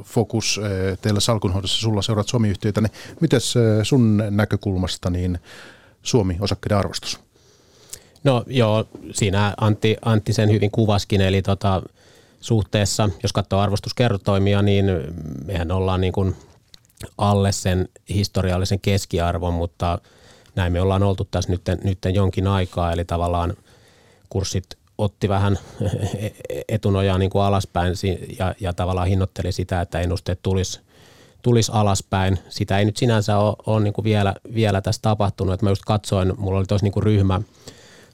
fokus 0.03 0.61
teillä 1.01 1.19
salkunhoidossa, 1.19 1.81
sulla 1.81 2.01
seuraat 2.01 2.27
Suomi-yhtiöitä, 2.27 2.81
niin 2.81 2.91
miten 3.19 3.39
sun 3.83 4.23
näkökulmasta 4.29 5.09
niin 5.09 5.39
Suomi-osakkeiden 6.01 6.77
arvostus? 6.77 7.19
No 8.23 8.43
joo, 8.47 8.87
siinä 9.11 9.53
Antti, 9.61 9.97
Antti 10.05 10.33
sen 10.33 10.51
hyvin 10.51 10.71
kuvaskin, 10.71 11.21
eli 11.21 11.41
tota, 11.41 11.81
suhteessa, 12.39 13.09
jos 13.23 13.33
katsoo 13.33 13.59
arvostuskertoimia, 13.59 14.61
niin 14.61 14.85
mehän 15.45 15.71
ollaan 15.71 16.01
niin 16.01 16.13
kuin 16.13 16.35
alle 17.17 17.51
sen 17.51 17.89
historiallisen 18.09 18.79
keskiarvon, 18.79 19.53
mutta 19.53 19.99
näin 20.55 20.73
me 20.73 20.81
ollaan 20.81 21.03
oltu 21.03 21.27
tässä 21.31 21.51
nyt, 21.51 21.61
nyt 21.83 21.97
jonkin 22.13 22.47
aikaa, 22.47 22.91
eli 22.91 23.05
tavallaan 23.05 23.53
kurssit 24.29 24.65
otti 24.97 25.29
vähän 25.29 25.59
etunojaa 26.69 27.17
niin 27.17 27.29
kuin 27.29 27.43
alaspäin 27.43 27.93
ja, 28.39 28.55
ja 28.59 28.73
tavallaan 28.73 29.07
hinnoitteli 29.07 29.51
sitä, 29.51 29.81
että 29.81 29.99
ennusteet 29.99 30.39
tulisi 30.41 30.79
tulis 31.41 31.69
alaspäin. 31.69 32.39
Sitä 32.49 32.79
ei 32.79 32.85
nyt 32.85 32.97
sinänsä 32.97 33.37
ole, 33.37 33.55
ole 33.65 33.83
niin 33.83 33.93
kuin 33.93 34.05
vielä, 34.05 34.35
vielä 34.53 34.81
tässä 34.81 35.01
tapahtunut. 35.01 35.53
Että 35.53 35.65
mä 35.65 35.69
just 35.69 35.81
katsoin, 35.85 36.33
mulla 36.37 36.57
oli 36.57 36.65
tuossa 36.65 36.85
niin 36.85 36.91
kuin 36.91 37.03
ryhmä 37.03 37.41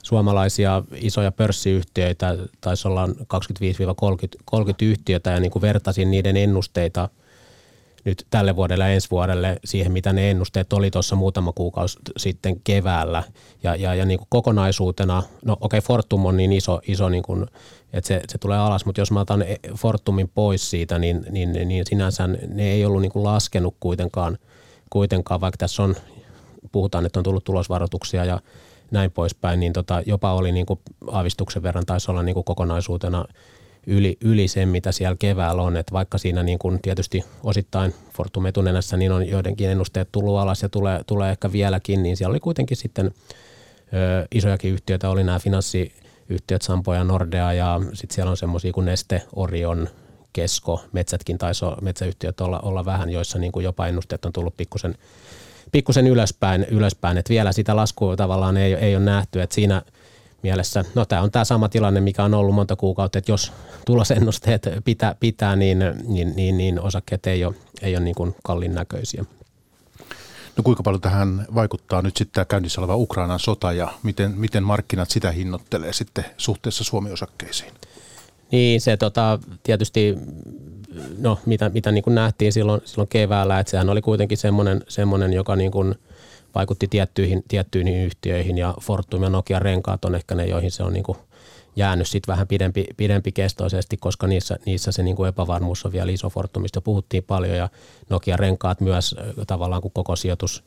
suomalaisia 0.02 0.82
isoja 0.94 1.32
pörssiyhtiöitä, 1.32 2.36
taisi 2.60 2.88
olla 2.88 3.06
25-30 3.06 3.10
yhtiötä 4.82 5.30
ja 5.30 5.40
niin 5.40 5.50
kuin 5.50 5.62
vertasin 5.62 6.10
niiden 6.10 6.36
ennusteita– 6.36 7.08
nyt 8.04 8.26
tälle 8.30 8.56
vuodelle 8.56 8.84
ja 8.84 8.94
ensi 8.94 9.10
vuodelle 9.10 9.56
siihen, 9.64 9.92
mitä 9.92 10.12
ne 10.12 10.30
ennusteet 10.30 10.72
oli 10.72 10.90
tuossa 10.90 11.16
muutama 11.16 11.52
kuukausi 11.52 11.98
sitten 12.16 12.60
keväällä. 12.60 13.22
Ja, 13.62 13.76
ja, 13.76 13.94
ja 13.94 14.04
niin 14.04 14.18
kuin 14.18 14.28
kokonaisuutena, 14.30 15.22
no 15.44 15.52
okei 15.52 15.78
okay, 15.78 15.80
Fortum 15.80 16.26
on 16.26 16.36
niin 16.36 16.52
iso, 16.52 16.80
iso 16.88 17.08
niin 17.08 17.22
kuin, 17.22 17.46
että 17.92 18.08
se, 18.08 18.22
se 18.28 18.38
tulee 18.38 18.58
alas, 18.58 18.84
mutta 18.84 19.00
jos 19.00 19.10
mä 19.10 19.20
otan 19.20 19.44
Fortumin 19.76 20.30
pois 20.34 20.70
siitä, 20.70 20.98
niin, 20.98 21.26
niin, 21.30 21.52
niin 21.68 21.86
sinänsä 21.86 22.26
ne 22.26 22.70
ei 22.70 22.84
ollut 22.84 23.02
niin 23.02 23.12
kuin 23.12 23.24
laskenut 23.24 23.76
kuitenkaan, 23.80 24.38
kuitenkaan, 24.90 25.40
vaikka 25.40 25.56
tässä 25.56 25.82
on, 25.82 25.94
puhutaan, 26.72 27.06
että 27.06 27.20
on 27.20 27.24
tullut 27.24 27.44
tulosvaroituksia 27.44 28.24
ja 28.24 28.40
näin 28.90 29.10
poispäin, 29.10 29.60
niin 29.60 29.72
tota, 29.72 30.02
jopa 30.06 30.32
oli 30.32 30.52
niin 30.52 30.66
kuin 30.66 30.80
aavistuksen 31.10 31.62
verran, 31.62 31.86
taisi 31.86 32.10
olla 32.10 32.22
niin 32.22 32.34
kuin 32.34 32.44
kokonaisuutena 32.44 33.24
yli, 33.86 34.16
yli 34.20 34.48
sen, 34.48 34.68
mitä 34.68 34.92
siellä 34.92 35.16
keväällä 35.18 35.62
on. 35.62 35.76
Että 35.76 35.92
vaikka 35.92 36.18
siinä 36.18 36.42
niin 36.42 36.58
kuin 36.58 36.82
tietysti 36.82 37.24
osittain 37.42 37.94
Fortum 38.16 38.46
etunenässä 38.46 38.96
niin 38.96 39.12
on 39.12 39.28
joidenkin 39.28 39.68
ennusteet 39.68 40.08
tullut 40.12 40.38
alas 40.38 40.62
ja 40.62 40.68
tulee, 40.68 41.00
tulee 41.06 41.30
ehkä 41.30 41.52
vieläkin, 41.52 42.02
niin 42.02 42.16
siellä 42.16 42.32
oli 42.32 42.40
kuitenkin 42.40 42.76
sitten 42.76 43.06
ö, 43.06 44.26
isojakin 44.34 44.72
yhtiöitä, 44.72 45.10
oli 45.10 45.24
nämä 45.24 45.38
finanssiyhtiöt 45.38 46.62
Sampo 46.62 46.94
ja 46.94 47.04
Nordea 47.04 47.52
ja 47.52 47.80
sitten 47.92 48.14
siellä 48.14 48.30
on 48.30 48.36
semmoisia 48.36 48.72
kuin 48.72 48.84
Neste, 48.84 49.22
Orion, 49.36 49.88
Kesko, 50.32 50.84
metsätkin 50.92 51.38
taisi 51.38 51.64
metsäyhtiöt 51.80 52.40
olla, 52.40 52.60
olla 52.60 52.84
vähän, 52.84 53.10
joissa 53.10 53.38
niin 53.38 53.52
kuin 53.52 53.64
jopa 53.64 53.86
ennusteet 53.86 54.24
on 54.24 54.32
tullut 54.32 54.56
pikkusen, 54.56 54.94
pikkusen 55.72 56.06
ylöspäin, 56.06 56.66
ylöspäin. 56.70 57.18
että 57.18 57.30
vielä 57.30 57.52
sitä 57.52 57.76
laskua 57.76 58.16
tavallaan 58.16 58.56
ei, 58.56 58.74
ei 58.74 58.96
ole 58.96 59.04
nähty, 59.04 59.42
että 59.42 59.54
siinä– 59.54 59.82
mielessä. 60.42 60.84
No 60.94 61.04
tämä 61.04 61.22
on 61.22 61.30
tämä 61.30 61.44
sama 61.44 61.68
tilanne, 61.68 62.00
mikä 62.00 62.24
on 62.24 62.34
ollut 62.34 62.54
monta 62.54 62.76
kuukautta, 62.76 63.18
että 63.18 63.32
jos 63.32 63.52
tulosennusteet 63.86 64.68
pitää, 64.84 65.14
pitää 65.20 65.56
niin, 65.56 65.78
niin, 66.08 66.36
niin, 66.36 66.58
niin 66.58 66.80
osakkeet 66.80 67.26
ei 67.26 67.44
ole, 67.44 67.54
ei 67.82 67.96
ole 67.96 68.04
niin 68.04 68.14
kuin 68.14 68.34
kallin 68.42 68.74
näköisiä. 68.74 69.24
No 70.56 70.62
kuinka 70.62 70.82
paljon 70.82 71.00
tähän 71.00 71.46
vaikuttaa 71.54 72.02
nyt 72.02 72.16
sitten 72.16 72.34
tämä 72.34 72.44
käynnissä 72.44 72.80
oleva 72.80 72.96
Ukrainan 72.96 73.40
sota 73.40 73.72
ja 73.72 73.88
miten, 74.02 74.30
miten 74.30 74.62
markkinat 74.62 75.10
sitä 75.10 75.30
hinnoittelee 75.30 75.92
sitten 75.92 76.24
suhteessa 76.36 76.84
Suomi-osakkeisiin? 76.84 77.72
Niin 78.52 78.80
se 78.80 78.96
tota, 78.96 79.38
tietysti, 79.62 80.18
no 81.18 81.38
mitä, 81.46 81.68
mitä 81.68 81.92
niin 81.92 82.04
kuin 82.04 82.14
nähtiin 82.14 82.52
silloin, 82.52 82.80
silloin 82.84 83.08
keväällä, 83.08 83.60
että 83.60 83.70
sehän 83.70 83.88
oli 83.88 84.02
kuitenkin 84.02 84.38
semmoinen, 84.38 84.84
semmoinen 84.88 85.32
joka 85.32 85.56
niin 85.56 85.70
kuin– 85.70 85.94
vaikutti 86.54 86.88
tiettyihin, 86.88 87.42
tiettyihin 87.48 88.04
yhtiöihin 88.04 88.58
ja 88.58 88.74
Fortum 88.80 89.22
ja 89.22 89.30
Nokia 89.30 89.58
renkaat 89.58 90.04
on 90.04 90.14
ehkä 90.14 90.34
ne, 90.34 90.46
joihin 90.46 90.70
se 90.70 90.82
on 90.82 90.92
niin 90.92 91.04
kuin 91.04 91.18
jäänyt 91.76 92.08
sit 92.08 92.28
vähän 92.28 92.48
pidempi, 92.48 92.84
pidempi 92.96 93.32
kestoisesti, 93.32 93.96
koska 93.96 94.26
niissä, 94.26 94.58
niissä 94.66 94.92
se 94.92 95.02
niin 95.02 95.16
kuin 95.16 95.28
epävarmuus 95.28 95.86
on 95.86 95.92
vielä 95.92 96.12
iso 96.12 96.30
Fortumista. 96.30 96.80
Puhuttiin 96.80 97.24
paljon 97.24 97.56
ja 97.56 97.68
Nokia 98.10 98.36
renkaat 98.36 98.80
myös 98.80 99.16
tavallaan 99.46 99.82
kun 99.82 99.90
koko 99.90 100.16
sijoitus 100.16 100.64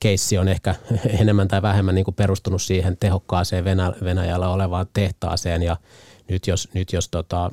keissi 0.00 0.38
on 0.38 0.48
ehkä 0.48 0.74
enemmän 1.20 1.48
tai 1.48 1.62
vähemmän 1.62 1.94
niin 1.94 2.04
kuin 2.04 2.14
perustunut 2.14 2.62
siihen 2.62 2.96
tehokkaaseen 2.96 3.64
Venä, 3.64 3.92
Venäjällä 4.04 4.48
olevaan 4.48 4.86
tehtaaseen 4.92 5.62
ja 5.62 5.76
nyt 6.28 6.46
jos, 6.46 6.68
nyt 6.74 6.92
jos 6.92 7.08
tota, 7.08 7.50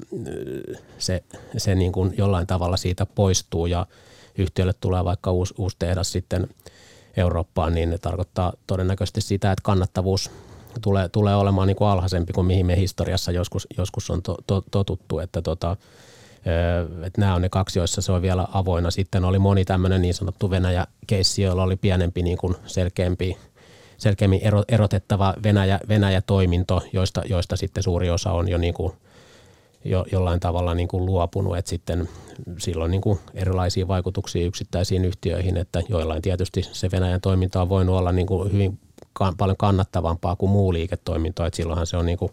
se, 0.97 1.23
se 1.57 1.75
niin 1.75 1.91
kuin 1.91 2.13
jollain 2.17 2.47
tavalla 2.47 2.77
siitä 2.77 3.05
poistuu 3.05 3.65
ja 3.65 3.85
yhtiölle 4.37 4.73
tulee 4.73 5.05
vaikka 5.05 5.31
uusi, 5.31 5.53
uusi 5.57 5.75
tehdas 5.79 6.11
sitten– 6.11 6.47
Eurooppaan, 7.17 7.73
niin 7.73 7.89
ne 7.89 7.97
tarkoittaa 7.97 8.53
todennäköisesti 8.67 9.21
sitä, 9.21 9.51
että 9.51 9.63
kannattavuus 9.63 10.31
tulee, 10.81 11.09
tulee 11.09 11.35
olemaan 11.35 11.67
niin 11.67 11.75
kuin 11.75 11.87
alhaisempi 11.87 12.33
kuin 12.33 12.47
mihin 12.47 12.65
me 12.65 12.77
historiassa 12.77 13.31
joskus, 13.31 13.67
joskus 13.77 14.09
on 14.09 14.21
to, 14.21 14.37
to, 14.47 14.63
totuttu, 14.71 15.19
että 15.19 15.41
tota, 15.41 15.77
että 17.05 17.21
nämä 17.21 17.35
on 17.35 17.41
ne 17.41 17.49
kaksi, 17.49 17.79
joissa 17.79 18.01
se 18.01 18.11
on 18.11 18.21
vielä 18.21 18.47
avoinna. 18.53 18.91
Sitten 18.91 19.25
oli 19.25 19.39
moni 19.39 19.65
tämmöinen 19.65 20.01
niin 20.01 20.13
sanottu 20.13 20.49
Venäjä-keissi, 20.49 21.41
jolla 21.41 21.63
oli 21.63 21.75
pienempi, 21.75 22.21
niin 22.21 22.37
kuin 22.37 22.55
selkeämpi 22.65 23.37
selkeämmin 23.97 24.41
erotettava 24.67 25.33
Venäjä, 25.43 25.79
Venäjä-toiminto, 25.87 26.81
joista, 26.93 27.21
joista 27.25 27.55
sitten 27.55 27.83
suuri 27.83 28.09
osa 28.09 28.31
on 28.31 28.49
jo 28.49 28.57
niin 28.57 28.73
kuin 28.73 28.93
jo, 29.85 30.05
jollain 30.11 30.39
tavalla 30.39 30.73
niin 30.73 30.87
kuin 30.87 31.05
luopunut, 31.05 31.57
että 31.57 31.69
sitten 31.69 32.09
silloin 32.57 32.91
niin 32.91 33.01
kuin 33.01 33.19
erilaisia 33.33 33.87
vaikutuksia 33.87 34.45
yksittäisiin 34.45 35.05
yhtiöihin, 35.05 35.57
että 35.57 35.81
joillain 35.89 36.21
tietysti 36.21 36.63
se 36.71 36.91
Venäjän 36.91 37.21
toiminta 37.21 37.61
on 37.61 37.69
voinut 37.69 37.95
olla 37.95 38.11
niin 38.11 38.27
kuin 38.27 38.51
hyvin 38.51 38.79
paljon 39.37 39.57
kannattavampaa 39.57 40.35
kuin 40.35 40.49
muu 40.49 40.73
liiketoiminto, 40.73 41.45
että 41.45 41.57
silloinhan 41.57 41.87
se 41.87 41.97
on 41.97 42.05
niin 42.05 42.17
kuin 42.17 42.31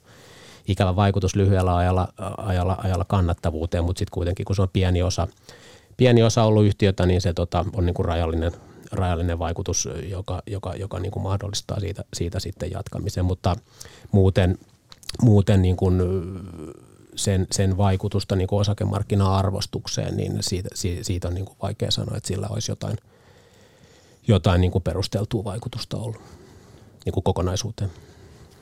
ikävä 0.69 0.97
vaikutus 0.97 1.37
lyhyellä 1.37 1.77
ajalla, 1.77 2.09
ajalla, 2.37 2.77
ajalla 2.85 3.05
kannattavuuteen, 3.05 3.85
mutta 3.85 3.99
sitten 3.99 4.15
kuitenkin 4.15 4.47
kun 4.47 4.57
se 4.57 4.63
on 4.63 4.69
pieni 4.73 5.03
osa, 5.03 5.29
pieni 5.97 6.23
osa 6.23 6.45
ollut 6.45 6.65
yhtiötä, 6.65 7.07
niin 7.07 7.21
se 7.21 7.33
tota, 7.33 7.65
on 7.77 7.87
niin 7.87 7.95
kuin 7.95 8.07
rajallinen, 8.07 8.53
rajallinen 8.93 9.39
vaikutus, 9.39 9.89
joka, 10.11 10.43
joka, 10.47 10.75
joka 10.75 10.99
niin 10.99 11.13
kuin 11.13 11.23
mahdollistaa 11.23 11.81
siitä, 11.81 12.05
siitä 12.15 12.41
sitten 12.41 12.71
jatkamisen, 12.71 13.25
mutta 13.25 13.57
muuten, 14.13 14.59
muuten 15.23 15.63
niin 15.63 15.77
kuin 15.77 16.03
sen, 17.25 17.47
sen 17.51 17.77
vaikutusta 17.77 18.37
niin 18.37 18.49
kuin 18.49 18.61
osakemarkkina-arvostukseen, 18.61 20.16
niin 20.16 20.37
siitä, 20.41 20.68
siitä 21.03 21.29
on 21.29 21.35
niin 21.35 21.45
kuin 21.45 21.57
vaikea 21.62 21.91
sanoa, 21.91 22.16
että 22.16 22.27
sillä 22.27 22.49
olisi 22.51 22.73
jotain, 22.73 22.97
jotain 24.29 24.61
niin 24.61 24.71
kuin 24.71 24.85
perusteltua 24.85 25.45
vaikutusta 25.45 25.97
ollut 25.97 26.21
niin 27.05 27.12
kuin 27.12 27.25
kokonaisuuteen. 27.25 27.91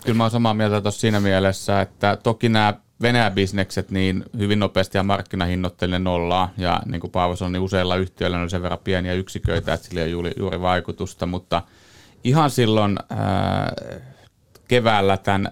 Kyllä 0.04 0.16
mä 0.16 0.24
oon 0.24 0.30
samaa 0.30 0.54
mieltä 0.54 0.80
tuossa 0.80 1.00
siinä 1.00 1.20
mielessä, 1.20 1.80
että 1.80 2.18
toki 2.22 2.48
nämä 2.48 2.74
Venäjä-bisnekset 3.02 3.90
niin 3.90 4.24
hyvin 4.38 4.58
nopeasti 4.58 4.98
ja 4.98 5.02
markkinahinnoitteille 5.02 5.98
nollaa 5.98 6.52
ja 6.56 6.82
niin 6.86 7.00
kuin 7.00 7.10
Paavo 7.10 7.36
sanoi, 7.36 7.52
niin 7.52 7.62
useilla 7.62 7.96
yhtiöillä 7.96 8.38
on 8.38 8.50
sen 8.50 8.62
verran 8.62 8.78
pieniä 8.84 9.12
yksiköitä, 9.12 9.74
että 9.74 9.88
sillä 9.88 10.02
ei 10.02 10.10
juuri, 10.10 10.32
juuri 10.38 10.60
vaikutusta, 10.60 11.26
mutta 11.26 11.62
ihan 12.24 12.50
silloin 12.50 12.96
ää, 13.10 13.72
keväällä 14.68 15.16
tämän 15.16 15.48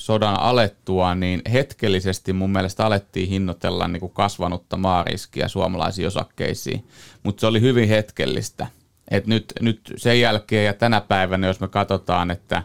sodan 0.00 0.40
alettua, 0.40 1.14
niin 1.14 1.42
hetkellisesti 1.52 2.32
mun 2.32 2.50
mielestä 2.50 2.86
alettiin 2.86 3.28
hinnoitella 3.28 3.88
niin 3.88 4.00
kuin 4.00 4.12
kasvanutta 4.12 4.76
maariskiä 4.76 5.48
suomalaisiin 5.48 6.06
osakkeisiin, 6.06 6.84
mutta 7.22 7.40
se 7.40 7.46
oli 7.46 7.60
hyvin 7.60 7.88
hetkellistä. 7.88 8.66
Et 9.10 9.26
nyt, 9.26 9.52
nyt 9.60 9.92
sen 9.96 10.20
jälkeen 10.20 10.66
ja 10.66 10.74
tänä 10.74 11.00
päivänä, 11.00 11.46
jos 11.46 11.60
me 11.60 11.68
katsotaan, 11.68 12.30
että 12.30 12.62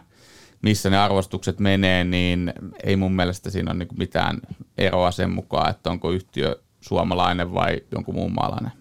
missä 0.62 0.90
ne 0.90 0.98
arvostukset 0.98 1.58
menee, 1.58 2.04
niin 2.04 2.52
ei 2.84 2.96
mun 2.96 3.12
mielestä 3.12 3.50
siinä 3.50 3.70
ole 3.70 3.78
niin 3.78 3.98
mitään 3.98 4.38
eroa 4.78 5.10
sen 5.10 5.30
mukaan, 5.30 5.70
että 5.70 5.90
onko 5.90 6.10
yhtiö 6.10 6.56
suomalainen 6.80 7.54
vai 7.54 7.80
jonkun 7.92 8.14
muun 8.14 8.34
maalainen. 8.34 8.72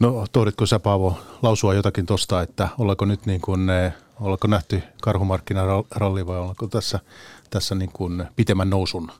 No 0.00 0.26
tohditko 0.32 0.66
sä 0.66 0.78
Paavo 0.78 1.18
lausua 1.42 1.74
jotakin 1.74 2.06
tuosta, 2.06 2.42
että 2.42 2.68
ollaanko 2.78 3.04
nyt 3.04 3.26
niin 3.26 3.40
kuin, 3.40 3.70
eh, 3.70 3.92
ollaanko 4.20 4.48
nähty 4.48 4.82
karhumarkkinaralli 5.02 6.26
vai 6.26 6.38
ollaanko 6.38 6.66
tässä, 6.66 7.00
tässä 7.50 7.74
niin 7.74 7.90
kuin 7.92 8.24
pitemmän 8.36 8.70
nousun 8.70 9.10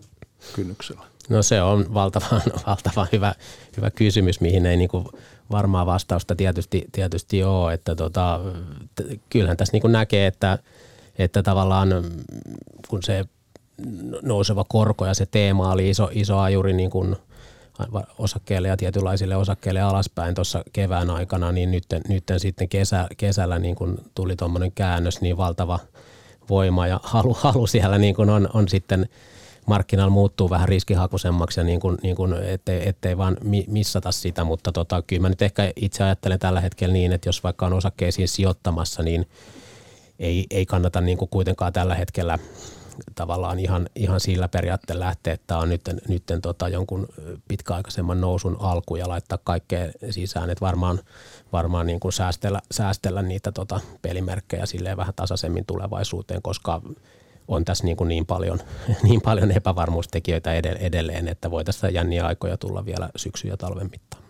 kynnyksellä? 0.53 1.03
No 1.28 1.42
se 1.42 1.62
on 1.62 1.95
valtavan, 1.95 2.42
valtavan 2.66 3.07
hyvä, 3.12 3.34
hyvä 3.76 3.90
kysymys, 3.90 4.40
mihin 4.40 4.66
ei 4.66 4.76
niin 4.76 4.88
kuin 4.88 5.07
varmaa 5.51 5.86
vastausta 5.86 6.36
tietysti, 6.36 6.84
tietysti 6.92 7.45
ole. 7.45 7.74
Että 7.74 7.95
tota, 7.95 8.40
kyllähän 9.30 9.57
tässä 9.57 9.72
niin 9.72 9.82
kuin 9.82 9.92
näkee, 9.92 10.26
että, 10.26 10.59
että 11.18 11.42
tavallaan 11.42 11.88
kun 12.88 13.03
se 13.03 13.24
nouseva 14.22 14.64
korko 14.68 15.07
ja 15.07 15.14
se 15.14 15.26
teema 15.26 15.72
oli 15.72 15.90
iso, 15.90 16.09
iso 16.12 16.38
ajuri 16.38 16.72
niin 16.72 16.90
kuin– 16.90 17.16
osakkeille 18.18 18.68
ja 18.68 18.77
tietynlaisille 18.77 19.37
osakkeille 19.37 19.81
alaspäin 19.81 20.35
tuossa 20.35 20.64
kevään 20.72 21.11
aikana, 21.11 21.53
niin 21.53 21.70
nyt, 21.70 21.85
nyt 22.09 22.25
sitten 22.37 22.68
kesä, 22.68 23.07
kesällä 23.16 23.59
niin 23.59 23.75
kun 23.75 23.99
tuli 24.14 24.37
tuommoinen 24.37 24.72
käännös, 24.72 25.20
niin 25.20 25.37
valtava 25.37 25.79
voima 26.49 26.87
ja 26.87 27.01
halu, 27.03 27.37
halu 27.41 27.66
siellä 27.66 27.99
niin 27.99 28.14
kun 28.14 28.31
on, 28.31 28.49
on 28.55 28.68
sitten 28.68 29.09
markkinalla 29.66 30.11
muuttuu 30.11 30.51
vähän 30.51 30.68
riskihakuisemmaksi 30.68 31.61
ja 31.61 31.64
niin 31.64 31.81
kuin, 31.81 31.99
niin 32.03 32.16
kuin 32.16 32.33
ettei, 32.33 32.89
ettei 32.89 33.16
vaan 33.16 33.37
missata 33.66 34.12
sitä, 34.12 34.45
mutta 34.45 34.72
tota, 34.72 35.03
kyllä 35.03 35.22
mä 35.22 35.29
nyt 35.29 35.43
ehkä 35.43 35.72
itse 35.77 36.05
ajattelen 36.05 36.39
tällä 36.39 36.61
hetkellä 36.61 36.93
niin, 36.93 37.12
että 37.12 37.29
jos 37.29 37.45
vaikka 37.45 37.66
on 37.66 37.72
osakkeisiin 37.72 38.29
sijoittamassa, 38.29 39.03
niin 39.03 39.29
ei, 40.18 40.47
ei 40.51 40.66
kannata 40.66 41.01
niin 41.01 41.18
kuin 41.18 41.29
kuitenkaan 41.29 41.72
tällä 41.72 41.95
hetkellä 41.95 42.39
tavallaan 43.14 43.59
ihan, 43.59 43.88
ihan 43.95 44.20
sillä 44.20 44.49
periaatteella 44.49 45.05
lähteä, 45.05 45.34
että 45.34 45.59
on 45.59 45.68
nyt, 45.68 45.80
nyt 46.09 46.22
tota 46.42 46.68
jonkun 46.68 47.09
pitkäaikaisemman 47.49 48.20
nousun 48.20 48.57
alku 48.61 48.97
ja 48.97 49.09
laittaa 49.09 49.38
kaikkea 49.45 49.92
sisään, 50.11 50.51
että 50.51 50.64
varmaan, 50.64 51.01
varmaan 51.53 51.86
niin 51.86 52.01
kuin 52.01 52.12
säästellä, 52.12 52.61
säästellä 52.70 53.22
niitä 53.22 53.53
tota 53.53 53.80
pelimerkkejä 54.03 54.66
silleen 54.66 54.97
vähän 54.97 55.14
tasaisemmin 55.16 55.66
tulevaisuuteen, 55.66 56.42
koska 56.42 56.82
on 57.49 57.64
tässä 57.64 57.84
niin, 57.84 57.97
kuin 57.97 58.09
niin, 58.09 58.26
paljon, 58.26 58.59
niin 59.09 59.20
paljon 59.20 59.51
epävarmuustekijöitä 59.51 60.55
edelleen, 60.80 61.28
että 61.28 61.51
voi 61.51 61.64
tässä 61.64 61.88
jänniä 61.88 62.26
aikoja 62.26 62.57
tulla 62.57 62.84
vielä 62.84 63.11
syksy- 63.16 63.49
ja 63.49 63.57
talven 63.57 63.90
mittaan. 63.90 64.22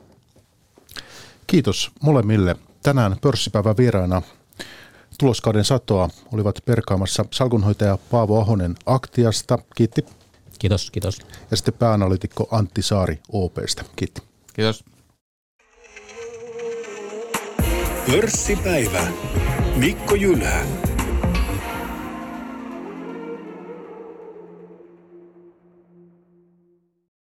Kiitos 1.47 1.91
molemmille. 2.03 2.57
Tänään 2.83 3.17
pörssipäivän 3.21 3.77
vieraana 3.77 4.23
tuloskauden 5.19 5.65
satoa 5.65 6.09
olivat 6.33 6.59
perkaamassa 6.65 7.25
salkunhoitaja 7.31 7.99
Paavo 8.11 8.41
Ahonen 8.41 8.75
Aktiasta. 8.87 9.59
Kiitti. 9.77 10.05
Kiitos, 10.59 10.91
kiitos. 10.91 11.19
Ja 11.51 11.57
sitten 11.57 11.75
pääanalitikko 11.75 12.49
Antti 12.51 12.83
Saari 12.83 13.19
OPstä. 13.33 13.85
Kiitti. 13.97 14.23
Kiitos. 14.53 14.85
Pörssipäivä. 18.07 19.07
Mikko 19.77 20.15
Jylhä. 20.15 20.94